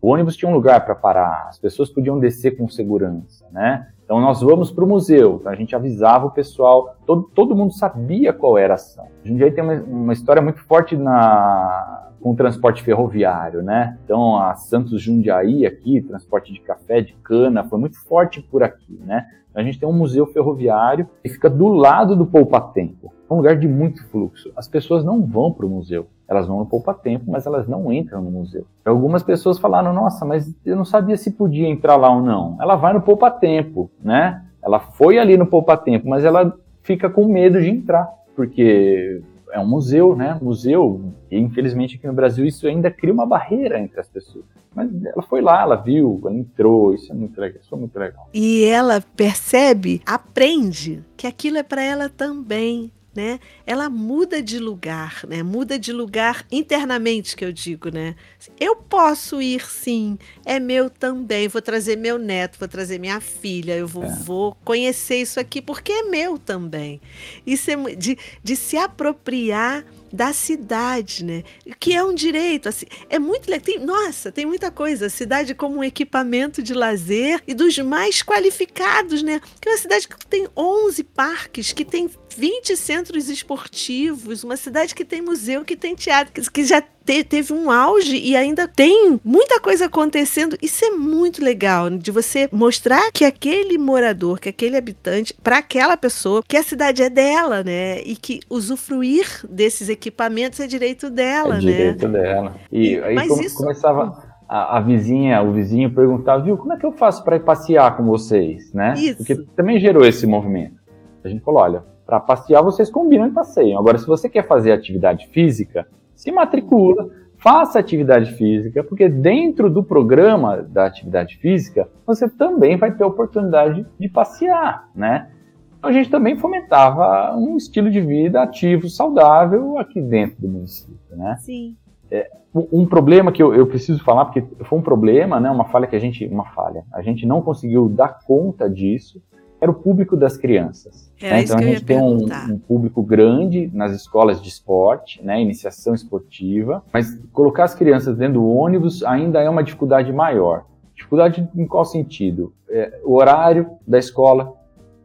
O 0.00 0.08
ônibus 0.08 0.36
tinha 0.36 0.50
um 0.50 0.54
lugar 0.54 0.84
para 0.84 0.94
parar, 0.94 1.46
as 1.48 1.58
pessoas 1.58 1.90
podiam 1.90 2.18
descer 2.18 2.56
com 2.56 2.68
segurança, 2.68 3.44
né? 3.50 3.88
Então 4.04 4.20
nós 4.20 4.40
vamos 4.40 4.70
para 4.70 4.84
o 4.84 4.88
museu, 4.88 5.38
então 5.40 5.52
a 5.52 5.54
gente 5.54 5.76
avisava 5.76 6.26
o 6.26 6.30
pessoal, 6.30 6.96
todo, 7.04 7.30
todo 7.34 7.54
mundo 7.54 7.74
sabia 7.74 8.32
qual 8.32 8.56
era 8.56 8.74
a 8.74 8.76
ação. 8.76 9.06
A 9.24 9.28
gente 9.28 9.42
aí 9.42 9.50
tem 9.50 9.62
uma, 9.62 9.74
uma 9.74 10.12
história 10.12 10.40
muito 10.40 10.60
forte 10.60 10.96
na, 10.96 12.07
com 12.20 12.34
transporte 12.34 12.82
ferroviário, 12.82 13.62
né? 13.62 13.98
Então 14.04 14.36
a 14.36 14.54
Santos 14.54 15.00
Jundiaí 15.00 15.64
aqui, 15.66 16.00
transporte 16.00 16.52
de 16.52 16.60
café, 16.60 17.00
de 17.00 17.14
cana, 17.14 17.64
foi 17.64 17.78
muito 17.78 17.98
forte 18.04 18.40
por 18.40 18.62
aqui, 18.62 19.00
né? 19.04 19.26
A 19.54 19.62
gente 19.62 19.80
tem 19.80 19.88
um 19.88 19.92
museu 19.92 20.26
ferroviário 20.26 21.08
que 21.22 21.28
fica 21.28 21.50
do 21.50 21.66
lado 21.66 22.14
do 22.14 22.24
Poupa 22.24 22.60
Tempo. 22.60 23.12
É 23.28 23.32
um 23.34 23.38
lugar 23.38 23.56
de 23.56 23.66
muito 23.66 24.06
fluxo. 24.08 24.52
As 24.54 24.68
pessoas 24.68 25.04
não 25.04 25.26
vão 25.26 25.52
para 25.52 25.66
o 25.66 25.68
museu. 25.68 26.06
Elas 26.28 26.46
vão 26.46 26.58
no 26.58 26.66
Poupa 26.66 26.94
Tempo, 26.94 27.24
mas 27.28 27.44
elas 27.44 27.66
não 27.66 27.92
entram 27.92 28.22
no 28.22 28.30
museu. 28.30 28.64
Algumas 28.84 29.22
pessoas 29.22 29.58
falaram: 29.58 29.92
Nossa, 29.92 30.24
mas 30.24 30.54
eu 30.64 30.76
não 30.76 30.84
sabia 30.84 31.16
se 31.16 31.32
podia 31.32 31.66
entrar 31.66 31.96
lá 31.96 32.08
ou 32.08 32.22
não. 32.22 32.56
Ela 32.60 32.76
vai 32.76 32.92
no 32.92 33.00
Poupa 33.00 33.30
Tempo, 33.30 33.90
né? 34.00 34.44
Ela 34.62 34.78
foi 34.78 35.18
ali 35.18 35.36
no 35.36 35.46
Poupa 35.46 35.76
Tempo, 35.76 36.08
mas 36.08 36.24
ela 36.24 36.54
fica 36.82 37.10
com 37.10 37.26
medo 37.26 37.60
de 37.60 37.68
entrar, 37.68 38.08
porque 38.36 39.22
é 39.52 39.60
um 39.60 39.66
museu, 39.66 40.14
né? 40.14 40.38
Museu, 40.40 41.12
e 41.30 41.38
infelizmente 41.38 41.96
aqui 41.96 42.06
no 42.06 42.12
Brasil 42.12 42.44
isso 42.46 42.66
ainda 42.66 42.90
cria 42.90 43.12
uma 43.12 43.26
barreira 43.26 43.78
entre 43.80 44.00
as 44.00 44.08
pessoas. 44.08 44.44
Mas 44.74 44.90
ela 45.04 45.22
foi 45.22 45.40
lá, 45.40 45.62
ela 45.62 45.76
viu, 45.76 46.20
ela 46.22 46.34
entrou, 46.34 46.94
isso 46.94 47.10
é 47.10 47.14
muito 47.14 47.40
legal, 47.40 47.60
isso 47.60 47.74
é 47.74 47.78
muito 47.78 47.98
legal. 47.98 48.28
E 48.32 48.64
ela 48.64 49.02
percebe, 49.16 50.02
aprende 50.06 51.02
que 51.16 51.26
aquilo 51.26 51.56
é 51.56 51.62
para 51.62 51.82
ela 51.82 52.08
também 52.08 52.92
né? 53.18 53.40
Ela 53.66 53.90
muda 53.90 54.40
de 54.40 54.60
lugar, 54.60 55.24
né? 55.26 55.42
Muda 55.42 55.76
de 55.76 55.92
lugar 55.92 56.46
internamente, 56.52 57.34
que 57.34 57.44
eu 57.44 57.50
digo, 57.50 57.90
né? 57.90 58.14
Eu 58.60 58.76
posso 58.76 59.42
ir 59.42 59.66
sim, 59.68 60.16
é 60.44 60.60
meu 60.60 60.88
também. 60.88 61.48
Vou 61.48 61.60
trazer 61.60 61.96
meu 61.96 62.16
neto, 62.16 62.60
vou 62.60 62.68
trazer 62.68 63.00
minha 63.00 63.20
filha, 63.20 63.76
eu 63.76 63.88
vou, 63.88 64.04
é. 64.04 64.08
vou 64.08 64.56
conhecer 64.64 65.16
isso 65.16 65.40
aqui 65.40 65.60
porque 65.60 65.90
é 65.90 66.02
meu 66.04 66.38
também. 66.38 67.00
Isso 67.44 67.68
é 67.72 67.76
de, 67.96 68.16
de 68.40 68.54
se 68.54 68.76
apropriar 68.76 69.84
da 70.12 70.32
cidade, 70.32 71.24
né? 71.24 71.42
Que 71.78 71.94
é 71.94 72.02
um 72.02 72.14
direito, 72.14 72.68
assim, 72.68 72.86
é 73.08 73.18
muito 73.18 73.48
tem, 73.60 73.78
nossa, 73.78 74.30
tem 74.30 74.46
muita 74.46 74.70
coisa, 74.70 75.06
a 75.06 75.10
cidade 75.10 75.54
como 75.54 75.78
um 75.78 75.84
equipamento 75.84 76.62
de 76.62 76.74
lazer 76.74 77.42
e 77.46 77.54
dos 77.54 77.78
mais 77.78 78.22
qualificados, 78.22 79.22
né? 79.22 79.40
Que 79.60 79.68
é 79.68 79.72
uma 79.72 79.78
cidade 79.78 80.08
que 80.08 80.26
tem 80.26 80.46
11 80.56 81.04
parques, 81.04 81.72
que 81.72 81.84
tem 81.84 82.10
20 82.36 82.76
centros 82.76 83.28
esportivos, 83.28 84.44
uma 84.44 84.56
cidade 84.56 84.94
que 84.94 85.04
tem 85.04 85.20
museu, 85.20 85.64
que 85.64 85.76
tem 85.76 85.94
teatro, 85.94 86.32
que, 86.32 86.50
que 86.50 86.64
já 86.64 86.82
te, 87.08 87.24
teve 87.24 87.54
um 87.54 87.70
auge 87.70 88.16
e 88.18 88.36
ainda 88.36 88.68
tem 88.68 89.18
muita 89.24 89.58
coisa 89.58 89.86
acontecendo. 89.86 90.58
Isso 90.60 90.84
é 90.84 90.90
muito 90.90 91.42
legal, 91.42 91.88
de 91.88 92.10
você 92.10 92.48
mostrar 92.52 93.10
que 93.12 93.24
aquele 93.24 93.78
morador, 93.78 94.38
que 94.38 94.50
aquele 94.50 94.76
habitante, 94.76 95.34
para 95.42 95.58
aquela 95.58 95.96
pessoa, 95.96 96.42
que 96.46 96.56
a 96.56 96.62
cidade 96.62 97.02
é 97.02 97.08
dela, 97.08 97.64
né? 97.64 98.00
E 98.02 98.14
que 98.14 98.40
usufruir 98.50 99.26
desses 99.48 99.88
equipamentos 99.88 100.60
é 100.60 100.66
direito 100.66 101.08
dela, 101.08 101.54
é 101.54 101.60
né? 101.62 101.72
Direito 101.72 102.08
dela. 102.08 102.56
E 102.70 102.98
aí 102.98 103.14
Mas 103.14 103.38
isso... 103.40 103.56
começava 103.56 104.22
a, 104.46 104.76
a, 104.76 104.80
vizinha, 104.80 105.40
o 105.40 105.52
vizinho 105.52 105.90
perguntava, 105.90 106.42
viu, 106.42 106.58
como 106.58 106.74
é 106.74 106.76
que 106.76 106.84
eu 106.84 106.92
faço 106.92 107.24
para 107.24 107.36
ir 107.36 107.40
passear 107.40 107.96
com 107.96 108.04
vocês, 108.04 108.70
né? 108.74 108.94
Isso. 108.98 109.16
Porque 109.16 109.34
também 109.56 109.80
gerou 109.80 110.04
esse 110.04 110.26
movimento. 110.26 110.76
A 111.24 111.28
gente 111.28 111.42
falou, 111.42 111.62
olha, 111.62 111.84
para 112.06 112.20
passear, 112.20 112.62
vocês 112.62 112.90
combinam 112.90 113.28
e 113.28 113.30
passeiam. 113.30 113.78
Agora, 113.78 113.96
se 113.96 114.06
você 114.06 114.28
quer 114.28 114.46
fazer 114.46 114.72
atividade 114.72 115.26
física, 115.28 115.86
se 116.18 116.32
matricula, 116.32 117.08
faça 117.36 117.78
atividade 117.78 118.32
física, 118.32 118.82
porque 118.82 119.08
dentro 119.08 119.70
do 119.70 119.84
programa 119.84 120.56
da 120.56 120.84
atividade 120.84 121.36
física, 121.36 121.88
você 122.04 122.28
também 122.28 122.76
vai 122.76 122.92
ter 122.92 123.04
a 123.04 123.06
oportunidade 123.06 123.86
de 123.98 124.08
passear, 124.08 124.90
né? 124.92 125.30
Então, 125.78 125.88
a 125.88 125.92
gente 125.92 126.10
também 126.10 126.36
fomentava 126.36 127.36
um 127.36 127.56
estilo 127.56 127.88
de 127.88 128.00
vida 128.00 128.42
ativo, 128.42 128.88
saudável 128.88 129.78
aqui 129.78 130.00
dentro 130.00 130.40
do 130.40 130.48
município, 130.48 131.16
né? 131.16 131.36
Sim. 131.38 131.76
É, 132.10 132.28
um 132.52 132.84
problema 132.84 133.30
que 133.30 133.40
eu, 133.40 133.54
eu, 133.54 133.68
preciso 133.68 134.02
falar, 134.02 134.24
porque 134.24 134.42
foi 134.64 134.76
um 134.76 134.82
problema, 134.82 135.38
né, 135.38 135.48
uma 135.48 135.66
falha 135.66 135.86
que 135.86 135.94
a 135.94 136.00
gente, 136.00 136.26
uma 136.26 136.46
falha, 136.46 136.82
a 136.92 137.00
gente 137.00 137.24
não 137.24 137.42
conseguiu 137.42 137.88
dar 137.88 138.18
conta 138.26 138.68
disso, 138.68 139.22
era 139.60 139.70
o 139.70 139.74
público 139.74 140.16
das 140.16 140.36
crianças. 140.36 141.12
Né? 141.20 141.42
Então 141.42 141.58
a 141.58 141.62
gente 141.62 141.84
tem 141.84 142.00
um, 142.00 142.26
um, 142.50 142.58
público 142.58 143.02
grande 143.02 143.70
nas 143.74 143.92
escolas 143.92 144.40
de 144.40 144.48
esporte, 144.48 145.22
né, 145.24 145.40
iniciação 145.40 145.94
esportiva, 145.94 146.82
mas 146.92 147.18
colocar 147.32 147.64
as 147.64 147.74
crianças 147.74 148.16
dentro 148.16 148.34
do 148.34 148.46
ônibus 148.46 149.02
ainda 149.02 149.40
é 149.40 149.50
uma 149.50 149.62
dificuldade 149.62 150.12
maior. 150.12 150.64
Dificuldade 150.94 151.48
em 151.54 151.66
qual 151.66 151.84
sentido? 151.84 152.52
É, 152.68 153.00
o 153.04 153.14
horário 153.14 153.70
da 153.86 153.98
escola, 153.98 154.52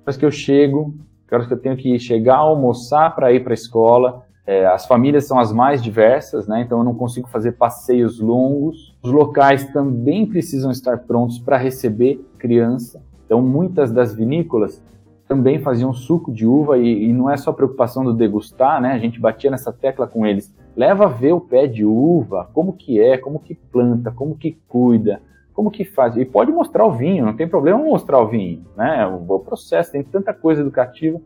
horas 0.03 0.17
que 0.17 0.25
eu 0.25 0.31
chego, 0.31 0.93
horas 1.31 1.47
que 1.47 1.53
eu 1.53 1.59
tenho 1.59 1.75
que 1.75 1.97
chegar, 1.97 2.37
almoçar 2.37 3.15
para 3.15 3.33
ir 3.33 3.43
para 3.43 3.53
a 3.53 3.55
escola. 3.55 4.23
É, 4.45 4.65
as 4.65 4.85
famílias 4.85 5.25
são 5.25 5.39
as 5.39 5.53
mais 5.53 5.81
diversas, 5.81 6.47
né, 6.47 6.61
então 6.61 6.77
eu 6.79 6.83
não 6.83 6.93
consigo 6.93 7.27
fazer 7.27 7.53
passeios 7.53 8.19
longos. 8.19 8.95
Os 9.01 9.11
locais 9.11 9.65
também 9.71 10.27
precisam 10.27 10.69
estar 10.69 10.99
prontos 10.99 11.39
para 11.39 11.57
receber 11.57 12.23
criança. 12.37 13.01
Então, 13.33 13.41
muitas 13.41 13.91
das 13.91 14.13
vinícolas 14.13 14.79
também 15.27 15.57
faziam 15.57 15.91
suco 15.91 16.31
de 16.31 16.45
uva 16.45 16.77
e, 16.77 17.05
e, 17.05 17.11
não 17.11 17.31
é 17.31 17.35
só 17.35 17.51
preocupação 17.51 18.03
do 18.03 18.13
degustar, 18.13 18.79
né? 18.79 18.91
A 18.91 18.99
gente 18.99 19.19
batia 19.19 19.49
nessa 19.49 19.73
tecla 19.73 20.05
com 20.05 20.23
eles. 20.23 20.55
Leva 20.75 21.05
a 21.05 21.07
ver 21.07 21.33
o 21.33 21.41
pé 21.41 21.65
de 21.65 21.83
uva, 21.83 22.47
como 22.53 22.73
que 22.73 23.01
é, 23.01 23.17
como 23.17 23.39
que 23.39 23.55
planta, 23.55 24.11
como 24.11 24.37
que 24.37 24.55
cuida, 24.67 25.19
como 25.51 25.71
que 25.71 25.83
faz. 25.83 26.15
E 26.15 26.23
pode 26.25 26.51
mostrar 26.51 26.85
o 26.85 26.91
vinho, 26.91 27.25
não 27.25 27.35
tem 27.35 27.47
problema 27.47 27.79
mostrar 27.79 28.21
o 28.21 28.27
vinho, 28.27 28.63
né? 28.77 29.07
O, 29.07 29.33
o 29.33 29.39
processo 29.39 29.91
tem 29.91 30.03
tanta 30.03 30.31
coisa 30.31 30.61
educativa, 30.61 31.19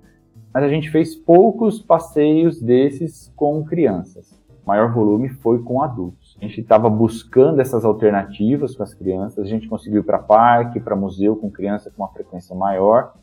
mas 0.53 0.63
a 0.63 0.69
gente 0.69 0.89
fez 0.89 1.13
poucos 1.13 1.81
passeios 1.81 2.61
desses 2.61 3.33
com 3.35 3.65
crianças. 3.65 4.31
O 4.63 4.67
maior 4.69 4.93
volume 4.93 5.27
foi 5.27 5.59
com 5.61 5.81
adultos. 5.81 6.26
A 6.39 6.45
gente 6.45 6.61
estava 6.61 6.89
buscando 6.89 7.59
essas 7.59 7.83
alternativas 7.83 8.75
com 8.75 8.83
as 8.83 8.93
crianças, 8.93 9.39
a 9.39 9.47
gente 9.47 9.67
conseguiu 9.67 10.01
ir 10.01 10.05
para 10.05 10.19
parque, 10.19 10.79
para 10.79 10.95
museu 10.95 11.35
com 11.35 11.49
criança 11.49 11.89
com 11.89 12.03
uma 12.03 12.11
frequência 12.11 12.55
maior, 12.55 13.13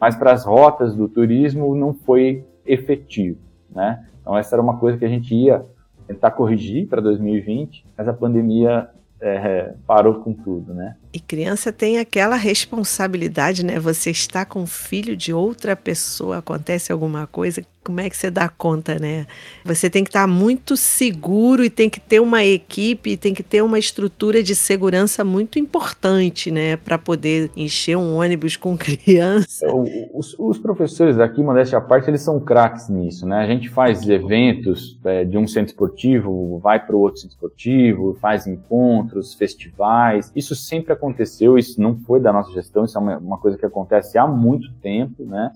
mas 0.00 0.14
para 0.14 0.32
as 0.32 0.44
rotas 0.44 0.94
do 0.94 1.08
turismo 1.08 1.74
não 1.74 1.92
foi 1.92 2.44
efetivo, 2.64 3.38
né? 3.70 4.06
Então 4.20 4.36
essa 4.38 4.54
era 4.54 4.62
uma 4.62 4.78
coisa 4.78 4.96
que 4.96 5.04
a 5.04 5.08
gente 5.08 5.34
ia 5.34 5.64
tentar 6.06 6.30
corrigir 6.30 6.88
para 6.88 7.00
2020, 7.00 7.84
mas 7.96 8.06
a 8.06 8.12
pandemia 8.12 8.88
é, 9.20 9.74
parou 9.86 10.14
com 10.14 10.32
tudo, 10.32 10.72
né? 10.72 10.96
E 11.12 11.20
criança 11.20 11.72
tem 11.72 11.98
aquela 11.98 12.36
responsabilidade, 12.36 13.64
né? 13.64 13.78
Você 13.78 14.10
está 14.10 14.44
com 14.44 14.62
o 14.62 14.66
filho 14.66 15.16
de 15.16 15.32
outra 15.32 15.76
pessoa, 15.76 16.38
acontece 16.38 16.90
alguma 16.90 17.26
coisa, 17.26 17.62
como 17.82 18.00
é 18.00 18.10
que 18.10 18.16
você 18.16 18.30
dá 18.30 18.48
conta, 18.48 18.98
né? 18.98 19.26
Você 19.64 19.88
tem 19.88 20.04
que 20.04 20.10
estar 20.10 20.26
muito 20.26 20.76
seguro 20.76 21.64
e 21.64 21.70
tem 21.70 21.88
que 21.88 21.98
ter 21.98 22.20
uma 22.20 22.44
equipe, 22.44 23.16
tem 23.16 23.32
que 23.32 23.42
ter 23.42 23.62
uma 23.62 23.78
estrutura 23.78 24.42
de 24.42 24.54
segurança 24.54 25.24
muito 25.24 25.58
importante, 25.58 26.50
né? 26.50 26.76
Para 26.76 26.98
poder 26.98 27.50
encher 27.56 27.96
um 27.96 28.16
ônibus 28.16 28.54
com 28.54 28.76
criança. 28.78 29.66
Os, 30.12 30.36
os 30.38 30.58
professores 30.58 31.16
daqui, 31.16 31.42
modéstia 31.42 31.78
à 31.78 31.80
parte, 31.80 32.10
eles 32.10 32.20
são 32.20 32.38
craques 32.38 32.88
nisso, 32.90 33.26
né? 33.26 33.38
A 33.38 33.46
gente 33.46 33.70
faz 33.70 34.06
eventos 34.06 34.98
é, 35.04 35.24
de 35.24 35.38
um 35.38 35.46
centro 35.46 35.72
esportivo, 35.72 36.58
vai 36.58 36.84
para 36.84 36.94
o 36.94 37.00
outro 37.00 37.22
centro 37.22 37.34
esportivo, 37.34 38.16
faz 38.20 38.46
encontros, 38.46 39.32
festivais. 39.34 40.30
Isso 40.36 40.54
sempre 40.54 40.92
aconteceu, 40.92 41.56
isso 41.56 41.80
não 41.80 41.96
foi 41.96 42.20
da 42.20 42.32
nossa 42.32 42.52
gestão, 42.52 42.84
isso 42.84 42.98
é 42.98 43.00
uma, 43.00 43.16
uma 43.16 43.38
coisa 43.38 43.56
que 43.56 43.64
acontece 43.64 44.18
há 44.18 44.26
muito 44.26 44.70
tempo, 44.82 45.24
né? 45.24 45.50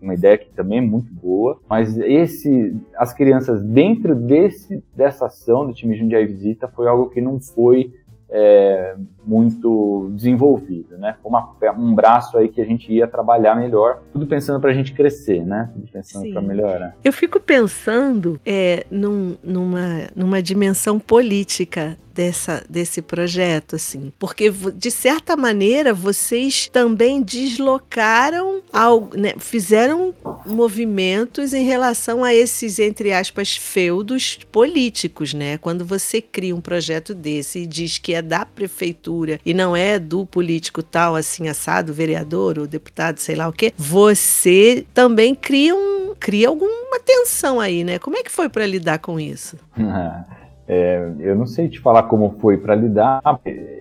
Uma 0.00 0.14
ideia 0.14 0.38
que 0.38 0.50
também 0.50 0.78
é 0.78 0.82
muito 0.82 1.12
boa, 1.12 1.60
mas 1.68 1.98
esse, 1.98 2.76
as 2.96 3.12
crianças 3.12 3.62
dentro 3.62 4.14
desse, 4.14 4.82
dessa 4.94 5.26
ação 5.26 5.66
do 5.66 5.72
time 5.72 5.96
Jundiaí 5.96 6.26
Visita 6.26 6.68
foi 6.68 6.88
algo 6.88 7.10
que 7.10 7.20
não 7.20 7.40
foi 7.40 7.92
é, 8.30 8.94
muito 9.24 10.10
desenvolvido, 10.14 10.98
né? 10.98 11.16
Uma, 11.24 11.56
um 11.76 11.94
braço 11.94 12.36
aí 12.36 12.48
que 12.48 12.60
a 12.60 12.64
gente 12.64 12.92
ia 12.92 13.06
trabalhar 13.06 13.54
melhor, 13.54 14.02
tudo 14.12 14.26
pensando 14.26 14.60
para 14.60 14.70
a 14.70 14.74
gente 14.74 14.92
crescer, 14.92 15.44
né? 15.44 15.70
Tudo 15.72 15.88
pensando 15.90 16.30
para 16.30 16.42
melhorar. 16.42 16.96
Eu 17.02 17.12
fico 17.12 17.40
pensando 17.40 18.38
é, 18.44 18.84
num, 18.90 19.36
numa, 19.42 20.08
numa 20.14 20.42
dimensão 20.42 20.98
política 20.98 21.96
dessa, 22.18 22.64
desse 22.68 23.00
projeto, 23.00 23.76
assim. 23.76 24.12
Porque, 24.18 24.50
de 24.50 24.90
certa 24.90 25.36
maneira, 25.36 25.94
vocês 25.94 26.66
também 26.66 27.22
deslocaram, 27.22 28.60
ao, 28.72 29.08
né, 29.14 29.34
fizeram 29.38 30.12
movimentos 30.44 31.54
em 31.54 31.64
relação 31.64 32.24
a 32.24 32.34
esses, 32.34 32.80
entre 32.80 33.12
aspas, 33.12 33.56
feudos 33.56 34.36
políticos, 34.50 35.32
né? 35.32 35.58
Quando 35.58 35.84
você 35.84 36.20
cria 36.20 36.56
um 36.56 36.60
projeto 36.60 37.14
desse 37.14 37.60
e 37.60 37.66
diz 37.66 37.98
que 37.98 38.14
é 38.14 38.20
da 38.20 38.44
prefeitura 38.44 39.38
e 39.46 39.54
não 39.54 39.76
é 39.76 39.96
do 39.96 40.26
político 40.26 40.82
tal, 40.82 41.14
assim, 41.14 41.46
assado, 41.46 41.94
vereador 41.94 42.58
ou 42.58 42.66
deputado, 42.66 43.18
sei 43.18 43.36
lá 43.36 43.46
o 43.46 43.52
quê, 43.52 43.72
você 43.78 44.84
também 44.92 45.36
cria 45.36 45.72
um 45.72 45.98
cria 46.18 46.48
alguma 46.48 46.98
tensão 46.98 47.60
aí, 47.60 47.84
né? 47.84 47.96
Como 48.00 48.16
é 48.16 48.24
que 48.24 48.30
foi 48.32 48.48
para 48.48 48.66
lidar 48.66 48.98
com 48.98 49.20
isso? 49.20 49.56
É, 50.70 51.14
eu 51.20 51.34
não 51.34 51.46
sei 51.46 51.68
te 51.68 51.80
falar 51.80 52.02
como 52.04 52.36
foi 52.38 52.58
para 52.58 52.74
lidar. 52.74 53.22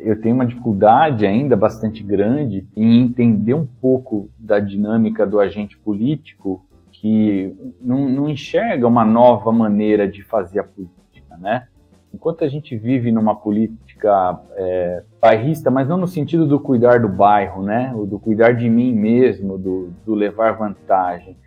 Eu 0.01 0.21
tenho 0.21 0.35
uma 0.35 0.45
dificuldade 0.45 1.25
ainda 1.25 1.55
bastante 1.55 2.01
grande 2.01 2.65
em 2.75 3.01
entender 3.01 3.53
um 3.53 3.65
pouco 3.65 4.29
da 4.39 4.57
dinâmica 4.59 5.27
do 5.27 5.39
agente 5.39 5.77
político 5.77 6.65
que 6.91 7.53
não, 7.81 8.07
não 8.09 8.29
enxerga 8.29 8.87
uma 8.87 9.03
nova 9.03 9.51
maneira 9.51 10.07
de 10.07 10.23
fazer 10.23 10.59
a 10.59 10.63
política, 10.63 11.37
né? 11.37 11.67
enquanto 12.17 12.43
a 12.43 12.47
gente 12.47 12.75
vive 12.75 13.11
numa 13.11 13.35
política 13.35 14.39
é, 14.55 15.03
bairrista, 15.21 15.69
mas 15.69 15.87
não 15.87 15.97
no 15.97 16.07
sentido 16.07 16.47
do 16.47 16.59
cuidar 16.59 16.99
do 16.99 17.07
bairro, 17.07 17.61
né? 17.61 17.93
O 17.95 18.05
do 18.05 18.19
cuidar 18.19 18.53
de 18.53 18.67
mim 18.67 18.93
mesmo, 18.93 19.57
do, 19.57 19.91
do 20.03 20.15
levar 20.15 20.53
vantagem. 20.53 21.37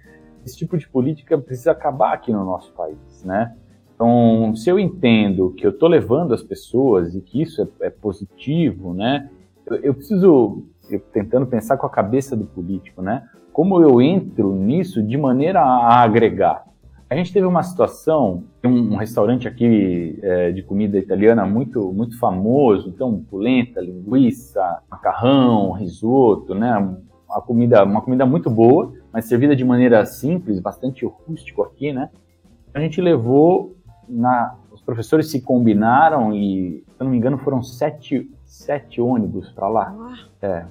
Esse 0.46 0.56
tipo 0.56 0.78
de 0.78 0.88
política 0.88 1.36
precisa 1.36 1.72
acabar 1.72 2.12
aqui 2.12 2.32
no 2.32 2.44
nosso 2.44 2.72
país, 2.72 3.24
né? 3.24 3.54
Então, 4.00 4.56
se 4.56 4.70
eu 4.70 4.78
entendo 4.78 5.50
que 5.50 5.66
eu 5.66 5.72
estou 5.72 5.86
levando 5.86 6.32
as 6.32 6.42
pessoas 6.42 7.14
e 7.14 7.20
que 7.20 7.42
isso 7.42 7.60
é, 7.60 7.88
é 7.88 7.90
positivo, 7.90 8.94
né? 8.94 9.28
Eu, 9.66 9.76
eu 9.76 9.94
preciso, 9.94 10.64
eu, 10.88 10.98
tentando 11.12 11.46
pensar 11.46 11.76
com 11.76 11.84
a 11.84 11.90
cabeça 11.90 12.34
do 12.34 12.46
político, 12.46 13.02
né? 13.02 13.28
Como 13.52 13.78
eu 13.82 14.00
entro 14.00 14.54
nisso 14.54 15.02
de 15.02 15.18
maneira 15.18 15.60
a 15.60 16.00
agregar. 16.00 16.64
A 17.10 17.14
gente 17.14 17.30
teve 17.30 17.44
uma 17.44 17.62
situação, 17.62 18.44
um, 18.64 18.94
um 18.94 18.96
restaurante 18.96 19.46
aqui 19.46 20.18
é, 20.22 20.50
de 20.50 20.62
comida 20.62 20.96
italiana 20.96 21.44
muito, 21.44 21.92
muito 21.92 22.18
famoso, 22.18 22.88
então 22.88 23.22
polenta, 23.30 23.82
linguiça, 23.82 24.80
macarrão, 24.90 25.72
risoto, 25.72 26.54
né? 26.54 26.74
Uma 27.28 27.42
comida, 27.42 27.84
uma 27.84 28.00
comida 28.00 28.24
muito 28.24 28.48
boa, 28.48 28.94
mas 29.12 29.26
servida 29.26 29.54
de 29.54 29.62
maneira 29.62 30.06
simples, 30.06 30.58
bastante 30.58 31.04
rústico 31.04 31.62
aqui, 31.62 31.92
né? 31.92 32.08
A 32.72 32.80
gente 32.80 32.98
levou 33.00 33.76
na, 34.10 34.54
os 34.72 34.80
professores 34.80 35.30
se 35.30 35.40
combinaram 35.40 36.34
e, 36.34 36.84
se 36.86 37.00
eu 37.00 37.04
não 37.04 37.10
me 37.10 37.16
engano, 37.16 37.38
foram 37.38 37.62
sete, 37.62 38.30
sete 38.44 39.00
ônibus 39.00 39.50
para 39.50 39.68
lá. 39.68 39.94
É, 40.42 40.64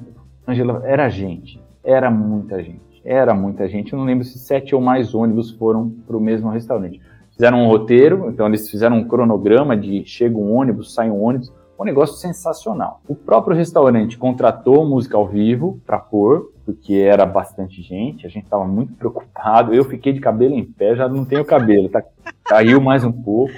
Angela, 0.48 0.82
era 0.86 1.10
gente, 1.10 1.62
era 1.84 2.12
muita 2.12 2.64
gente 2.64 2.90
era 3.04 3.34
muita 3.34 3.68
gente, 3.68 3.94
eu 3.94 4.00
não 4.00 4.06
lembro 4.06 4.24
se 4.24 4.38
sete 4.38 4.76
ou 4.76 4.82
mais 4.82 5.16
ônibus 5.16 5.52
foram 5.52 5.90
para 6.06 6.18
o 6.18 6.20
mesmo 6.20 6.50
restaurante. 6.50 7.02
Fizeram 7.32 7.64
um 7.64 7.68
roteiro, 7.68 8.30
então 8.30 8.46
eles 8.48 8.70
fizeram 8.70 8.98
um 8.98 9.08
cronograma 9.08 9.76
de 9.76 10.04
chega 10.06 10.38
um 10.38 10.54
ônibus, 10.54 10.94
sai 10.94 11.10
um 11.10 11.24
ônibus, 11.24 11.52
um 11.80 11.86
negócio 11.86 12.18
sensacional. 12.18 13.02
O 13.08 13.16
próprio 13.16 13.56
restaurante 13.56 14.18
contratou 14.18 14.86
música 14.86 15.16
ao 15.16 15.26
vivo 15.26 15.80
para 15.86 15.98
pôr, 15.98 16.52
porque 16.66 16.96
era 16.96 17.26
bastante 17.26 17.82
gente, 17.82 18.28
a 18.28 18.30
gente 18.30 18.44
estava 18.44 18.66
muito 18.66 18.94
preocupado. 18.94 19.74
Eu 19.74 19.86
fiquei 19.86 20.12
de 20.12 20.20
cabelo 20.20 20.54
em 20.54 20.66
pé, 20.66 20.96
já 20.96 21.08
não 21.08 21.24
tenho 21.24 21.46
cabelo, 21.46 21.88
tá? 21.88 22.04
Caiu 22.50 22.82
mais 22.82 23.04
um 23.04 23.12
pouco. 23.12 23.54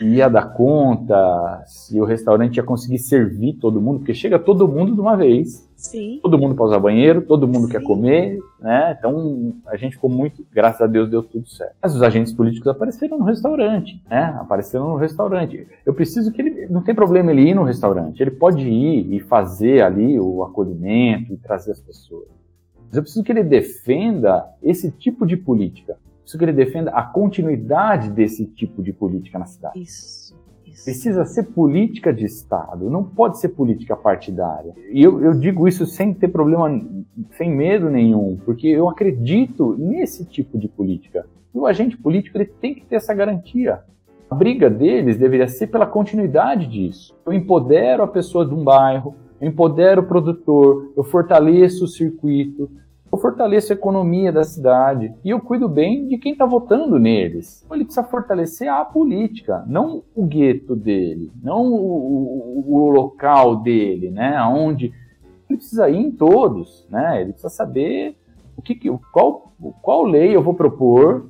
Ia 0.00 0.28
dar 0.28 0.54
conta, 0.54 1.62
se 1.66 2.00
o 2.00 2.04
restaurante 2.04 2.56
ia 2.56 2.62
conseguir 2.62 2.98
servir 2.98 3.54
todo 3.54 3.80
mundo, 3.80 4.00
porque 4.00 4.14
chega 4.14 4.38
todo 4.38 4.66
mundo 4.66 4.94
de 4.94 5.00
uma 5.00 5.16
vez. 5.16 5.70
Sim. 5.76 6.20
Todo 6.22 6.38
mundo 6.38 6.54
pode 6.54 6.70
usar 6.70 6.80
banheiro, 6.80 7.22
todo 7.22 7.46
mundo 7.46 7.66
Sim. 7.66 7.72
quer 7.72 7.82
comer, 7.82 8.38
né? 8.60 8.96
Então 8.98 9.52
a 9.66 9.76
gente 9.76 9.94
ficou 9.94 10.10
muito, 10.10 10.44
graças 10.52 10.80
a 10.80 10.86
Deus 10.86 11.08
deu 11.08 11.22
tudo 11.22 11.48
certo. 11.48 11.74
Mas 11.80 11.94
os 11.94 12.02
agentes 12.02 12.32
políticos 12.32 12.68
apareceram 12.68 13.18
no 13.18 13.24
restaurante, 13.24 14.02
né? 14.08 14.36
Apareceram 14.40 14.88
no 14.88 14.96
restaurante. 14.96 15.66
Eu 15.84 15.94
preciso 15.94 16.32
que 16.32 16.42
ele, 16.42 16.66
não 16.68 16.82
tem 16.82 16.94
problema 16.94 17.30
ele 17.30 17.50
ir 17.50 17.54
no 17.54 17.64
restaurante, 17.64 18.20
ele 18.20 18.30
pode 18.30 18.68
ir 18.68 19.12
e 19.12 19.20
fazer 19.20 19.82
ali 19.82 20.18
o 20.18 20.42
acolhimento 20.42 21.32
e 21.32 21.36
trazer 21.36 21.72
as 21.72 21.80
pessoas. 21.80 22.28
Mas 22.86 22.96
eu 22.96 23.02
preciso 23.02 23.24
que 23.24 23.32
ele 23.32 23.42
defenda 23.42 24.44
esse 24.62 24.90
tipo 24.90 25.26
de 25.26 25.36
política. 25.36 25.96
Preciso 26.22 26.38
que 26.38 26.44
ele 26.44 26.52
defenda 26.52 26.90
a 26.92 27.02
continuidade 27.02 28.10
desse 28.10 28.46
tipo 28.46 28.82
de 28.82 28.92
política 28.92 29.38
na 29.38 29.46
cidade. 29.46 29.80
Isso. 29.80 30.22
Precisa 30.84 31.24
ser 31.24 31.44
política 31.44 32.12
de 32.12 32.24
Estado, 32.24 32.88
não 32.88 33.04
pode 33.04 33.38
ser 33.38 33.50
política 33.50 33.94
partidária. 33.94 34.72
E 34.90 35.02
eu, 35.02 35.22
eu 35.22 35.34
digo 35.34 35.68
isso 35.68 35.86
sem 35.86 36.14
ter 36.14 36.28
problema, 36.28 36.80
sem 37.36 37.54
medo 37.54 37.90
nenhum, 37.90 38.38
porque 38.44 38.66
eu 38.66 38.88
acredito 38.88 39.76
nesse 39.78 40.24
tipo 40.24 40.58
de 40.58 40.68
política. 40.68 41.26
E 41.54 41.58
o 41.58 41.66
agente 41.66 41.96
político 41.96 42.38
ele 42.38 42.46
tem 42.46 42.74
que 42.74 42.86
ter 42.86 42.96
essa 42.96 43.14
garantia. 43.14 43.80
A 44.30 44.34
briga 44.34 44.70
deles 44.70 45.18
deveria 45.18 45.46
ser 45.46 45.66
pela 45.66 45.86
continuidade 45.86 46.66
disso. 46.66 47.14
Eu 47.26 47.34
empodero 47.34 48.02
a 48.02 48.08
pessoa 48.08 48.46
de 48.46 48.54
um 48.54 48.64
bairro, 48.64 49.14
eu 49.38 49.48
empodero 49.48 50.00
o 50.00 50.06
produtor, 50.06 50.90
eu 50.96 51.04
fortaleço 51.04 51.84
o 51.84 51.88
circuito, 51.88 52.70
eu 53.12 53.18
fortaleço 53.18 53.72
a 53.72 53.76
economia 53.76 54.32
da 54.32 54.42
cidade 54.42 55.14
e 55.22 55.28
eu 55.28 55.38
cuido 55.38 55.68
bem 55.68 56.08
de 56.08 56.16
quem 56.16 56.32
está 56.32 56.46
votando 56.46 56.98
neles. 56.98 57.66
Ele 57.70 57.84
precisa 57.84 58.02
fortalecer 58.02 58.68
a 58.68 58.82
política, 58.86 59.62
não 59.66 60.02
o 60.14 60.24
gueto 60.24 60.74
dele, 60.74 61.30
não 61.42 61.70
o, 61.70 62.64
o, 62.66 62.74
o 62.74 62.88
local 62.88 63.56
dele, 63.56 64.10
né? 64.10 64.42
Onde 64.44 64.86
ele 65.48 65.58
precisa 65.58 65.90
ir 65.90 65.98
em 65.98 66.10
todos, 66.10 66.86
né? 66.88 67.20
Ele 67.20 67.32
precisa 67.32 67.50
saber 67.50 68.16
o 68.56 68.62
que, 68.62 68.74
qual, 69.12 69.52
qual 69.82 70.04
lei 70.04 70.34
eu 70.34 70.42
vou 70.42 70.54
propor 70.54 71.28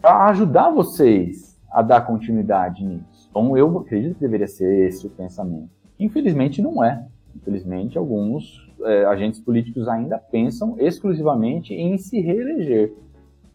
para 0.00 0.28
ajudar 0.28 0.70
vocês 0.70 1.60
a 1.70 1.82
dar 1.82 2.06
continuidade 2.06 2.82
nisso. 2.82 3.28
Então 3.28 3.54
eu 3.54 3.78
acredito 3.78 4.14
que 4.14 4.20
deveria 4.20 4.48
ser 4.48 4.88
esse 4.88 5.06
o 5.06 5.10
pensamento. 5.10 5.68
Infelizmente 6.00 6.62
não 6.62 6.82
é. 6.82 7.06
Infelizmente 7.36 7.98
alguns 7.98 8.67
é, 8.84 9.04
agentes 9.06 9.40
políticos 9.40 9.88
ainda 9.88 10.18
pensam 10.18 10.76
exclusivamente 10.78 11.74
em 11.74 11.96
se 11.98 12.20
reeleger. 12.20 12.94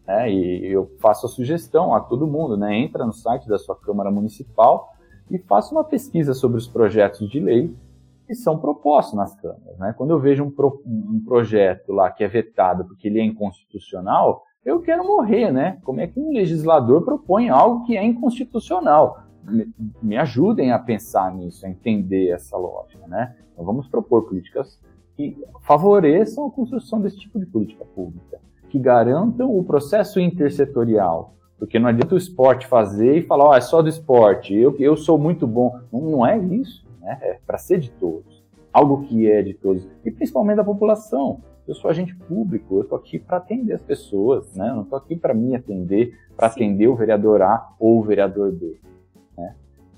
Né? 0.06 0.32
E 0.32 0.66
eu 0.66 0.90
faço 1.00 1.26
a 1.26 1.28
sugestão 1.28 1.94
a 1.94 2.00
todo 2.00 2.26
mundo, 2.26 2.56
né? 2.56 2.76
entra 2.76 3.06
no 3.06 3.12
site 3.12 3.48
da 3.48 3.58
sua 3.58 3.76
Câmara 3.76 4.10
Municipal 4.10 4.92
e 5.30 5.38
faça 5.38 5.74
uma 5.74 5.84
pesquisa 5.84 6.34
sobre 6.34 6.58
os 6.58 6.68
projetos 6.68 7.28
de 7.28 7.40
lei 7.40 7.74
que 8.26 8.34
são 8.34 8.58
propostos 8.58 9.14
nas 9.14 9.34
câmaras. 9.34 9.78
Né? 9.78 9.94
Quando 9.96 10.10
eu 10.10 10.18
vejo 10.18 10.44
um, 10.44 10.50
pro, 10.50 10.82
um 10.86 11.22
projeto 11.24 11.92
lá 11.92 12.10
que 12.10 12.24
é 12.24 12.28
vetado 12.28 12.84
porque 12.84 13.08
ele 13.08 13.20
é 13.20 13.24
inconstitucional, 13.24 14.42
eu 14.64 14.80
quero 14.80 15.06
morrer, 15.06 15.52
né? 15.52 15.78
Como 15.84 16.00
é 16.00 16.06
que 16.06 16.18
um 16.18 16.32
legislador 16.32 17.02
propõe 17.02 17.50
algo 17.50 17.84
que 17.84 17.98
é 17.98 18.02
inconstitucional? 18.02 19.22
Me, 20.02 20.16
ajudem 20.16 20.72
a 20.72 20.78
pensar 20.78 21.34
nisso, 21.34 21.66
a 21.66 21.68
entender 21.68 22.30
essa 22.30 22.56
lógica, 22.56 23.06
né? 23.06 23.36
Então 23.52 23.62
vamos 23.62 23.86
propor 23.88 24.22
políticas 24.22 24.80
que 25.16 25.36
favoreçam 25.62 26.46
a 26.46 26.50
construção 26.50 27.00
desse 27.00 27.18
tipo 27.18 27.38
de 27.38 27.46
política 27.46 27.84
pública, 27.84 28.40
que 28.68 28.78
garantam 28.78 29.56
o 29.56 29.64
processo 29.64 30.18
intersetorial. 30.18 31.34
Porque 31.58 31.78
não 31.78 31.88
adianta 31.88 32.14
o 32.14 32.18
esporte 32.18 32.66
fazer 32.66 33.18
e 33.18 33.22
falar, 33.22 33.50
oh, 33.50 33.54
é 33.54 33.60
só 33.60 33.80
do 33.80 33.88
esporte, 33.88 34.54
eu, 34.54 34.74
eu 34.78 34.96
sou 34.96 35.16
muito 35.16 35.46
bom. 35.46 35.78
Não, 35.92 36.00
não 36.00 36.26
é 36.26 36.36
isso, 36.36 36.84
né? 37.00 37.18
é 37.22 37.38
para 37.46 37.58
ser 37.58 37.78
de 37.78 37.90
todos. 37.92 38.42
Algo 38.72 39.04
que 39.04 39.30
é 39.30 39.40
de 39.40 39.54
todos, 39.54 39.88
e 40.04 40.10
principalmente 40.10 40.56
da 40.56 40.64
população. 40.64 41.40
Eu 41.66 41.74
sou 41.74 41.90
agente 41.90 42.14
público, 42.14 42.76
eu 42.76 42.82
estou 42.82 42.98
aqui 42.98 43.18
para 43.18 43.38
atender 43.38 43.72
as 43.72 43.80
pessoas, 43.80 44.52
né? 44.54 44.68
eu 44.68 44.74
não 44.74 44.82
estou 44.82 44.98
aqui 44.98 45.16
para 45.16 45.32
me 45.32 45.56
atender, 45.56 46.12
para 46.36 46.48
atender 46.48 46.88
o 46.88 46.94
vereador 46.94 47.40
A 47.40 47.72
ou 47.80 48.00
o 48.00 48.02
vereador 48.02 48.52
B. 48.52 48.78
Né? 49.38 49.54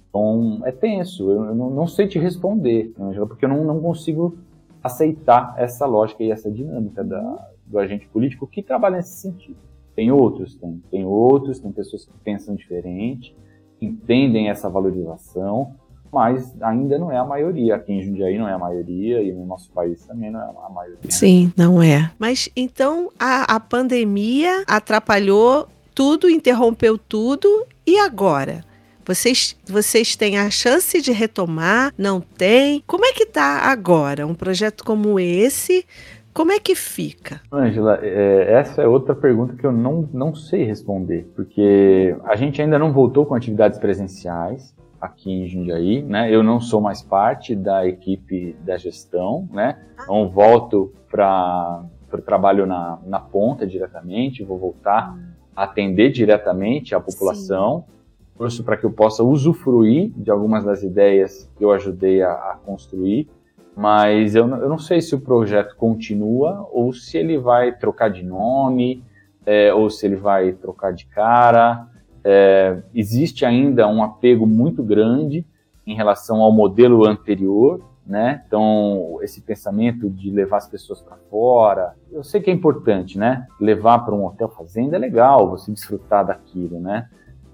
Então, 0.09 0.61
é 0.65 0.71
tenso, 0.71 1.29
eu 1.29 1.55
não, 1.57 1.71
não 1.71 1.87
sei 1.89 2.07
te 2.07 2.21
responder, 2.21 2.95
Angela, 3.01 3.27
porque 3.27 3.45
eu 3.45 3.49
não, 3.49 3.65
não 3.65 3.81
consigo 3.81 4.39
aceitar 4.87 5.55
essa 5.57 5.87
lógica 5.87 6.23
e 6.23 6.31
essa 6.31 6.51
dinâmica 6.51 7.05
da, 7.05 7.49
do 7.67 7.79
agente 7.79 8.07
político 8.09 8.47
que 8.47 8.63
trabalha 8.63 8.97
nesse 8.97 9.21
sentido. 9.21 9.59
Tem 9.95 10.11
outros, 10.13 10.57
tem, 10.57 10.83
tem 10.91 11.05
outros, 11.05 11.59
tem 11.59 11.73
pessoas 11.73 12.05
que 12.05 12.13
pensam 12.23 12.55
diferente, 12.55 13.35
entendem 13.81 14.49
essa 14.49 14.69
valorização, 14.69 15.75
mas 16.13 16.55
ainda 16.63 16.99
não 16.99 17.11
é 17.11 17.17
a 17.17 17.25
maioria. 17.25 17.77
Aqui 17.77 17.93
em 17.93 18.03
Jundiaí 18.03 18.39
não 18.39 18.49
é 18.49 18.53
a 18.53 18.59
maioria 18.59 19.23
e 19.23 19.33
no 19.33 19.45
nosso 19.47 19.71
país 19.73 20.05
também 20.07 20.31
não 20.31 20.41
é 20.41 20.45
a 20.45 20.71
maioria. 20.71 21.11
Sim, 21.11 21.53
não 21.57 21.83
é. 21.83 22.11
Mas 22.19 22.49
então 22.55 23.11
a, 23.19 23.57
a 23.57 23.61
pandemia 23.61 24.65
atrapalhou 24.67 25.69
tudo, 25.95 26.29
interrompeu 26.29 26.99
tudo, 26.99 27.49
e 27.87 27.99
agora? 27.99 28.65
Vocês, 29.07 29.57
vocês 29.65 30.17
têm 30.17 30.37
a 30.37 30.51
chance 30.51 31.01
de 31.01 31.13
retomar? 31.13 31.95
Não 31.97 32.21
tem? 32.21 32.83
Como 32.89 33.05
é 33.05 33.13
que 33.13 33.23
está 33.23 33.71
agora? 33.71 34.27
Um 34.27 34.35
projeto 34.35 34.83
como 34.83 35.21
esse, 35.21 35.87
como 36.35 36.51
é 36.51 36.59
que 36.59 36.75
fica? 36.75 37.41
Ângela, 37.53 38.01
é, 38.03 38.53
essa 38.55 38.83
é 38.83 38.89
outra 38.89 39.15
pergunta 39.15 39.55
que 39.55 39.65
eu 39.65 39.71
não, 39.71 40.09
não 40.13 40.35
sei 40.35 40.65
responder, 40.65 41.31
porque 41.37 42.17
a 42.25 42.35
gente 42.35 42.61
ainda 42.61 42.81
não 42.81 42.93
voltou 42.93 43.25
com 43.25 43.37
atividades 43.37 43.79
presenciais 43.79 44.75
aqui 45.01 45.31
em 45.31 45.47
Jundiaí, 45.47 46.03
né? 46.03 46.29
Eu 46.29 46.43
não 46.43 46.61
sou 46.61 46.81
mais 46.81 47.01
parte 47.01 47.55
da 47.55 47.87
equipe 47.87 48.57
da 48.65 48.77
gestão, 48.77 49.49
né? 49.53 49.79
Então 50.03 50.29
volto 50.29 50.93
para 51.09 51.85
o 52.13 52.19
trabalho 52.23 52.67
na, 52.67 52.99
na 53.07 53.21
ponta 53.21 53.65
diretamente, 53.65 54.43
vou 54.43 54.59
voltar 54.59 55.17
a 55.55 55.63
atender 55.63 56.11
diretamente 56.11 56.93
a 56.93 56.99
população. 56.99 57.85
Sim 57.87 57.96
torço 58.37 58.63
para 58.63 58.77
que 58.77 58.85
eu 58.85 58.91
possa 58.91 59.23
usufruir 59.23 60.11
de 60.17 60.31
algumas 60.31 60.65
das 60.65 60.83
ideias 60.83 61.51
que 61.57 61.65
eu 61.65 61.73
ajudei 61.73 62.23
a, 62.23 62.33
a 62.33 62.59
construir, 62.65 63.29
mas 63.77 64.35
eu, 64.35 64.49
eu, 64.49 64.69
não 64.69 64.79
sei 64.79 65.01
se 65.01 65.15
o 65.15 65.21
projeto 65.21 65.77
continua 65.77 66.67
ou 66.73 66.93
se 66.93 67.19
ele 67.19 67.37
vai 67.39 67.77
trocar 67.77 68.09
de 68.09 68.23
nome, 68.23 69.05
é, 69.45 69.73
ou 69.73 69.91
se 69.91 70.07
ele 70.07 70.17
vai 70.17 70.53
trocar 70.53 70.93
de 70.93 71.07
cara. 71.07 71.87
É, 72.25 72.83
existe 72.95 73.45
ainda 73.45 73.87
um 73.87 74.03
apego 74.03 74.47
muito 74.47 74.83
grande 74.83 75.47
em 75.87 75.95
relação 75.95 76.41
ao 76.41 76.51
modelo 76.51 77.07
anterior, 77.07 77.81
né? 78.05 78.43
Então, 78.47 79.19
esse 79.23 79.41
pensamento 79.41 80.09
de 80.09 80.31
levar 80.31 80.59
as 80.59 80.69
pessoas 80.69 81.01
para 81.01 81.17
fora, 81.31 81.95
eu 82.11 82.25
sei 82.25 82.41
que 82.41 82.51
é 82.51 82.53
importante, 82.53 83.19
né? 83.19 83.47
Levar 83.61 84.01
para 84.01 84.15
um 84.15 84.25
hotel 84.25 84.49
fazenda 84.49 84.97
é 84.97 84.99
legal, 84.99 85.51
você 85.51 85.71
desfrutar 85.71 86.27
daquilo, 86.27 86.81
né? 86.81 87.09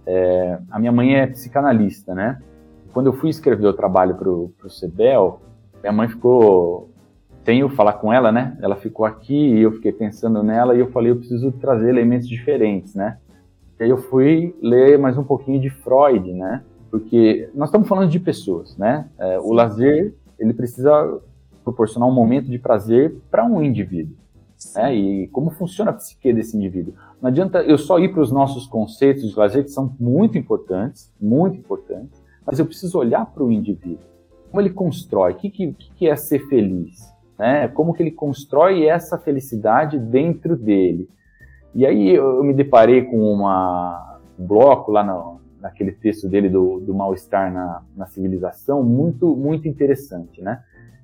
É, 0.06 0.58
a 0.70 0.78
minha 0.78 0.92
mãe 0.92 1.16
é 1.16 1.26
psicanalista, 1.26 2.14
né? 2.14 2.40
Quando 2.92 3.06
eu 3.06 3.12
fui 3.12 3.30
escrever 3.30 3.66
o 3.66 3.72
trabalho 3.72 4.14
para 4.16 4.28
o 4.28 4.70
CEBEL, 4.70 5.40
minha 5.82 5.92
mãe 5.92 6.08
ficou 6.08 6.90
eu 7.46 7.68
falar 7.68 7.94
com 7.94 8.12
ela, 8.12 8.30
né? 8.30 8.56
Ela 8.60 8.76
ficou 8.76 9.04
aqui 9.04 9.34
e 9.34 9.60
eu 9.62 9.72
fiquei 9.72 9.92
pensando 9.92 10.42
nela 10.42 10.74
e 10.74 10.80
eu 10.80 10.90
falei, 10.92 11.10
eu 11.10 11.16
preciso 11.16 11.50
trazer 11.52 11.88
elementos 11.88 12.28
diferentes, 12.28 12.94
né? 12.94 13.18
E 13.80 13.84
aí 13.84 13.90
eu 13.90 13.98
fui 13.98 14.54
ler 14.62 14.98
mais 14.98 15.18
um 15.18 15.24
pouquinho 15.24 15.60
de 15.60 15.68
Freud, 15.68 16.32
né? 16.32 16.62
Porque 16.90 17.48
nós 17.54 17.68
estamos 17.68 17.88
falando 17.88 18.10
de 18.10 18.20
pessoas, 18.20 18.76
né? 18.76 19.08
É, 19.18 19.40
o 19.40 19.52
lazer, 19.52 20.14
ele 20.38 20.54
precisa 20.54 21.20
proporcionar 21.64 22.08
um 22.08 22.14
momento 22.14 22.48
de 22.48 22.58
prazer 22.58 23.16
para 23.30 23.44
um 23.44 23.62
indivíduo. 23.62 24.16
Né? 24.74 24.94
E 24.94 25.28
como 25.28 25.50
funciona 25.50 25.90
a 25.90 25.94
psique 25.94 26.32
desse 26.32 26.56
indivíduo. 26.56 26.94
Não 27.20 27.28
adianta 27.28 27.62
eu 27.62 27.78
só 27.78 27.98
ir 27.98 28.12
para 28.12 28.22
os 28.22 28.30
nossos 28.30 28.66
conceitos 28.66 29.30
de 29.30 29.36
lazer, 29.36 29.64
que 29.64 29.70
são 29.70 29.94
muito 29.98 30.36
importantes, 30.38 31.12
muito 31.20 31.56
importantes, 31.56 32.22
mas 32.44 32.58
eu 32.58 32.66
preciso 32.66 32.98
olhar 32.98 33.26
para 33.26 33.42
o 33.42 33.52
indivíduo. 33.52 34.06
Como 34.50 34.60
ele 34.60 34.70
constrói, 34.70 35.32
o 35.32 35.36
que, 35.36 35.50
que, 35.50 35.72
que 35.72 36.08
é 36.08 36.16
ser 36.16 36.46
feliz? 36.48 37.12
Né? 37.38 37.68
Como 37.68 37.94
que 37.94 38.02
ele 38.02 38.10
constrói 38.10 38.86
essa 38.86 39.18
felicidade 39.18 39.98
dentro 39.98 40.56
dele? 40.56 41.08
E 41.74 41.86
aí 41.86 42.10
eu 42.14 42.44
me 42.44 42.52
deparei 42.52 43.02
com 43.02 43.18
uma, 43.32 44.20
um 44.38 44.46
bloco 44.46 44.92
lá 44.92 45.02
no, 45.02 45.40
naquele 45.62 45.92
texto 45.92 46.28
dele 46.28 46.50
do, 46.50 46.80
do 46.80 46.92
mal-estar 46.92 47.52
na, 47.52 47.82
na 47.96 48.06
civilização, 48.06 48.82
muito, 48.82 49.34
muito 49.34 49.66
interessante, 49.68 50.42
né? 50.42 50.62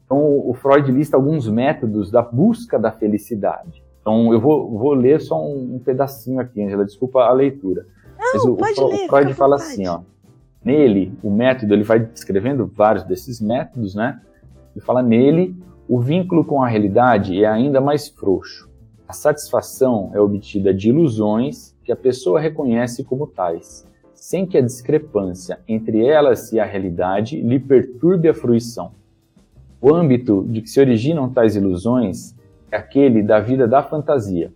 Então, 0.08 0.48
o 0.48 0.54
Freud 0.54 0.90
lista 0.90 1.18
alguns 1.18 1.46
métodos 1.46 2.10
da 2.10 2.22
busca 2.22 2.78
da 2.78 2.90
felicidade. 2.90 3.84
Então, 4.00 4.32
eu 4.32 4.40
vou, 4.40 4.70
vou 4.78 4.94
ler 4.94 5.20
só 5.20 5.38
um, 5.38 5.74
um 5.74 5.78
pedacinho 5.78 6.40
aqui, 6.40 6.62
Angela, 6.62 6.82
desculpa 6.82 7.24
a 7.24 7.32
leitura. 7.32 7.86
Não, 8.18 8.32
Mas 8.32 8.44
o, 8.44 8.56
pode 8.56 8.80
o, 8.80 8.86
ler, 8.86 9.04
o 9.04 9.08
Freud 9.08 9.34
fala 9.34 9.56
assim, 9.56 9.86
ó. 9.86 10.00
Nele, 10.64 11.12
o 11.22 11.30
método, 11.30 11.74
ele 11.74 11.82
vai 11.82 12.00
descrevendo 12.00 12.66
vários 12.74 13.04
desses 13.04 13.38
métodos, 13.38 13.94
né? 13.94 14.18
Ele 14.74 14.82
fala 14.82 15.02
nele, 15.02 15.54
o 15.86 16.00
vínculo 16.00 16.42
com 16.42 16.62
a 16.62 16.68
realidade 16.68 17.44
é 17.44 17.46
ainda 17.46 17.78
mais 17.78 18.08
frouxo. 18.08 18.66
A 19.06 19.12
satisfação 19.12 20.10
é 20.14 20.20
obtida 20.20 20.72
de 20.72 20.88
ilusões 20.88 21.76
que 21.84 21.92
a 21.92 21.96
pessoa 21.96 22.40
reconhece 22.40 23.04
como 23.04 23.26
tais, 23.26 23.86
sem 24.14 24.46
que 24.46 24.56
a 24.56 24.62
discrepância 24.62 25.60
entre 25.68 26.02
elas 26.02 26.50
e 26.50 26.58
a 26.58 26.64
realidade 26.64 27.42
lhe 27.42 27.60
perturbe 27.60 28.26
a 28.26 28.34
fruição. 28.34 28.96
O 29.80 29.94
âmbito 29.94 30.44
de 30.48 30.60
que 30.60 30.68
se 30.68 30.80
originam 30.80 31.30
tais 31.30 31.54
ilusões 31.54 32.34
é 32.70 32.76
aquele 32.76 33.22
da 33.22 33.38
vida 33.38 33.66
da 33.68 33.80
fantasia. 33.80 34.52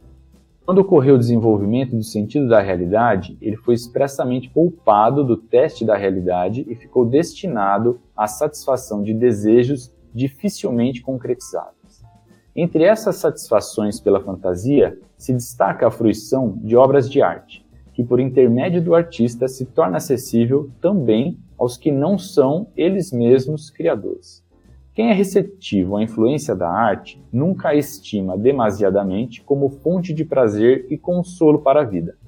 Quando 0.66 0.78
ocorreu 0.78 1.14
o 1.14 1.18
desenvolvimento 1.18 1.94
do 1.94 2.02
sentido 2.02 2.48
da 2.48 2.60
realidade, 2.60 3.38
ele 3.40 3.56
foi 3.56 3.74
expressamente 3.74 4.50
poupado 4.50 5.22
do 5.22 5.36
teste 5.36 5.84
da 5.84 5.96
realidade 5.96 6.66
e 6.68 6.74
ficou 6.74 7.06
destinado 7.06 8.00
à 8.16 8.26
satisfação 8.26 9.00
de 9.00 9.14
desejos 9.14 9.94
dificilmente 10.12 11.00
concretizados. 11.00 12.02
Entre 12.54 12.82
essas 12.82 13.16
satisfações 13.16 14.00
pela 14.00 14.20
fantasia, 14.20 14.98
se 15.16 15.32
destaca 15.32 15.86
a 15.86 15.90
fruição 15.90 16.58
de 16.64 16.76
obras 16.76 17.08
de 17.08 17.22
arte, 17.22 17.64
que 17.94 18.02
por 18.02 18.18
intermédio 18.18 18.82
do 18.82 18.94
artista 18.94 19.46
se 19.46 19.66
torna 19.66 19.98
acessível 19.98 20.68
também 20.80 21.38
aos 21.56 21.76
que 21.76 21.92
não 21.92 22.18
são 22.18 22.66
eles 22.76 23.12
mesmos 23.12 23.70
criadores. 23.70 24.42
Quem 24.94 25.08
é 25.08 25.14
receptivo 25.14 25.96
à 25.96 26.02
influência 26.02 26.54
da 26.54 26.68
arte 26.68 27.22
nunca 27.32 27.70
a 27.70 27.74
estima 27.74 28.36
demasiadamente 28.36 29.42
como 29.42 29.70
fonte 29.70 30.12
de 30.12 30.22
prazer 30.22 30.86
e 30.90 30.98
consolo 30.98 31.60
para 31.60 31.80
a 31.80 31.84
vida. 31.84 32.18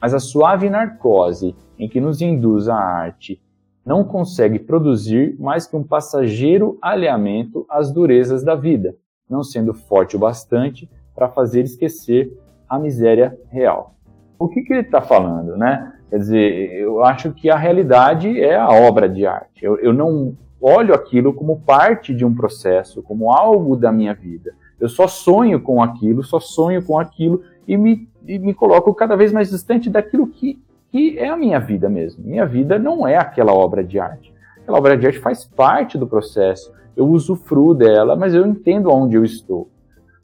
Mas 0.00 0.14
a 0.14 0.20
suave 0.20 0.70
narcose 0.70 1.56
em 1.76 1.88
que 1.88 2.00
nos 2.00 2.20
induz 2.20 2.68
a 2.68 2.76
arte 2.76 3.42
não 3.84 4.04
consegue 4.04 4.58
produzir 4.58 5.36
mais 5.38 5.66
que 5.66 5.76
um 5.76 5.82
passageiro 5.82 6.78
alinhamento 6.80 7.66
às 7.68 7.92
durezas 7.92 8.44
da 8.44 8.54
vida, 8.54 8.94
não 9.28 9.42
sendo 9.42 9.74
forte 9.74 10.14
o 10.14 10.18
bastante 10.18 10.88
para 11.12 11.28
fazer 11.28 11.62
esquecer 11.62 12.32
a 12.68 12.78
miséria 12.78 13.36
real. 13.48 13.94
O 14.38 14.48
que, 14.48 14.62
que 14.62 14.72
ele 14.72 14.82
está 14.82 15.00
falando, 15.00 15.56
né? 15.56 15.92
Quer 16.10 16.18
dizer, 16.18 16.72
eu 16.74 17.02
acho 17.04 17.32
que 17.32 17.50
a 17.50 17.56
realidade 17.56 18.40
é 18.40 18.54
a 18.54 18.68
obra 18.68 19.08
de 19.08 19.26
arte. 19.26 19.64
Eu, 19.64 19.76
eu 19.78 19.92
não 19.92 20.36
olho 20.60 20.94
aquilo 20.94 21.32
como 21.32 21.60
parte 21.60 22.14
de 22.14 22.24
um 22.24 22.34
processo, 22.34 23.02
como 23.02 23.30
algo 23.30 23.76
da 23.76 23.92
minha 23.92 24.14
vida. 24.14 24.54
Eu 24.78 24.88
só 24.88 25.06
sonho 25.06 25.60
com 25.60 25.82
aquilo, 25.82 26.22
só 26.22 26.38
sonho 26.38 26.82
com 26.84 26.98
aquilo 26.98 27.42
e 27.66 27.76
me, 27.76 28.08
e 28.26 28.38
me 28.38 28.54
coloco 28.54 28.92
cada 28.94 29.16
vez 29.16 29.32
mais 29.32 29.50
distante 29.50 29.88
daquilo 29.88 30.26
que, 30.26 30.58
que 30.90 31.18
é 31.18 31.28
a 31.28 31.36
minha 31.36 31.58
vida 31.58 31.88
mesmo. 31.88 32.24
Minha 32.24 32.46
vida 32.46 32.78
não 32.78 33.06
é 33.06 33.16
aquela 33.16 33.52
obra 33.52 33.82
de 33.82 33.98
arte. 33.98 34.34
Aquela 34.58 34.78
obra 34.78 34.96
de 34.96 35.06
arte 35.06 35.18
faz 35.18 35.44
parte 35.44 35.96
do 35.96 36.06
processo. 36.06 36.72
Eu 36.96 37.06
usufruo 37.08 37.74
dela, 37.74 38.16
mas 38.16 38.34
eu 38.34 38.46
entendo 38.46 38.90
onde 38.90 39.16
eu 39.16 39.24
estou. 39.24 39.68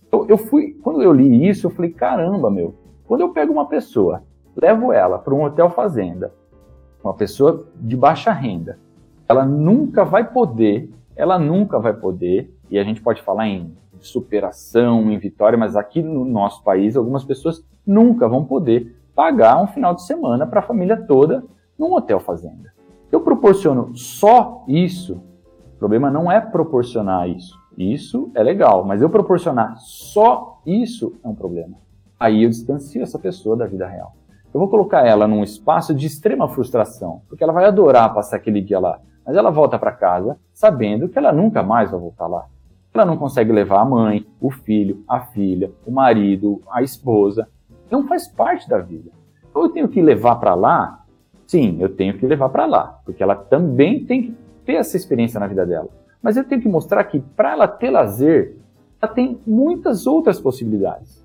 Então, 0.06 0.26
eu 0.28 0.36
fui, 0.36 0.76
quando 0.82 1.02
eu 1.02 1.12
li 1.12 1.48
isso, 1.48 1.66
eu 1.66 1.70
falei, 1.70 1.90
caramba, 1.90 2.50
meu. 2.50 2.74
Quando 3.06 3.22
eu 3.22 3.30
pego 3.30 3.52
uma 3.52 3.66
pessoa, 3.66 4.22
levo 4.54 4.92
ela 4.92 5.18
para 5.18 5.34
um 5.34 5.44
hotel 5.44 5.70
fazenda, 5.70 6.32
uma 7.02 7.14
pessoa 7.14 7.66
de 7.76 7.96
baixa 7.96 8.30
renda, 8.30 8.78
ela 9.28 9.44
nunca 9.44 10.04
vai 10.04 10.30
poder, 10.30 10.90
ela 11.16 11.38
nunca 11.38 11.78
vai 11.78 11.92
poder, 11.92 12.54
e 12.70 12.78
a 12.78 12.84
gente 12.84 13.02
pode 13.02 13.22
falar 13.22 13.48
em 13.48 13.72
superação, 14.00 15.10
em 15.10 15.18
vitória, 15.18 15.58
mas 15.58 15.76
aqui 15.76 16.02
no 16.02 16.24
nosso 16.24 16.62
país, 16.62 16.96
algumas 16.96 17.24
pessoas 17.24 17.64
nunca 17.86 18.28
vão 18.28 18.44
poder 18.44 18.96
pagar 19.14 19.62
um 19.62 19.66
final 19.66 19.94
de 19.94 20.04
semana 20.04 20.46
para 20.46 20.60
a 20.60 20.64
família 20.64 20.96
toda 20.96 21.44
num 21.78 21.92
hotel 21.92 22.18
fazenda. 22.18 22.72
Eu 23.10 23.20
proporciono 23.20 23.94
só 23.94 24.64
isso, 24.66 25.22
o 25.74 25.78
problema 25.78 26.10
não 26.10 26.30
é 26.30 26.40
proporcionar 26.40 27.28
isso. 27.28 27.60
Isso 27.76 28.30
é 28.34 28.42
legal, 28.42 28.84
mas 28.84 29.00
eu 29.00 29.08
proporcionar 29.08 29.76
só 29.78 30.60
isso 30.66 31.14
é 31.22 31.28
um 31.28 31.34
problema. 31.34 31.76
Aí 32.18 32.44
eu 32.44 32.50
distancio 32.50 33.02
essa 33.02 33.18
pessoa 33.18 33.56
da 33.56 33.66
vida 33.66 33.86
real. 33.86 34.14
Eu 34.52 34.60
vou 34.60 34.68
colocar 34.68 35.06
ela 35.06 35.26
num 35.26 35.42
espaço 35.42 35.94
de 35.94 36.06
extrema 36.06 36.48
frustração, 36.48 37.22
porque 37.28 37.42
ela 37.42 37.52
vai 37.52 37.64
adorar 37.64 38.12
passar 38.12 38.36
aquele 38.36 38.60
dia 38.60 38.78
lá. 38.78 39.00
Mas 39.24 39.36
ela 39.36 39.50
volta 39.50 39.78
para 39.78 39.92
casa 39.92 40.36
sabendo 40.52 41.08
que 41.08 41.18
ela 41.18 41.32
nunca 41.32 41.62
mais 41.62 41.90
vai 41.90 42.00
voltar 42.00 42.26
lá. 42.26 42.46
Ela 42.94 43.06
não 43.06 43.16
consegue 43.16 43.52
levar 43.52 43.80
a 43.80 43.84
mãe, 43.84 44.26
o 44.40 44.50
filho, 44.50 45.02
a 45.08 45.20
filha, 45.20 45.70
o 45.86 45.90
marido, 45.90 46.60
a 46.70 46.82
esposa. 46.82 47.48
Não 47.90 48.06
faz 48.06 48.28
parte 48.28 48.68
da 48.68 48.78
vida. 48.78 49.10
Então 49.50 49.62
eu 49.62 49.70
tenho 49.70 49.88
que 49.88 50.02
levar 50.02 50.36
para 50.36 50.54
lá? 50.54 51.04
Sim, 51.46 51.78
eu 51.80 51.94
tenho 51.94 52.18
que 52.18 52.26
levar 52.26 52.48
para 52.48 52.66
lá, 52.66 53.00
porque 53.04 53.22
ela 53.22 53.34
também 53.34 54.04
tem 54.04 54.22
que 54.22 54.36
ter 54.64 54.74
essa 54.74 54.96
experiência 54.96 55.40
na 55.40 55.46
vida 55.46 55.64
dela. 55.66 55.88
Mas 56.22 56.36
eu 56.36 56.44
tenho 56.44 56.60
que 56.60 56.68
mostrar 56.68 57.02
que 57.04 57.20
para 57.20 57.52
ela 57.52 57.68
ter 57.68 57.90
lazer, 57.90 58.56
ela 59.00 59.12
tem 59.12 59.40
muitas 59.46 60.06
outras 60.06 60.40
possibilidades. 60.40 61.22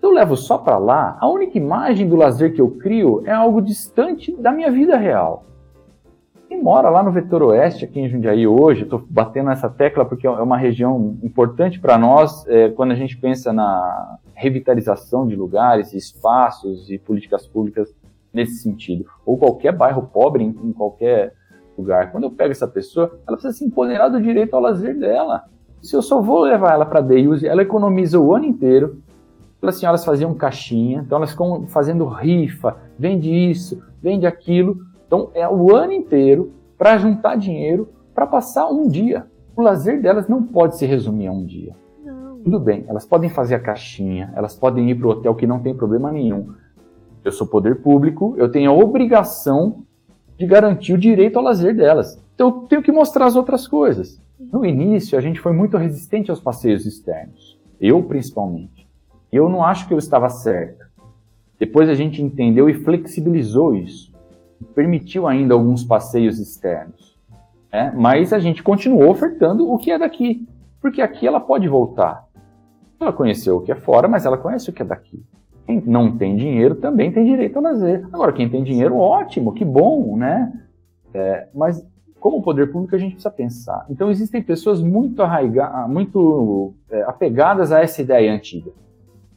Se 0.00 0.06
eu 0.06 0.10
levo 0.10 0.36
só 0.36 0.58
para 0.58 0.76
lá, 0.76 1.16
a 1.20 1.28
única 1.28 1.56
imagem 1.56 2.08
do 2.08 2.16
lazer 2.16 2.52
que 2.52 2.60
eu 2.60 2.70
crio 2.72 3.22
é 3.24 3.32
algo 3.32 3.62
distante 3.62 4.34
da 4.36 4.52
minha 4.52 4.70
vida 4.70 4.96
real. 4.96 5.44
Quem 6.48 6.62
mora 6.62 6.90
lá 6.90 7.02
no 7.02 7.10
Vetor 7.10 7.42
Oeste, 7.42 7.86
aqui 7.86 7.98
em 7.98 8.08
Jundiaí 8.08 8.46
hoje, 8.46 8.82
estou 8.82 9.02
batendo 9.08 9.50
essa 9.50 9.68
tecla 9.68 10.04
porque 10.04 10.26
é 10.26 10.30
uma 10.30 10.58
região 10.58 11.16
importante 11.22 11.80
para 11.80 11.96
nós 11.96 12.46
é, 12.46 12.68
quando 12.68 12.92
a 12.92 12.94
gente 12.94 13.16
pensa 13.16 13.52
na 13.52 14.18
revitalização 14.34 15.26
de 15.26 15.34
lugares, 15.34 15.94
espaços 15.94 16.90
e 16.90 16.98
políticas 16.98 17.46
públicas 17.46 17.94
nesse 18.32 18.56
sentido. 18.56 19.06
Ou 19.24 19.38
qualquer 19.38 19.72
bairro 19.72 20.02
pobre 20.02 20.44
em, 20.44 20.48
em 20.48 20.72
qualquer 20.72 21.32
lugar. 21.78 22.12
Quando 22.12 22.24
eu 22.24 22.30
pego 22.30 22.52
essa 22.52 22.68
pessoa, 22.68 23.18
ela 23.26 23.36
precisa 23.36 23.56
se 23.56 23.64
empoderar 23.64 24.08
do 24.08 24.20
direito 24.20 24.54
ao 24.54 24.60
lazer 24.60 24.98
dela. 24.98 25.44
Se 25.80 25.96
eu 25.96 26.02
só 26.02 26.20
vou 26.20 26.42
levar 26.42 26.74
ela 26.74 26.84
para 26.84 27.00
day 27.00 27.26
ela 27.44 27.62
economiza 27.62 28.18
o 28.18 28.34
ano 28.34 28.44
inteiro. 28.44 29.02
As 29.62 29.76
senhoras 29.76 30.04
faziam 30.04 30.34
caixinha, 30.34 31.00
então 31.00 31.16
elas 31.16 31.30
ficam 31.30 31.66
fazendo 31.68 32.04
rifa, 32.04 32.76
vende 32.98 33.30
isso, 33.30 33.82
vende 34.02 34.26
aquilo 34.26 34.76
então 35.14 35.30
é 35.32 35.48
o 35.48 35.72
ano 35.72 35.92
inteiro 35.92 36.52
para 36.76 36.98
juntar 36.98 37.36
dinheiro 37.36 37.88
para 38.12 38.26
passar 38.26 38.68
um 38.68 38.88
dia. 38.88 39.26
O 39.56 39.62
lazer 39.62 40.02
delas 40.02 40.26
não 40.26 40.42
pode 40.42 40.76
se 40.76 40.84
resumir 40.84 41.28
a 41.28 41.32
um 41.32 41.46
dia. 41.46 41.72
Não. 42.04 42.40
Tudo 42.40 42.58
bem, 42.58 42.84
elas 42.88 43.06
podem 43.06 43.30
fazer 43.30 43.54
a 43.54 43.60
caixinha, 43.60 44.32
elas 44.34 44.56
podem 44.56 44.90
ir 44.90 44.96
para 44.96 45.06
o 45.06 45.10
hotel 45.10 45.36
que 45.36 45.46
não 45.46 45.60
tem 45.60 45.72
problema 45.72 46.10
nenhum. 46.10 46.52
Eu 47.24 47.30
sou 47.30 47.46
poder 47.46 47.80
público, 47.80 48.34
eu 48.36 48.50
tenho 48.50 48.72
a 48.72 48.74
obrigação 48.74 49.84
de 50.36 50.46
garantir 50.46 50.92
o 50.92 50.98
direito 50.98 51.38
ao 51.38 51.44
lazer 51.44 51.76
delas. 51.76 52.20
Então 52.34 52.48
eu 52.48 52.52
tenho 52.62 52.82
que 52.82 52.90
mostrar 52.90 53.26
as 53.26 53.36
outras 53.36 53.68
coisas. 53.68 54.20
No 54.52 54.64
início, 54.64 55.16
a 55.16 55.20
gente 55.20 55.38
foi 55.38 55.52
muito 55.52 55.76
resistente 55.76 56.32
aos 56.32 56.40
passeios 56.40 56.84
externos. 56.84 57.56
Eu, 57.80 58.02
principalmente. 58.02 58.84
Eu 59.30 59.48
não 59.48 59.62
acho 59.62 59.86
que 59.86 59.94
eu 59.94 59.98
estava 59.98 60.28
certo. 60.28 60.84
Depois 61.56 61.88
a 61.88 61.94
gente 61.94 62.20
entendeu 62.20 62.68
e 62.68 62.74
flexibilizou 62.74 63.76
isso 63.76 64.12
permitiu 64.74 65.26
ainda 65.26 65.54
alguns 65.54 65.84
passeios 65.84 66.38
externos. 66.38 67.16
Né? 67.72 67.92
Mas 67.96 68.32
a 68.32 68.38
gente 68.38 68.62
continuou 68.62 69.10
ofertando 69.10 69.70
o 69.70 69.76
que 69.78 69.90
é 69.90 69.98
daqui, 69.98 70.46
porque 70.80 71.02
aqui 71.02 71.26
ela 71.26 71.40
pode 71.40 71.68
voltar. 71.68 72.24
Ela 73.00 73.12
conheceu 73.12 73.56
o 73.56 73.60
que 73.60 73.72
é 73.72 73.74
fora, 73.74 74.06
mas 74.06 74.24
ela 74.24 74.38
conhece 74.38 74.70
o 74.70 74.72
que 74.72 74.82
é 74.82 74.84
daqui. 74.84 75.22
Quem 75.66 75.82
não 75.84 76.16
tem 76.16 76.36
dinheiro 76.36 76.74
também 76.76 77.10
tem 77.10 77.24
direito 77.24 77.56
ao 77.56 77.62
lazer. 77.62 78.06
Agora, 78.12 78.32
quem 78.32 78.48
tem 78.48 78.62
dinheiro, 78.62 78.96
ótimo, 78.96 79.52
que 79.52 79.64
bom, 79.64 80.16
né? 80.16 80.52
É, 81.12 81.48
mas 81.54 81.84
como 82.24 82.42
poder 82.42 82.72
público 82.72 82.94
a 82.94 82.98
gente 82.98 83.12
precisa 83.12 83.30
pensar. 83.30 83.84
Então 83.90 84.10
existem 84.10 84.42
pessoas 84.42 84.80
muito 84.80 85.22
arraigadas, 85.22 85.90
muito 85.90 86.74
é, 86.90 87.02
apegadas 87.02 87.70
a 87.70 87.80
essa 87.80 88.00
ideia 88.00 88.32
antiga, 88.32 88.72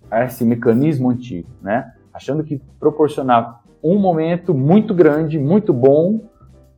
a 0.10 0.24
esse 0.24 0.46
mecanismo 0.46 1.10
antigo, 1.10 1.50
né? 1.62 1.92
Achando 2.14 2.44
que 2.44 2.62
proporcionar 2.80 3.62
um 3.84 3.98
momento 4.00 4.54
muito 4.54 4.94
grande, 4.94 5.38
muito 5.40 5.72
bom, 5.74 6.22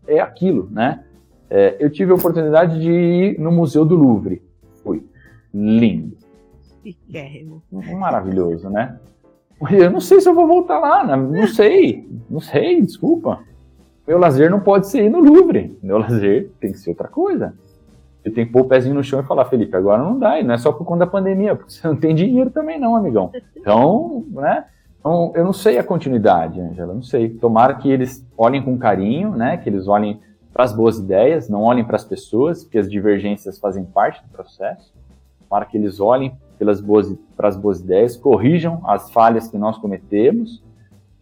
é 0.07 0.19
aquilo, 0.19 0.69
né? 0.71 1.03
É, 1.49 1.77
eu 1.79 1.89
tive 1.89 2.11
a 2.11 2.15
oportunidade 2.15 2.79
de 2.79 2.91
ir 2.91 3.39
no 3.39 3.51
Museu 3.51 3.83
do 3.83 3.95
Louvre. 3.95 4.41
Fui. 4.83 5.03
Lindo. 5.53 6.17
Maravilhoso, 7.71 8.69
né? 8.69 8.99
Eu 9.71 9.91
não 9.91 9.99
sei 9.99 10.21
se 10.21 10.29
eu 10.29 10.33
vou 10.33 10.47
voltar 10.47 10.79
lá, 10.79 11.05
né? 11.05 11.17
não 11.17 11.47
sei, 11.47 12.07
não 12.29 12.39
sei, 12.39 12.81
desculpa. 12.81 13.43
Meu 14.07 14.17
lazer 14.17 14.49
não 14.49 14.59
pode 14.59 14.87
ser 14.87 15.03
ir 15.03 15.09
no 15.09 15.19
Louvre. 15.19 15.77
Meu 15.83 15.97
lazer 15.97 16.51
tem 16.59 16.71
que 16.71 16.79
ser 16.79 16.91
outra 16.91 17.07
coisa. 17.07 17.53
Eu 18.23 18.33
tenho 18.33 18.47
que 18.47 18.53
pôr 18.53 18.61
o 18.61 18.67
pezinho 18.67 18.95
no 18.95 19.03
chão 19.03 19.19
e 19.19 19.23
falar, 19.23 19.45
Felipe, 19.45 19.75
agora 19.75 20.01
não 20.01 20.17
dá, 20.17 20.39
e 20.39 20.43
não 20.43 20.53
é 20.53 20.57
só 20.57 20.71
por 20.71 20.85
conta 20.85 20.99
da 20.99 21.07
pandemia, 21.07 21.55
porque 21.55 21.71
você 21.71 21.87
não 21.87 21.95
tem 21.95 22.15
dinheiro 22.15 22.49
também 22.49 22.79
não, 22.79 22.95
amigão. 22.95 23.31
Então, 23.55 24.25
né? 24.29 24.65
Então, 24.99 25.31
eu 25.35 25.45
não 25.45 25.53
sei 25.53 25.77
a 25.77 25.83
continuidade, 25.83 26.59
Angela, 26.59 26.93
não 26.93 27.01
sei. 27.01 27.29
Tomara 27.29 27.75
que 27.75 27.89
eles 27.89 28.25
olhem 28.37 28.61
com 28.61 28.77
carinho, 28.77 29.31
né? 29.31 29.57
Que 29.57 29.69
eles 29.69 29.87
olhem 29.87 30.19
para 30.51 30.65
as 30.65 30.73
boas 30.73 30.97
ideias, 30.97 31.47
não 31.47 31.61
olhem 31.61 31.85
para 31.85 31.95
as 31.95 32.03
pessoas, 32.03 32.63
porque 32.63 32.77
as 32.77 32.91
divergências 32.91 33.57
fazem 33.57 33.85
parte 33.85 34.21
do 34.23 34.29
processo. 34.29 34.93
Tomara 35.47 35.65
que 35.65 35.77
eles 35.77 35.99
olhem 35.99 36.37
pelas 36.57 36.81
boas, 36.81 37.15
para 37.37 37.47
as 37.47 37.55
boas 37.55 37.79
ideias, 37.79 38.17
corrijam 38.17 38.81
as 38.85 39.09
falhas 39.09 39.47
que 39.47 39.57
nós 39.57 39.77
cometemos 39.77 40.61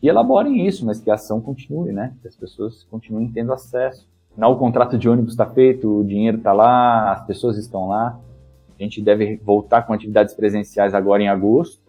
e 0.01 0.07
elaborem 0.07 0.65
isso, 0.65 0.85
mas 0.85 0.99
que 0.99 1.11
a 1.11 1.13
ação 1.13 1.39
continue, 1.39 1.91
né? 1.91 2.13
Que 2.21 2.27
as 2.27 2.35
pessoas 2.35 2.83
continuem 2.89 3.29
tendo 3.31 3.53
acesso. 3.53 4.07
O 4.35 4.55
contrato 4.55 4.97
de 4.97 5.07
ônibus 5.09 5.33
está 5.33 5.45
feito, 5.45 5.99
o 5.99 6.03
dinheiro 6.03 6.37
está 6.37 6.53
lá, 6.53 7.11
as 7.11 7.25
pessoas 7.25 7.57
estão 7.57 7.87
lá. 7.87 8.19
A 8.79 8.83
gente 8.83 9.01
deve 9.01 9.37
voltar 9.37 9.83
com 9.83 9.93
atividades 9.93 10.35
presenciais 10.35 10.93
agora 10.93 11.23
em 11.23 11.27
agosto, 11.27 11.81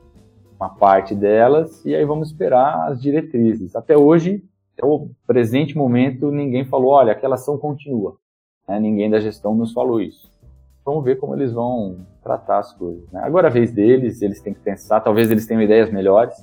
uma 0.59 0.69
parte 0.69 1.15
delas, 1.15 1.85
e 1.85 1.95
aí 1.95 2.05
vamos 2.05 2.29
esperar 2.29 2.91
as 2.91 3.01
diretrizes. 3.01 3.77
Até 3.77 3.97
hoje, 3.97 4.43
até 4.77 4.85
o 4.87 5.11
presente 5.27 5.77
momento, 5.77 6.31
ninguém 6.31 6.65
falou, 6.65 6.91
olha, 6.93 7.13
aquela 7.13 7.37
ação 7.37 7.57
continua. 7.57 8.17
Né? 8.67 8.81
Ninguém 8.81 9.09
da 9.09 9.21
gestão 9.21 9.55
nos 9.55 9.73
falou 9.73 10.01
isso. 10.01 10.29
Vamos 10.85 11.05
ver 11.05 11.19
como 11.19 11.35
eles 11.35 11.53
vão 11.53 11.99
tratar 12.23 12.59
as 12.59 12.73
coisas. 12.73 13.09
Né? 13.13 13.21
Agora 13.23 13.49
a 13.49 13.51
vez 13.51 13.71
deles, 13.73 14.21
eles 14.21 14.41
têm 14.41 14.55
que 14.55 14.61
pensar, 14.61 15.01
talvez 15.01 15.31
eles 15.31 15.47
tenham 15.47 15.63
ideias 15.63 15.93
melhores, 15.93 16.35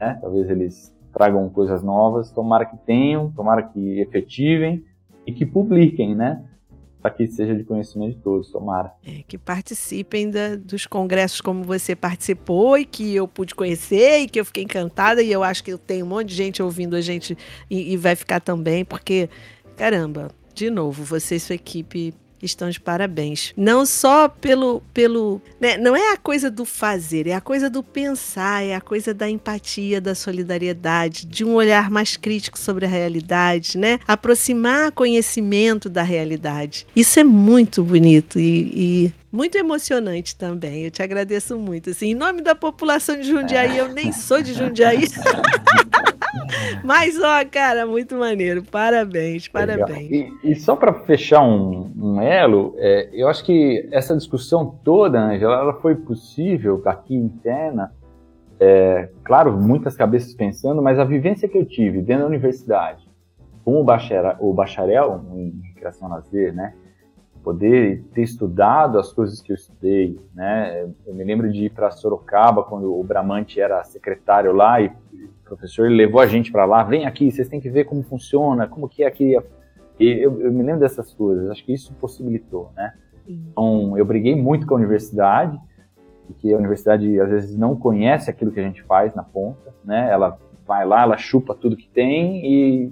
né? 0.00 0.18
talvez 0.20 0.48
eles 0.48 0.96
tragam 1.12 1.48
coisas 1.50 1.82
novas, 1.82 2.30
tomara 2.30 2.64
que 2.64 2.76
tenham, 2.78 3.30
tomara 3.32 3.62
que 3.62 4.00
efetivem 4.00 4.84
e 5.26 5.32
que 5.32 5.44
publiquem, 5.44 6.14
né? 6.14 6.44
Para 7.00 7.10
que 7.10 7.26
seja 7.26 7.54
de 7.54 7.64
conhecimento 7.64 8.16
de 8.16 8.22
todos, 8.22 8.50
tomara. 8.50 8.92
É, 9.04 9.22
que 9.26 9.38
participem 9.38 10.30
da, 10.30 10.56
dos 10.56 10.86
congressos 10.86 11.40
como 11.40 11.64
você 11.64 11.96
participou 11.96 12.76
e 12.76 12.84
que 12.84 13.14
eu 13.14 13.26
pude 13.26 13.54
conhecer 13.54 14.20
e 14.20 14.28
que 14.28 14.38
eu 14.38 14.44
fiquei 14.44 14.64
encantada 14.64 15.22
e 15.22 15.32
eu 15.32 15.42
acho 15.42 15.64
que 15.64 15.76
tenho 15.78 16.04
um 16.04 16.08
monte 16.08 16.28
de 16.28 16.34
gente 16.34 16.62
ouvindo 16.62 16.94
a 16.94 17.00
gente 17.00 17.36
e, 17.70 17.92
e 17.92 17.96
vai 17.96 18.14
ficar 18.14 18.40
também, 18.40 18.84
porque, 18.84 19.28
caramba, 19.76 20.28
de 20.54 20.70
novo, 20.70 21.02
você 21.02 21.36
e 21.36 21.40
sua 21.40 21.54
equipe 21.54 22.12
estão 22.46 22.70
de 22.70 22.80
parabéns. 22.80 23.52
Não 23.56 23.84
só 23.84 24.28
pelo. 24.28 24.82
pelo 24.92 25.40
né? 25.60 25.76
Não 25.76 25.96
é 25.96 26.12
a 26.12 26.16
coisa 26.16 26.50
do 26.50 26.64
fazer, 26.64 27.26
é 27.26 27.34
a 27.34 27.40
coisa 27.40 27.68
do 27.68 27.82
pensar, 27.82 28.64
é 28.64 28.74
a 28.74 28.80
coisa 28.80 29.12
da 29.12 29.28
empatia, 29.28 30.00
da 30.00 30.14
solidariedade, 30.14 31.26
de 31.26 31.44
um 31.44 31.54
olhar 31.54 31.90
mais 31.90 32.16
crítico 32.16 32.58
sobre 32.58 32.86
a 32.86 32.88
realidade, 32.88 33.78
né? 33.78 33.98
Aproximar 34.06 34.92
conhecimento 34.92 35.88
da 35.88 36.02
realidade. 36.02 36.86
Isso 36.94 37.18
é 37.20 37.24
muito 37.24 37.82
bonito 37.82 38.38
e, 38.38 39.04
e 39.06 39.14
muito 39.32 39.56
emocionante 39.56 40.34
também. 40.34 40.84
Eu 40.84 40.90
te 40.90 41.02
agradeço 41.02 41.56
muito. 41.56 41.90
Assim, 41.90 42.10
em 42.10 42.14
nome 42.14 42.42
da 42.42 42.54
população 42.54 43.16
de 43.16 43.28
Jundiaí, 43.28 43.78
eu 43.78 43.88
nem 43.88 44.12
sou 44.12 44.42
de 44.42 44.54
Jundiaí. 44.54 45.04
Mas, 46.84 47.20
ó, 47.20 47.44
cara, 47.50 47.86
muito 47.86 48.16
maneiro. 48.16 48.62
Parabéns, 48.62 49.48
parabéns. 49.48 50.10
E, 50.10 50.32
e, 50.44 50.54
só 50.54 50.76
para 50.76 50.92
fechar 50.92 51.42
um, 51.42 51.92
um 51.96 52.20
elo, 52.20 52.74
é, 52.78 53.10
eu 53.12 53.28
acho 53.28 53.44
que 53.44 53.88
essa 53.92 54.16
discussão 54.16 54.78
toda, 54.84 55.20
Angela, 55.20 55.56
ela 55.56 55.74
foi 55.74 55.94
possível 55.94 56.80
aqui 56.86 57.14
interna. 57.14 57.92
É, 58.58 59.08
claro, 59.24 59.56
muitas 59.56 59.96
cabeças 59.96 60.34
pensando, 60.34 60.82
mas 60.82 60.98
a 60.98 61.04
vivência 61.04 61.48
que 61.48 61.56
eu 61.56 61.64
tive 61.64 62.02
dentro 62.02 62.24
da 62.24 62.28
universidade, 62.28 63.08
como 63.64 63.82
bacharel, 63.82 64.36
o 64.38 64.52
bacharel 64.52 65.24
em 65.34 65.60
recreação 65.74 66.08
lazer, 66.08 66.54
né? 66.54 66.74
Poder 67.42 68.04
ter 68.12 68.22
estudado 68.22 68.98
as 68.98 69.14
coisas 69.14 69.40
que 69.40 69.50
eu 69.50 69.56
estudei, 69.56 70.20
né? 70.34 70.86
Eu 71.06 71.14
me 71.14 71.24
lembro 71.24 71.50
de 71.50 71.64
ir 71.64 71.70
para 71.70 71.90
Sorocaba 71.90 72.62
quando 72.62 72.94
o 72.94 73.02
Bramante 73.02 73.58
era 73.58 73.82
secretário 73.82 74.52
lá 74.52 74.78
e 74.78 74.92
professor 75.56 75.86
ele 75.86 75.96
levou 75.96 76.20
a 76.20 76.26
gente 76.26 76.52
para 76.52 76.64
lá, 76.64 76.82
vem 76.84 77.06
aqui, 77.06 77.30
vocês 77.30 77.48
têm 77.48 77.60
que 77.60 77.70
ver 77.70 77.84
como 77.84 78.02
funciona, 78.02 78.68
como 78.68 78.88
que 78.88 79.02
é 79.02 79.06
aqui. 79.06 79.36
E 79.98 80.06
eu, 80.06 80.40
eu 80.40 80.52
me 80.52 80.62
lembro 80.62 80.80
dessas 80.80 81.12
coisas, 81.12 81.50
acho 81.50 81.64
que 81.64 81.72
isso 81.72 81.92
possibilitou, 81.94 82.70
né? 82.76 82.94
Então, 83.26 83.96
eu 83.96 84.04
briguei 84.04 84.34
muito 84.34 84.66
com 84.66 84.74
a 84.74 84.78
universidade, 84.78 85.58
porque 86.26 86.52
a 86.52 86.56
universidade 86.56 87.20
às 87.20 87.28
vezes 87.28 87.56
não 87.56 87.76
conhece 87.76 88.30
aquilo 88.30 88.50
que 88.50 88.60
a 88.60 88.62
gente 88.62 88.82
faz 88.82 89.14
na 89.14 89.22
ponta, 89.22 89.74
né? 89.84 90.08
Ela 90.10 90.38
vai 90.66 90.86
lá, 90.86 91.02
ela 91.02 91.16
chupa 91.16 91.54
tudo 91.54 91.76
que 91.76 91.88
tem 91.88 92.44
e 92.44 92.90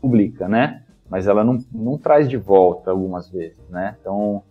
publica, 0.00 0.48
né? 0.48 0.82
Mas 1.08 1.26
ela 1.26 1.44
não, 1.44 1.58
não 1.72 1.98
traz 1.98 2.28
de 2.28 2.36
volta 2.36 2.90
algumas 2.90 3.28
vezes, 3.28 3.68
né? 3.68 3.96
Então, 4.00 4.42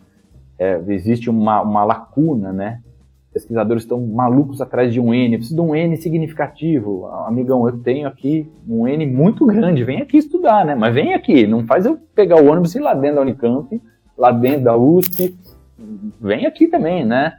é, 0.57 0.81
existe 0.87 1.29
uma, 1.29 1.61
uma 1.61 1.83
lacuna, 1.83 2.53
né? 2.53 2.81
Pesquisadores 3.35 3.83
estão 3.83 3.99
malucos 3.99 4.61
atrás 4.61 4.93
de 4.93 4.99
um 5.01 5.13
N, 5.13 5.33
eu 5.33 5.39
preciso 5.39 5.61
de 5.61 5.61
um 5.61 5.75
N 5.75 5.97
significativo. 5.97 7.05
Amigão, 7.27 7.67
eu 7.67 7.77
tenho 7.79 8.07
aqui 8.07 8.49
um 8.65 8.87
N 8.87 9.05
muito 9.05 9.45
grande, 9.45 9.83
vem 9.83 10.01
aqui 10.01 10.15
estudar, 10.15 10.65
né? 10.65 10.73
Mas 10.73 10.95
vem 10.95 11.13
aqui, 11.13 11.45
não 11.45 11.65
faz 11.65 11.85
eu 11.85 11.99
pegar 12.15 12.41
o 12.41 12.49
ônibus 12.49 12.73
e 12.73 12.77
ir 12.77 12.81
lá 12.81 12.93
dentro 12.93 13.17
da 13.17 13.21
Unicamp, 13.23 13.81
lá 14.17 14.31
dentro 14.31 14.63
da 14.63 14.77
USP, 14.77 15.35
vem 16.21 16.45
aqui 16.45 16.67
também, 16.67 17.03
né? 17.03 17.37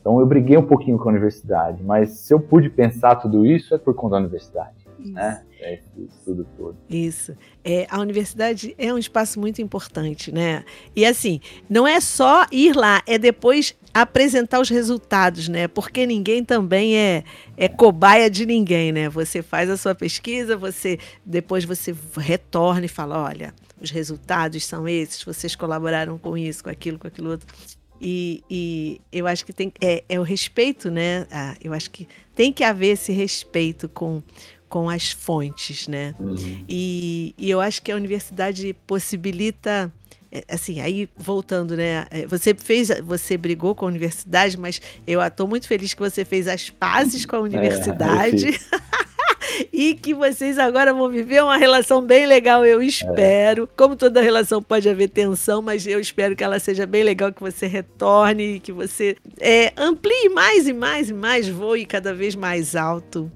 Então 0.00 0.18
eu 0.18 0.26
briguei 0.26 0.56
um 0.56 0.66
pouquinho 0.66 0.98
com 0.98 1.08
a 1.08 1.12
universidade, 1.12 1.80
mas 1.84 2.10
se 2.10 2.34
eu 2.34 2.40
pude 2.40 2.68
pensar 2.68 3.14
tudo 3.14 3.46
isso 3.46 3.72
é 3.72 3.78
por 3.78 3.94
conta 3.94 4.16
da 4.16 4.22
universidade, 4.22 4.85
isso. 5.06 5.14
né? 5.14 5.42
É 5.58 5.80
tudo 6.24 6.46
todo. 6.56 6.76
Isso. 6.88 7.36
É, 7.64 7.86
a 7.90 7.98
universidade 8.00 8.74
é 8.78 8.92
um 8.92 8.98
espaço 8.98 9.40
muito 9.40 9.62
importante, 9.62 10.30
né? 10.30 10.64
E 10.94 11.04
assim, 11.04 11.40
não 11.68 11.86
é 11.86 12.00
só 12.00 12.46
ir 12.52 12.76
lá, 12.76 13.02
é 13.06 13.18
depois 13.18 13.74
apresentar 13.92 14.60
os 14.60 14.68
resultados, 14.68 15.48
né? 15.48 15.66
Porque 15.66 16.06
ninguém 16.06 16.44
também 16.44 16.96
é, 16.96 17.24
é 17.56 17.68
cobaia 17.68 18.28
de 18.30 18.44
ninguém, 18.44 18.92
né? 18.92 19.08
Você 19.08 19.42
faz 19.42 19.70
a 19.70 19.76
sua 19.76 19.94
pesquisa, 19.94 20.56
você 20.56 20.98
depois 21.24 21.64
você 21.64 21.94
retorna 22.16 22.84
e 22.84 22.88
fala, 22.88 23.22
olha, 23.22 23.54
os 23.80 23.90
resultados 23.90 24.64
são 24.64 24.86
esses, 24.86 25.22
vocês 25.22 25.56
colaboraram 25.56 26.18
com 26.18 26.36
isso, 26.36 26.64
com 26.64 26.70
aquilo, 26.70 26.98
com 26.98 27.06
aquilo 27.06 27.30
outro. 27.30 27.46
E, 28.00 28.42
e 28.50 29.00
eu 29.10 29.26
acho 29.26 29.44
que 29.44 29.52
tem 29.52 29.72
é, 29.80 30.04
é 30.08 30.20
o 30.20 30.22
respeito, 30.22 30.90
né? 30.90 31.26
Ah, 31.30 31.56
eu 31.62 31.72
acho 31.72 31.90
que 31.90 32.06
tem 32.34 32.52
que 32.52 32.62
haver 32.62 32.88
esse 32.88 33.12
respeito 33.12 33.88
com, 33.88 34.22
com 34.76 34.90
as 34.90 35.10
fontes, 35.10 35.88
né? 35.88 36.14
Uhum. 36.20 36.64
E, 36.68 37.34
e 37.38 37.48
eu 37.48 37.62
acho 37.62 37.80
que 37.80 37.90
a 37.90 37.96
universidade 37.96 38.76
possibilita 38.86 39.90
é, 40.30 40.44
assim, 40.50 40.82
aí 40.82 41.08
voltando, 41.16 41.74
né? 41.74 42.04
É, 42.10 42.26
você 42.26 42.54
fez, 42.54 42.90
você 43.02 43.38
brigou 43.38 43.74
com 43.74 43.86
a 43.86 43.88
universidade, 43.88 44.58
mas 44.58 44.82
eu 45.06 45.22
estou 45.22 45.48
muito 45.48 45.66
feliz 45.66 45.94
que 45.94 46.00
você 46.00 46.26
fez 46.26 46.46
as 46.46 46.68
pazes 46.68 47.24
com 47.24 47.36
a 47.36 47.38
é, 47.40 47.42
universidade. 47.42 48.48
É, 48.50 49.66
e 49.72 49.94
que 49.94 50.12
vocês 50.12 50.58
agora 50.58 50.92
vão 50.92 51.08
viver 51.08 51.42
uma 51.42 51.56
relação 51.56 52.02
bem 52.02 52.26
legal, 52.26 52.62
eu 52.66 52.82
espero. 52.82 53.62
É. 53.64 53.68
Como 53.78 53.96
toda 53.96 54.20
relação 54.20 54.62
pode 54.62 54.86
haver 54.90 55.08
tensão, 55.08 55.62
mas 55.62 55.86
eu 55.86 55.98
espero 55.98 56.36
que 56.36 56.44
ela 56.44 56.58
seja 56.58 56.84
bem 56.84 57.02
legal, 57.02 57.32
que 57.32 57.40
você 57.40 57.66
retorne, 57.66 58.60
que 58.60 58.72
você 58.72 59.16
é, 59.40 59.72
amplie 59.74 60.28
mais 60.28 60.68
e 60.68 60.74
mais 60.74 61.08
e 61.08 61.14
mais, 61.14 61.48
voe 61.48 61.86
cada 61.86 62.12
vez 62.12 62.34
mais 62.34 62.76
alto 62.76 63.32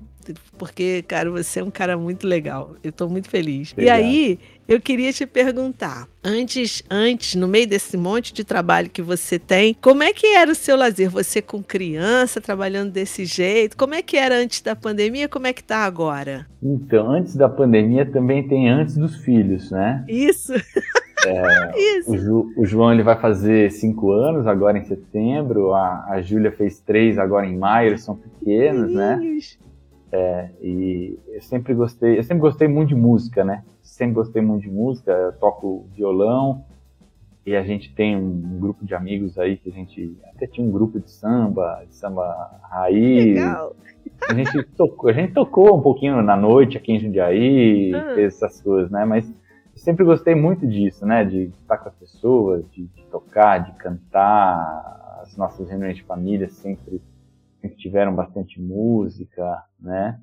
porque, 0.59 1.03
cara, 1.07 1.31
você 1.31 1.61
é 1.61 1.65
um 1.65 1.71
cara 1.71 1.97
muito 1.97 2.27
legal. 2.27 2.75
Eu 2.83 2.93
tô 2.93 3.09
muito 3.09 3.29
feliz. 3.29 3.73
Obrigado. 3.73 3.99
E 3.99 4.03
aí, 4.03 4.39
eu 4.69 4.81
queria 4.81 5.13
te 5.13 5.27
perguntar, 5.27 6.07
antes, 6.23 6.83
antes, 6.91 7.35
no 7.35 7.49
meio 7.49 7.67
desse 7.67 7.97
monte 7.97 8.33
de 8.33 8.45
trabalho 8.45 8.89
que 8.89 9.03
você 9.03 9.39
tem, 9.39 9.75
como 9.81 10.03
é 10.03 10.13
que 10.13 10.27
era 10.29 10.51
o 10.51 10.55
seu 10.55 10.77
lazer? 10.77 11.11
Você 11.11 11.43
com 11.43 11.63
criança, 11.63 12.41
trabalhando 12.41 12.93
desse 12.93 13.25
jeito? 13.25 13.77
Como 13.77 13.95
é 13.95 14.03
que 14.03 14.17
era 14.17 14.37
antes 14.37 14.61
da 14.61 14.77
pandemia? 14.77 15.29
Como 15.29 15.47
é 15.47 15.53
que 15.53 15.65
tá 15.65 15.79
agora? 15.79 16.47
Então, 16.63 17.11
antes 17.11 17.35
da 17.35 17.49
pandemia 17.49 18.07
também 18.07 18.47
tem 18.47 18.69
antes 18.69 18.97
dos 18.97 19.17
filhos, 19.17 19.71
né? 19.71 20.05
Isso. 20.09 20.53
É, 21.27 21.73
Isso. 21.99 22.11
O, 22.11 22.17
Ju, 22.17 22.53
o, 22.57 22.65
João 22.65 22.93
ele 22.93 23.03
vai 23.03 23.19
fazer 23.19 23.71
cinco 23.71 24.11
anos 24.11 24.47
agora 24.47 24.79
em 24.79 24.85
setembro, 24.85 25.73
a, 25.75 26.07
a 26.09 26.23
Júlia 26.23 26.51
fez 26.51 26.81
três 26.81 27.19
agora 27.19 27.47
em 27.47 27.57
maio, 27.57 27.91
eles 27.91 28.03
são 28.03 28.17
pequenos, 28.17 28.93
né? 28.93 29.21
É, 30.13 30.51
e 30.61 31.19
eu 31.29 31.41
sempre 31.41 31.73
gostei, 31.73 32.19
eu 32.19 32.23
sempre 32.23 32.41
gostei 32.41 32.67
muito 32.67 32.89
de 32.89 32.95
música, 32.97 33.45
né? 33.45 33.63
Sempre 33.81 34.15
gostei 34.15 34.43
muito 34.43 34.63
de 34.63 34.71
música, 34.71 35.13
eu 35.13 35.33
toco 35.33 35.87
violão 35.95 36.65
e 37.47 37.57
a 37.57 37.63
gente 37.63 37.95
tem 37.95 38.17
um, 38.17 38.59
grupo 38.59 38.85
de 38.85 38.95
amigos 38.95 39.39
aí 39.39 39.57
que 39.57 39.71
a 39.71 39.73
gente 39.73 40.17
até 40.35 40.47
tinha 40.47 40.67
um 40.67 40.71
grupo 40.71 41.01
de 41.01 41.11
samba, 41.11 41.85
de 41.89 41.95
samba 41.95 42.61
raiz. 42.71 43.37
Legal. 43.37 43.77
A 44.29 44.35
gente 44.35 44.63
tocou, 44.77 45.11
a 45.11 45.13
gente 45.13 45.33
tocou 45.33 45.77
um 45.79 45.81
pouquinho 45.81 46.21
na 46.23 46.37
noite 46.37 46.77
aqui 46.77 46.93
em 46.93 47.01
Jundiaí, 47.01 47.95
ah. 47.95 48.15
fez 48.15 48.35
essas 48.35 48.61
coisas, 48.61 48.91
né? 48.91 49.05
Mas 49.05 49.33
sempre 49.75 50.05
gostei 50.05 50.35
muito 50.35 50.67
disso, 50.67 51.07
né? 51.07 51.25
De 51.25 51.45
estar 51.63 51.79
com 51.79 51.89
as 51.89 51.95
pessoas, 51.95 52.65
de, 52.71 52.85
de 52.85 53.05
tocar, 53.07 53.59
de 53.59 53.73
cantar. 53.73 54.99
As 55.23 55.37
nossas 55.37 55.69
reuniões 55.69 55.97
de 55.97 56.03
família 56.03 56.49
sempre 56.49 57.01
sempre 57.61 57.77
tiveram 57.77 58.15
bastante 58.15 58.61
música, 58.61 59.63
né? 59.79 60.19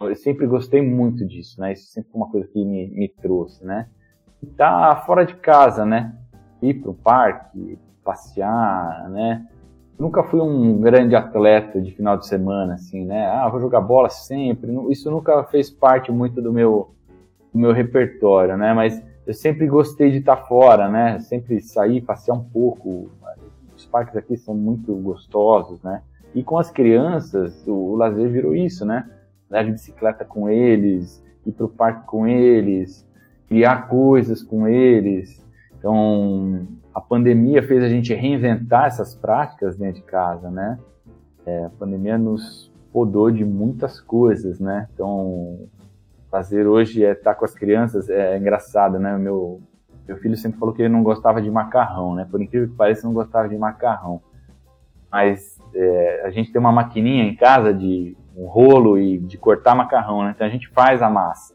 Eu 0.00 0.16
sempre 0.16 0.46
gostei 0.46 0.82
muito 0.82 1.26
disso, 1.26 1.60
né? 1.60 1.72
Isso 1.72 1.90
sempre 1.90 2.10
foi 2.10 2.20
uma 2.20 2.30
coisa 2.30 2.46
que 2.48 2.64
me, 2.64 2.88
me 2.90 3.08
trouxe, 3.08 3.64
né? 3.64 3.88
E 4.42 4.46
tá 4.46 4.96
fora 5.06 5.24
de 5.24 5.36
casa, 5.36 5.86
né? 5.86 6.16
Ir 6.60 6.74
para 6.74 6.90
o 6.90 6.94
parque, 6.94 7.78
passear, 8.04 9.08
né? 9.10 9.46
Nunca 9.98 10.24
fui 10.24 10.40
um 10.40 10.80
grande 10.80 11.14
atleta 11.14 11.80
de 11.80 11.92
final 11.92 12.16
de 12.16 12.26
semana, 12.26 12.74
assim, 12.74 13.04
né? 13.04 13.26
Ah, 13.26 13.48
vou 13.48 13.60
jogar 13.60 13.80
bola 13.80 14.08
sempre. 14.08 14.72
Isso 14.90 15.10
nunca 15.10 15.44
fez 15.44 15.70
parte 15.70 16.10
muito 16.10 16.42
do 16.42 16.52
meu, 16.52 16.94
do 17.52 17.58
meu 17.58 17.72
repertório, 17.72 18.56
né? 18.56 18.72
Mas 18.74 19.00
eu 19.24 19.32
sempre 19.32 19.66
gostei 19.66 20.10
de 20.10 20.18
estar 20.18 20.36
fora, 20.36 20.88
né? 20.88 21.20
Sempre 21.20 21.60
sair, 21.60 22.00
passear 22.00 22.34
um 22.34 22.42
pouco. 22.42 23.10
Os 23.76 23.86
parques 23.86 24.16
aqui 24.16 24.36
são 24.36 24.54
muito 24.54 24.92
gostosos, 24.96 25.80
né? 25.82 26.02
E 26.34 26.42
com 26.42 26.58
as 26.58 26.70
crianças, 26.70 27.66
o, 27.66 27.72
o 27.72 27.96
lazer 27.96 28.30
virou 28.30 28.54
isso, 28.54 28.84
né? 28.84 29.08
Andar 29.50 29.64
de 29.64 29.72
bicicleta 29.72 30.24
com 30.24 30.48
eles, 30.48 31.22
ir 31.46 31.52
para 31.52 31.66
o 31.66 31.68
parque 31.68 32.06
com 32.06 32.26
eles, 32.26 33.06
criar 33.48 33.88
coisas 33.88 34.42
com 34.42 34.66
eles. 34.66 35.44
Então, 35.78 36.66
a 36.94 37.00
pandemia 37.00 37.62
fez 37.62 37.82
a 37.82 37.88
gente 37.88 38.14
reinventar 38.14 38.86
essas 38.86 39.14
práticas 39.14 39.76
dentro 39.76 40.00
de 40.00 40.06
casa, 40.06 40.50
né? 40.50 40.78
É, 41.44 41.64
a 41.64 41.70
pandemia 41.70 42.16
nos 42.16 42.72
podou 42.92 43.30
de 43.30 43.44
muitas 43.44 44.00
coisas, 44.00 44.60
né? 44.60 44.88
Então, 44.94 45.68
fazer 46.30 46.66
hoje 46.66 47.04
é 47.04 47.12
estar 47.12 47.34
com 47.34 47.44
as 47.44 47.54
crianças 47.54 48.08
é, 48.08 48.34
é 48.34 48.38
engraçado, 48.38 48.98
né? 48.98 49.16
Meu, 49.18 49.60
meu 50.06 50.16
filho 50.18 50.36
sempre 50.36 50.58
falou 50.58 50.74
que 50.74 50.82
ele 50.82 50.88
não 50.88 51.02
gostava 51.02 51.42
de 51.42 51.50
macarrão, 51.50 52.14
né? 52.14 52.26
Por 52.30 52.40
incrível 52.40 52.68
que 52.68 52.74
pareça, 52.74 53.06
não 53.06 53.14
gostava 53.14 53.48
de 53.48 53.56
macarrão. 53.56 54.22
Mas 55.10 55.51
é, 55.74 56.22
a 56.24 56.30
gente 56.30 56.52
tem 56.52 56.60
uma 56.60 56.72
maquininha 56.72 57.24
em 57.24 57.34
casa 57.34 57.72
de 57.72 58.16
um 58.36 58.46
rolo 58.46 58.98
e 58.98 59.18
de 59.18 59.36
cortar 59.36 59.74
macarrão, 59.74 60.24
né? 60.24 60.32
Então 60.34 60.46
a 60.46 60.50
gente 60.50 60.68
faz 60.68 61.02
a 61.02 61.10
massa. 61.10 61.54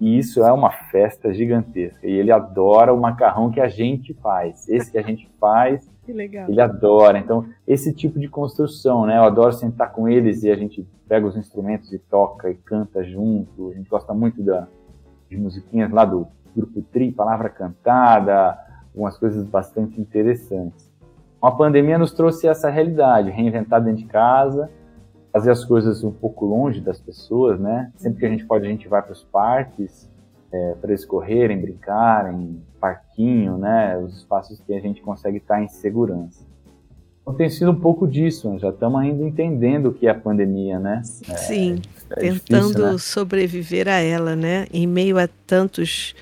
E 0.00 0.18
isso 0.18 0.42
é 0.42 0.52
uma 0.52 0.70
festa 0.70 1.32
gigantesca. 1.32 2.06
E 2.06 2.12
ele 2.12 2.32
adora 2.32 2.92
o 2.92 3.00
macarrão 3.00 3.50
que 3.50 3.60
a 3.60 3.68
gente 3.68 4.12
faz. 4.14 4.68
Esse 4.68 4.90
que 4.90 4.98
a 4.98 5.02
gente 5.02 5.30
faz, 5.40 5.88
ele 6.08 6.60
adora. 6.60 7.18
Então, 7.18 7.46
esse 7.66 7.94
tipo 7.94 8.18
de 8.18 8.28
construção, 8.28 9.06
né? 9.06 9.16
Eu 9.16 9.24
adoro 9.24 9.52
sentar 9.52 9.92
com 9.92 10.08
eles 10.08 10.42
e 10.42 10.50
a 10.50 10.56
gente 10.56 10.86
pega 11.08 11.26
os 11.26 11.36
instrumentos 11.36 11.92
e 11.92 11.98
toca 11.98 12.50
e 12.50 12.54
canta 12.54 13.04
junto. 13.04 13.70
A 13.70 13.74
gente 13.74 13.88
gosta 13.88 14.12
muito 14.12 14.42
da, 14.42 14.66
de 15.30 15.36
musiquinhas 15.36 15.90
lá 15.90 16.04
do 16.04 16.26
grupo 16.54 16.82
Tri, 16.82 17.12
Palavra 17.12 17.48
Cantada, 17.48 18.58
algumas 18.92 19.16
coisas 19.16 19.46
bastante 19.46 20.00
interessantes 20.00 20.91
a 21.42 21.50
pandemia 21.50 21.98
nos 21.98 22.12
trouxe 22.12 22.46
essa 22.46 22.70
realidade, 22.70 23.30
reinventar 23.30 23.82
dentro 23.82 24.02
de 24.02 24.08
casa, 24.08 24.70
fazer 25.32 25.50
as 25.50 25.64
coisas 25.64 26.04
um 26.04 26.12
pouco 26.12 26.46
longe 26.46 26.80
das 26.80 27.00
pessoas, 27.00 27.58
né? 27.58 27.90
Sempre 27.96 28.20
que 28.20 28.26
a 28.26 28.28
gente 28.28 28.44
pode, 28.44 28.66
a 28.66 28.68
gente 28.68 28.86
vai 28.86 29.02
para 29.02 29.12
os 29.12 29.24
parques 29.24 30.08
é, 30.52 30.74
para 30.80 30.90
eles 30.90 31.04
correrem, 31.04 31.60
brincarem, 31.60 32.62
parquinho, 32.78 33.56
né? 33.56 33.96
Os 33.98 34.18
espaços 34.18 34.60
que 34.60 34.74
a 34.74 34.80
gente 34.80 35.00
consegue 35.00 35.38
estar 35.38 35.60
em 35.62 35.68
segurança. 35.68 36.46
Então 37.22 37.34
tem 37.34 37.48
sido 37.48 37.70
um 37.70 37.80
pouco 37.80 38.06
disso, 38.06 38.50
né? 38.50 38.58
já 38.58 38.70
estamos 38.70 39.00
ainda 39.00 39.22
entendendo 39.22 39.86
o 39.86 39.94
que 39.94 40.08
é 40.08 40.10
a 40.10 40.14
pandemia, 40.14 40.78
né? 40.78 41.02
Sim, 41.04 41.80
é, 42.10 42.26
é 42.26 42.30
tentando 42.30 42.66
difícil, 42.68 42.92
né? 42.92 42.98
sobreviver 42.98 43.88
a 43.88 44.00
ela, 44.00 44.34
né? 44.34 44.66
Em 44.72 44.86
meio 44.88 45.18
a 45.18 45.28
tantos, 45.46 46.14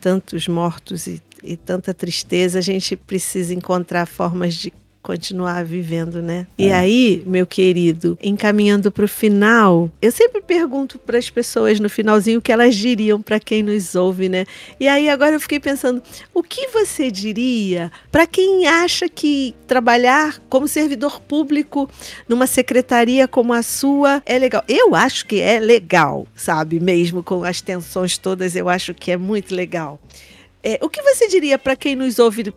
tantos 0.00 0.46
mortos 0.46 1.08
e 1.08 1.20
e 1.46 1.56
tanta 1.56 1.94
tristeza, 1.94 2.58
a 2.58 2.62
gente 2.62 2.96
precisa 2.96 3.54
encontrar 3.54 4.06
formas 4.06 4.54
de 4.54 4.72
continuar 5.06 5.64
vivendo, 5.64 6.20
né? 6.20 6.48
É. 6.58 6.64
E 6.64 6.72
aí, 6.72 7.22
meu 7.24 7.46
querido, 7.46 8.18
encaminhando 8.20 8.90
para 8.90 9.04
o 9.04 9.08
final, 9.08 9.88
eu 10.02 10.10
sempre 10.10 10.40
pergunto 10.40 10.98
para 10.98 11.16
as 11.16 11.30
pessoas 11.30 11.78
no 11.78 11.88
finalzinho 11.88 12.40
o 12.40 12.42
que 12.42 12.50
elas 12.50 12.74
diriam 12.74 13.22
para 13.22 13.38
quem 13.38 13.62
nos 13.62 13.94
ouve, 13.94 14.28
né? 14.28 14.44
E 14.80 14.88
aí 14.88 15.08
agora 15.08 15.36
eu 15.36 15.40
fiquei 15.40 15.60
pensando, 15.60 16.02
o 16.34 16.42
que 16.42 16.66
você 16.68 17.08
diria 17.08 17.92
para 18.10 18.26
quem 18.26 18.66
acha 18.66 19.08
que 19.08 19.54
trabalhar 19.68 20.42
como 20.48 20.66
servidor 20.66 21.20
público 21.20 21.88
numa 22.28 22.48
secretaria 22.48 23.28
como 23.28 23.52
a 23.52 23.62
sua 23.62 24.20
é 24.26 24.36
legal? 24.40 24.64
Eu 24.66 24.92
acho 24.92 25.24
que 25.24 25.40
é 25.40 25.60
legal, 25.60 26.26
sabe? 26.34 26.80
Mesmo 26.80 27.22
com 27.22 27.44
as 27.44 27.60
tensões 27.60 28.18
todas, 28.18 28.56
eu 28.56 28.68
acho 28.68 28.92
que 28.92 29.12
é 29.12 29.16
muito 29.16 29.54
legal. 29.54 30.00
É, 30.66 30.80
o 30.82 30.90
que 30.90 31.00
você 31.00 31.28
diria 31.28 31.56
para 31.56 31.76
quem 31.76 31.94
nos 31.94 32.18
ouve 32.18 32.52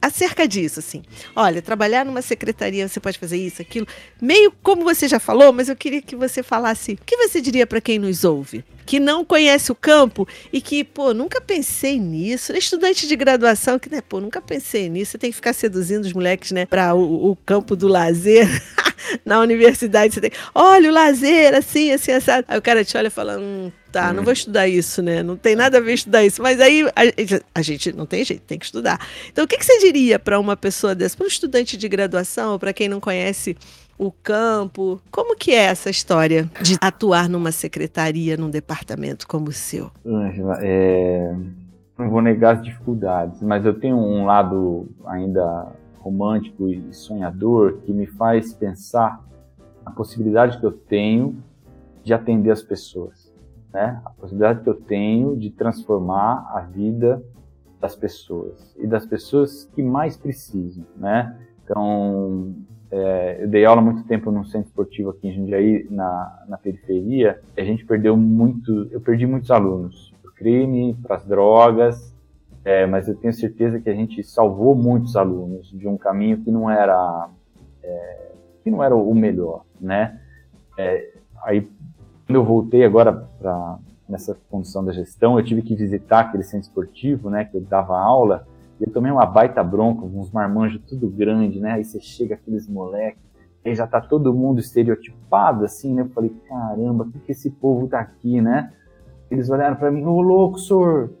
acerca 0.00 0.48
disso, 0.48 0.80
assim? 0.80 1.02
Olha, 1.34 1.60
trabalhar 1.60 2.02
numa 2.02 2.22
secretaria, 2.22 2.88
você 2.88 2.98
pode 2.98 3.18
fazer 3.18 3.36
isso, 3.36 3.60
aquilo, 3.60 3.86
meio 4.22 4.50
como 4.62 4.82
você 4.82 5.06
já 5.06 5.20
falou, 5.20 5.52
mas 5.52 5.68
eu 5.68 5.76
queria 5.76 6.00
que 6.00 6.16
você 6.16 6.42
falasse. 6.42 6.92
O 6.92 7.04
que 7.04 7.14
você 7.18 7.38
diria 7.38 7.66
para 7.66 7.78
quem 7.78 7.98
nos 7.98 8.24
ouve? 8.24 8.64
Que 8.86 8.98
não 8.98 9.22
conhece 9.22 9.70
o 9.70 9.74
campo 9.74 10.26
e 10.50 10.62
que, 10.62 10.82
pô, 10.82 11.12
nunca 11.12 11.38
pensei 11.38 12.00
nisso. 12.00 12.56
Estudante 12.56 13.06
de 13.06 13.14
graduação, 13.14 13.78
que, 13.78 13.90
né, 13.90 14.00
pô, 14.00 14.18
nunca 14.18 14.40
pensei 14.40 14.88
nisso. 14.88 15.10
Você 15.10 15.18
tem 15.18 15.28
que 15.28 15.36
ficar 15.36 15.52
seduzindo 15.52 16.06
os 16.06 16.14
moleques, 16.14 16.52
né, 16.52 16.64
para 16.64 16.94
o, 16.94 17.32
o 17.32 17.36
campo 17.36 17.76
do 17.76 17.86
lazer. 17.86 18.48
na 19.24 19.40
universidade 19.40 20.14
você 20.14 20.20
tem, 20.20 20.30
olha 20.54 20.90
o 20.90 20.92
lazer, 20.92 21.54
assim, 21.54 21.92
assim, 21.92 22.12
assado. 22.12 22.44
Aí 22.48 22.58
o 22.58 22.62
cara 22.62 22.84
te 22.84 22.96
olha 22.96 23.08
e 23.08 23.10
fala, 23.10 23.38
hum, 23.38 23.70
tá, 23.90 24.12
não 24.12 24.22
vou 24.22 24.32
estudar 24.32 24.68
isso, 24.68 25.02
né? 25.02 25.22
Não 25.22 25.36
tem 25.36 25.56
nada 25.56 25.78
a 25.78 25.80
ver 25.80 25.94
estudar 25.94 26.24
isso. 26.24 26.42
Mas 26.42 26.60
aí 26.60 26.82
a, 26.88 27.40
a 27.54 27.62
gente 27.62 27.92
não 27.92 28.06
tem 28.06 28.24
jeito, 28.24 28.42
tem 28.42 28.58
que 28.58 28.66
estudar. 28.66 28.98
Então, 29.28 29.44
o 29.44 29.48
que, 29.48 29.56
que 29.56 29.64
você 29.64 29.78
diria 29.78 30.18
para 30.18 30.38
uma 30.38 30.56
pessoa 30.56 30.94
dessa, 30.94 31.16
para 31.16 31.24
um 31.24 31.28
estudante 31.28 31.76
de 31.76 31.88
graduação, 31.88 32.58
para 32.58 32.72
quem 32.72 32.88
não 32.88 33.00
conhece 33.00 33.56
o 33.98 34.12
campo. 34.12 35.00
Como 35.10 35.36
que 35.36 35.52
é 35.52 35.64
essa 35.64 35.90
história 35.90 36.50
de 36.60 36.76
atuar 36.80 37.28
numa 37.28 37.52
secretaria, 37.52 38.36
num 38.36 38.50
departamento 38.50 39.26
como 39.26 39.48
o 39.48 39.52
seu? 39.52 39.90
Ângela, 40.04 40.58
é... 40.60 41.34
não 41.98 42.10
vou 42.10 42.20
negar 42.20 42.56
as 42.56 42.62
dificuldades, 42.62 43.40
mas 43.40 43.64
eu 43.64 43.74
tenho 43.78 43.96
um 43.96 44.26
lado 44.26 44.88
ainda 45.06 45.72
romântico 46.06 46.68
e 46.68 46.94
sonhador 46.94 47.78
que 47.84 47.92
me 47.92 48.06
faz 48.06 48.54
pensar 48.54 49.24
a 49.84 49.90
possibilidade 49.90 50.58
que 50.58 50.64
eu 50.64 50.70
tenho 50.70 51.36
de 52.04 52.14
atender 52.14 52.52
as 52.52 52.62
pessoas, 52.62 53.34
né? 53.72 54.00
A 54.04 54.10
possibilidade 54.10 54.62
que 54.62 54.70
eu 54.70 54.74
tenho 54.74 55.36
de 55.36 55.50
transformar 55.50 56.48
a 56.54 56.60
vida 56.60 57.20
das 57.80 57.96
pessoas 57.96 58.74
e 58.78 58.86
das 58.86 59.04
pessoas 59.04 59.68
que 59.74 59.82
mais 59.82 60.16
precisam, 60.16 60.84
né? 60.96 61.36
Então, 61.64 62.54
é, 62.88 63.42
eu 63.42 63.48
dei 63.48 63.64
aula 63.64 63.82
muito 63.82 64.04
tempo 64.04 64.30
num 64.30 64.44
centro 64.44 64.68
esportivo 64.68 65.10
aqui 65.10 65.26
em 65.26 65.34
Jundiaí, 65.34 65.88
na, 65.90 66.44
na 66.48 66.56
periferia, 66.56 67.40
e 67.56 67.60
a 67.60 67.64
gente 67.64 67.84
perdeu 67.84 68.16
muito, 68.16 68.88
eu 68.92 69.00
perdi 69.00 69.26
muitos 69.26 69.50
alunos 69.50 70.14
para 70.22 70.30
o 70.30 70.34
crime, 70.34 70.96
para 71.02 71.16
as 71.16 71.26
drogas, 71.26 72.15
é, 72.66 72.84
mas 72.84 73.06
eu 73.06 73.14
tenho 73.14 73.32
certeza 73.32 73.78
que 73.78 73.88
a 73.88 73.94
gente 73.94 74.24
salvou 74.24 74.74
muitos 74.74 75.14
alunos 75.14 75.70
de 75.70 75.86
um 75.86 75.96
caminho 75.96 76.38
que 76.38 76.50
não 76.50 76.68
era 76.68 77.30
é, 77.80 78.32
que 78.64 78.70
não 78.72 78.82
era 78.82 78.96
o 78.96 79.14
melhor, 79.14 79.62
né? 79.80 80.20
É, 80.76 81.12
aí 81.44 81.60
quando 82.26 82.34
eu 82.34 82.44
voltei 82.44 82.84
agora 82.84 83.12
para 83.12 83.78
nessa 84.08 84.36
condição 84.50 84.84
da 84.84 84.90
gestão, 84.90 85.38
eu 85.38 85.44
tive 85.44 85.62
que 85.62 85.76
visitar 85.76 86.20
aquele 86.20 86.42
centro 86.42 86.66
esportivo, 86.66 87.30
né? 87.30 87.44
Que 87.44 87.56
eu 87.56 87.60
dava 87.60 87.96
aula 87.96 88.48
e 88.80 88.84
eu 88.84 88.92
tomei 88.92 89.12
uma 89.12 89.24
baita 89.24 89.62
bronca, 89.62 90.04
uns 90.04 90.32
marmanjos 90.32 90.82
tudo 90.88 91.08
grande, 91.08 91.60
né? 91.60 91.74
Aí 91.74 91.84
você 91.84 92.00
chega 92.00 92.34
aqueles 92.34 92.68
moleques, 92.68 93.22
aí 93.64 93.76
já 93.76 93.86
tá 93.86 94.00
todo 94.00 94.34
mundo 94.34 94.58
estereotipado 94.58 95.64
assim, 95.64 95.94
né? 95.94 96.02
Eu 96.02 96.08
falei, 96.08 96.34
caramba, 96.48 97.04
por 97.04 97.20
que, 97.20 97.30
esse 97.30 97.48
povo 97.48 97.86
tá 97.86 98.00
aqui, 98.00 98.40
né? 98.40 98.72
Eles 99.30 99.50
olharam 99.50 99.76
para 99.76 99.92
mim, 99.92 100.04
ô 100.04 100.20
louco, 100.20 100.58
senhor, 100.58 101.12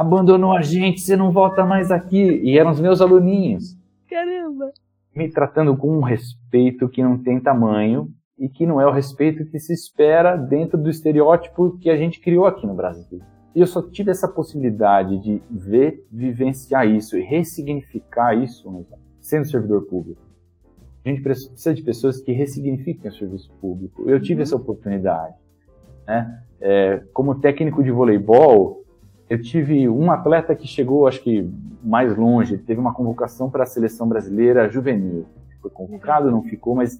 abandonou 0.00 0.52
a 0.52 0.62
gente, 0.62 1.02
você 1.02 1.14
não 1.14 1.30
volta 1.30 1.62
mais 1.62 1.90
aqui. 1.90 2.40
E 2.42 2.58
eram 2.58 2.70
os 2.70 2.80
meus 2.80 3.02
aluninhos. 3.02 3.76
Caramba! 4.08 4.72
Me 5.14 5.28
tratando 5.28 5.76
com 5.76 5.98
um 5.98 6.00
respeito 6.00 6.88
que 6.88 7.02
não 7.02 7.18
tem 7.18 7.38
tamanho 7.38 8.08
e 8.38 8.48
que 8.48 8.64
não 8.64 8.80
é 8.80 8.86
o 8.86 8.90
respeito 8.90 9.44
que 9.44 9.58
se 9.58 9.74
espera 9.74 10.36
dentro 10.36 10.78
do 10.78 10.88
estereótipo 10.88 11.76
que 11.78 11.90
a 11.90 11.98
gente 11.98 12.18
criou 12.18 12.46
aqui 12.46 12.66
no 12.66 12.72
Brasil. 12.72 13.20
E 13.54 13.60
eu 13.60 13.66
só 13.66 13.82
tive 13.82 14.10
essa 14.10 14.26
possibilidade 14.26 15.18
de 15.18 15.42
ver, 15.50 16.06
vivenciar 16.10 16.88
isso 16.88 17.18
e 17.18 17.22
ressignificar 17.22 18.32
isso 18.32 18.86
sendo 19.20 19.44
servidor 19.44 19.82
público. 19.82 20.22
A 21.04 21.10
gente 21.10 21.20
precisa 21.20 21.74
de 21.74 21.82
pessoas 21.82 22.22
que 22.22 22.32
ressignifiquem 22.32 23.10
o 23.10 23.14
serviço 23.14 23.52
público. 23.60 24.08
Eu 24.08 24.18
tive 24.18 24.36
uhum. 24.36 24.42
essa 24.44 24.56
oportunidade. 24.56 25.34
Né? 26.06 26.42
É, 26.58 27.02
como 27.12 27.34
técnico 27.34 27.82
de 27.82 27.90
voleibol, 27.90 28.80
eu 29.30 29.40
tive 29.40 29.88
um 29.88 30.10
atleta 30.10 30.56
que 30.56 30.66
chegou, 30.66 31.06
acho 31.06 31.22
que 31.22 31.48
mais 31.84 32.16
longe, 32.16 32.58
teve 32.58 32.80
uma 32.80 32.92
convocação 32.92 33.48
para 33.48 33.62
a 33.62 33.66
seleção 33.66 34.08
brasileira 34.08 34.68
juvenil. 34.68 35.24
Foi 35.62 35.70
convocado, 35.70 36.32
não 36.32 36.42
ficou, 36.42 36.74
mas 36.74 36.98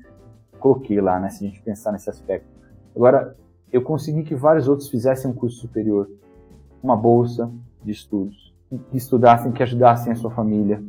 coloquei 0.60 1.00
lá, 1.00 1.18
né, 1.18 1.28
se 1.28 1.44
a 1.44 1.48
gente 1.48 1.60
pensar 1.60 1.90
nesse 1.90 2.08
aspecto. 2.08 2.46
Agora, 2.94 3.36
eu 3.72 3.82
consegui 3.82 4.22
que 4.22 4.36
vários 4.36 4.68
outros 4.68 4.88
fizessem 4.88 5.28
um 5.28 5.34
curso 5.34 5.58
superior, 5.58 6.08
uma 6.80 6.96
bolsa 6.96 7.50
de 7.82 7.90
estudos, 7.90 8.54
que 8.90 8.96
estudassem, 8.96 9.50
que 9.50 9.62
ajudassem 9.64 10.12
a 10.12 10.14
sua 10.14 10.30
família. 10.30 10.80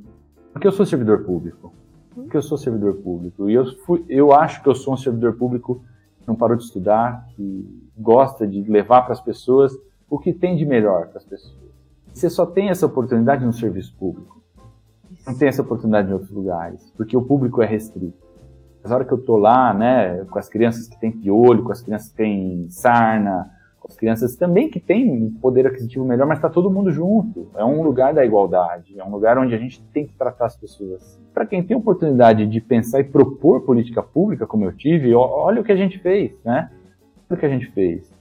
Porque 0.53 0.67
eu 0.67 0.71
sou 0.71 0.85
servidor 0.85 1.23
público. 1.23 1.73
Porque 2.13 2.37
eu 2.37 2.41
sou 2.43 2.57
servidor 2.57 2.97
público. 2.97 3.49
E 3.49 3.53
eu, 3.55 3.65
fui, 3.79 4.05
eu 4.07 4.31
acho 4.31 4.61
que 4.61 4.69
eu 4.69 4.75
sou 4.75 4.93
um 4.93 4.97
servidor 4.97 5.33
público 5.33 5.81
que 6.19 6.27
não 6.27 6.35
parou 6.35 6.55
de 6.55 6.63
estudar, 6.63 7.25
que 7.29 7.89
gosta 7.97 8.45
de 8.45 8.61
levar 8.61 9.01
para 9.01 9.13
as 9.13 9.21
pessoas 9.21 9.75
o 10.11 10.19
que 10.19 10.33
tem 10.33 10.57
de 10.57 10.65
melhor 10.65 11.07
para 11.07 11.19
as 11.19 11.23
pessoas. 11.23 11.55
Você 12.13 12.29
só 12.29 12.45
tem 12.45 12.69
essa 12.69 12.85
oportunidade 12.85 13.45
no 13.45 13.53
serviço 13.53 13.95
público. 13.97 14.41
Não 15.25 15.37
tem 15.37 15.47
essa 15.47 15.61
oportunidade 15.61 16.09
em 16.09 16.13
outros 16.13 16.31
lugares, 16.31 16.91
porque 16.97 17.15
o 17.15 17.21
público 17.21 17.61
é 17.61 17.65
restrito. 17.65 18.17
Mas 18.83 18.91
a 18.91 18.95
hora 18.95 19.05
que 19.05 19.13
eu 19.13 19.23
tô 19.23 19.37
lá, 19.37 19.73
né, 19.73 20.25
com 20.25 20.37
as 20.37 20.49
crianças 20.49 20.89
que 20.89 20.99
têm 20.99 21.13
piolho, 21.13 21.63
com 21.63 21.71
as 21.71 21.81
crianças 21.81 22.09
que 22.09 22.17
têm 22.17 22.67
sarna, 22.69 23.49
com 23.79 23.87
as 23.87 23.95
crianças 23.95 24.35
também 24.35 24.69
que 24.69 24.81
têm 24.81 25.29
poder 25.41 25.65
aquisitivo 25.65 26.03
melhor, 26.03 26.27
mas 26.27 26.39
está 26.39 26.49
todo 26.49 26.69
mundo 26.69 26.91
junto. 26.91 27.49
É 27.55 27.63
um 27.63 27.81
lugar 27.81 28.13
da 28.13 28.25
igualdade, 28.25 28.99
é 28.99 29.03
um 29.05 29.11
lugar 29.11 29.37
onde 29.37 29.55
a 29.55 29.57
gente 29.57 29.81
tem 29.93 30.05
que 30.05 30.13
tratar 30.15 30.47
as 30.47 30.57
pessoas 30.57 30.91
assim. 30.93 31.21
Para 31.33 31.45
quem 31.45 31.63
tem 31.63 31.77
oportunidade 31.77 32.45
de 32.45 32.59
pensar 32.59 32.99
e 32.99 33.05
propor 33.05 33.61
política 33.61 34.03
pública, 34.03 34.45
como 34.45 34.65
eu 34.65 34.75
tive, 34.75 35.13
olha 35.13 35.61
o 35.61 35.63
que 35.63 35.71
a 35.71 35.77
gente 35.77 35.99
fez, 35.99 36.33
né? 36.43 36.69
Olha 37.29 37.37
o 37.37 37.39
que 37.39 37.45
a 37.45 37.49
gente 37.49 37.71
fez. 37.71 38.20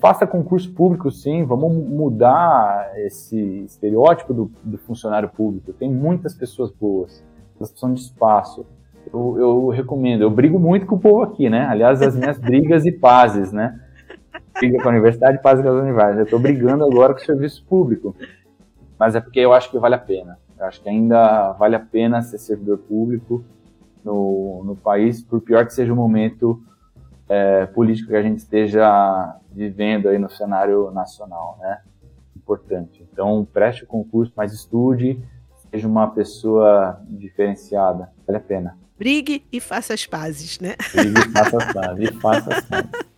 Faça 0.00 0.26
concurso 0.26 0.72
público, 0.72 1.10
sim. 1.10 1.44
Vamos 1.44 1.72
mudar 1.72 2.92
esse 2.96 3.38
estereótipo 3.64 4.32
do, 4.32 4.50
do 4.62 4.78
funcionário 4.78 5.28
público. 5.28 5.72
Tem 5.72 5.90
muitas 5.90 6.34
pessoas 6.34 6.70
boas. 6.70 7.24
Elas 7.56 7.70
precisam 7.70 7.92
de 7.92 8.00
espaço. 8.00 8.66
Eu, 9.12 9.36
eu, 9.38 9.68
recomendo. 9.68 10.22
Eu 10.22 10.30
brigo 10.30 10.58
muito 10.58 10.86
com 10.86 10.96
o 10.96 11.00
povo 11.00 11.22
aqui, 11.22 11.50
né? 11.50 11.66
Aliás, 11.66 12.00
as 12.02 12.16
minhas 12.16 12.38
brigas 12.40 12.86
e 12.86 12.92
pazes, 12.92 13.52
né? 13.52 13.78
Briga 14.58 14.82
com 14.82 14.88
a 14.88 14.92
universidade, 14.92 15.42
paz 15.42 15.60
com 15.60 15.68
as 15.68 15.74
universidades. 15.74 16.18
Eu 16.18 16.24
estou 16.24 16.38
brigando 16.38 16.84
agora 16.84 17.12
com 17.12 17.20
o 17.20 17.24
serviço 17.24 17.64
público. 17.66 18.14
Mas 18.98 19.14
é 19.14 19.20
porque 19.20 19.40
eu 19.40 19.52
acho 19.52 19.70
que 19.70 19.78
vale 19.78 19.94
a 19.94 19.98
pena. 19.98 20.38
Eu 20.58 20.66
acho 20.66 20.80
que 20.80 20.88
ainda 20.88 21.52
vale 21.52 21.76
a 21.76 21.80
pena 21.80 22.22
ser 22.22 22.38
servidor 22.38 22.78
público 22.78 23.44
no, 24.04 24.62
no 24.64 24.76
país, 24.76 25.22
por 25.22 25.40
pior 25.40 25.66
que 25.66 25.74
seja 25.74 25.92
o 25.92 25.96
momento 25.96 26.62
é, 27.28 27.66
político 27.66 28.08
que 28.08 28.16
a 28.16 28.22
gente 28.22 28.38
esteja 28.38 29.36
vivendo 29.50 30.08
aí 30.08 30.18
no 30.18 30.30
cenário 30.30 30.90
nacional, 30.90 31.58
né? 31.60 31.80
Importante. 32.36 33.06
Então, 33.12 33.46
preste 33.52 33.84
o 33.84 33.86
concurso, 33.86 34.32
mas 34.36 34.52
estude, 34.52 35.18
seja 35.70 35.88
uma 35.88 36.08
pessoa 36.08 37.00
diferenciada. 37.08 38.10
Vale 38.26 38.38
a 38.38 38.40
pena. 38.40 38.78
Brigue 38.98 39.44
e 39.50 39.60
faça 39.60 39.94
as 39.94 40.06
pazes, 40.06 40.60
né? 40.60 40.74
Brigue 40.94 41.20
e 41.20 41.32
faça 41.32 41.56
as 41.56 41.72
pazes. 41.72 42.08
E 42.08 42.12
faça 42.20 42.54
as 42.54 42.64
pazes. 42.64 42.90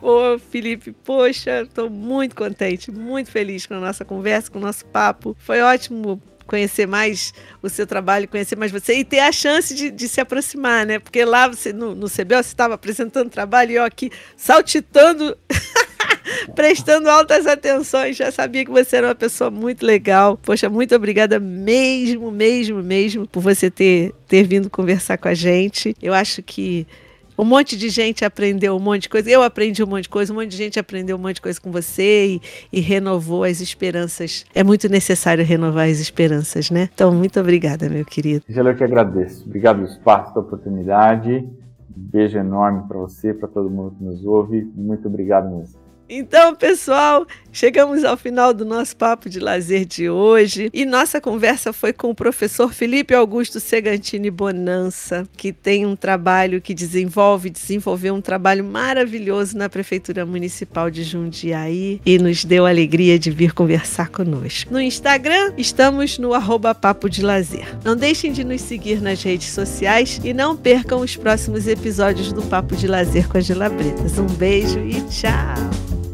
Ô, 0.00 0.38
Felipe, 0.38 0.92
poxa, 0.92 1.62
estou 1.62 1.90
muito 1.90 2.36
contente, 2.36 2.90
muito 2.90 3.30
feliz 3.30 3.66
com 3.66 3.74
a 3.74 3.80
nossa 3.80 4.04
conversa, 4.04 4.50
com 4.50 4.58
o 4.58 4.62
nosso 4.62 4.86
papo. 4.86 5.36
Foi 5.40 5.60
ótimo 5.60 6.22
conhecer 6.48 6.86
mais 6.86 7.32
o 7.62 7.68
seu 7.68 7.86
trabalho, 7.86 8.26
conhecer 8.26 8.56
mais 8.56 8.72
você 8.72 8.94
e 8.94 9.04
ter 9.04 9.20
a 9.20 9.30
chance 9.30 9.72
de, 9.74 9.90
de 9.90 10.08
se 10.08 10.20
aproximar, 10.20 10.84
né? 10.84 10.98
Porque 10.98 11.24
lá 11.24 11.46
você, 11.46 11.72
no, 11.72 11.94
no 11.94 12.08
CBO 12.08 12.42
você 12.42 12.48
estava 12.48 12.74
apresentando 12.74 13.30
trabalho 13.30 13.70
e 13.70 13.74
eu 13.76 13.84
aqui 13.84 14.10
saltitando. 14.36 15.36
prestando 16.54 17.08
altas 17.08 17.46
atenções, 17.46 18.16
já 18.16 18.30
sabia 18.30 18.64
que 18.64 18.70
você 18.70 18.96
era 18.96 19.08
uma 19.08 19.14
pessoa 19.14 19.50
muito 19.50 19.84
legal. 19.84 20.36
Poxa, 20.36 20.68
muito 20.68 20.94
obrigada 20.94 21.38
mesmo, 21.38 22.30
mesmo, 22.30 22.82
mesmo 22.82 23.26
por 23.26 23.42
você 23.42 23.70
ter, 23.70 24.12
ter 24.26 24.46
vindo 24.46 24.68
conversar 24.68 25.18
com 25.18 25.28
a 25.28 25.34
gente. 25.34 25.96
Eu 26.02 26.12
acho 26.14 26.42
que 26.42 26.86
um 27.38 27.44
monte 27.44 27.76
de 27.76 27.88
gente 27.88 28.24
aprendeu 28.24 28.76
um 28.76 28.80
monte 28.80 29.02
de 29.02 29.08
coisa. 29.08 29.30
Eu 29.30 29.42
aprendi 29.44 29.82
um 29.84 29.86
monte 29.86 30.02
de 30.02 30.08
coisa, 30.08 30.32
um 30.32 30.36
monte 30.36 30.48
de 30.48 30.56
gente 30.56 30.80
aprendeu 30.80 31.16
um 31.16 31.20
monte 31.20 31.36
de 31.36 31.42
coisa 31.42 31.60
com 31.60 31.70
você 31.70 32.26
e, 32.26 32.42
e 32.72 32.80
renovou 32.80 33.44
as 33.44 33.60
esperanças. 33.60 34.44
É 34.52 34.64
muito 34.64 34.88
necessário 34.88 35.44
renovar 35.44 35.88
as 35.88 36.00
esperanças, 36.00 36.68
né? 36.68 36.88
Então, 36.92 37.14
muito 37.14 37.38
obrigada, 37.38 37.88
meu 37.88 38.04
querido. 38.04 38.44
Eu 38.48 38.74
que 38.74 38.82
agradeço. 38.82 39.44
Obrigado 39.46 39.76
pelo 39.76 39.88
espaço, 39.88 40.34
pela 40.34 40.44
oportunidade. 40.44 41.30
Um 41.30 41.50
beijo 41.96 42.36
enorme 42.36 42.82
para 42.88 42.98
você, 42.98 43.32
para 43.32 43.46
todo 43.46 43.70
mundo 43.70 43.94
que 43.96 44.04
nos 44.04 44.24
ouve. 44.24 44.68
Muito 44.74 45.06
obrigado 45.06 45.48
mesmo. 45.48 45.78
Então, 46.08 46.54
pessoal, 46.54 47.26
chegamos 47.52 48.04
ao 48.04 48.16
final 48.16 48.52
do 48.52 48.64
nosso 48.64 48.96
papo 48.96 49.28
de 49.28 49.40
lazer 49.40 49.84
de 49.84 50.08
hoje 50.08 50.70
e 50.72 50.84
nossa 50.84 51.20
conversa 51.20 51.72
foi 51.72 51.92
com 51.92 52.10
o 52.10 52.14
professor 52.14 52.72
Felipe 52.72 53.14
Augusto 53.14 53.60
Segantini 53.60 54.30
Bonança, 54.30 55.26
que 55.36 55.52
tem 55.52 55.86
um 55.86 55.96
trabalho 55.96 56.60
que 56.60 56.74
desenvolve, 56.74 57.50
desenvolveu 57.50 58.14
um 58.14 58.20
trabalho 58.20 58.64
maravilhoso 58.64 59.56
na 59.56 59.68
Prefeitura 59.68 60.24
Municipal 60.24 60.90
de 60.90 61.02
Jundiaí 61.02 62.00
e 62.04 62.18
nos 62.18 62.44
deu 62.44 62.66
a 62.66 62.70
alegria 62.70 63.18
de 63.18 63.30
vir 63.30 63.52
conversar 63.52 64.08
conosco. 64.08 64.72
No 64.72 64.80
Instagram, 64.80 65.52
estamos 65.56 66.18
no 66.18 66.34
arroba 66.34 66.74
Papo 66.74 67.08
de 67.08 67.22
Lazer. 67.22 67.76
Não 67.84 67.96
deixem 67.96 68.32
de 68.32 68.44
nos 68.44 68.60
seguir 68.60 69.00
nas 69.00 69.22
redes 69.22 69.48
sociais 69.48 70.20
e 70.22 70.32
não 70.32 70.56
percam 70.56 71.00
os 71.00 71.16
próximos 71.16 71.66
episódios 71.66 72.32
do 72.32 72.42
Papo 72.42 72.76
de 72.76 72.86
Lazer 72.86 73.28
com 73.28 73.38
as 73.38 73.46
Gelabretas. 73.46 74.18
Um 74.18 74.26
beijo 74.26 74.80
e 74.80 75.00
tchau! 75.02 76.07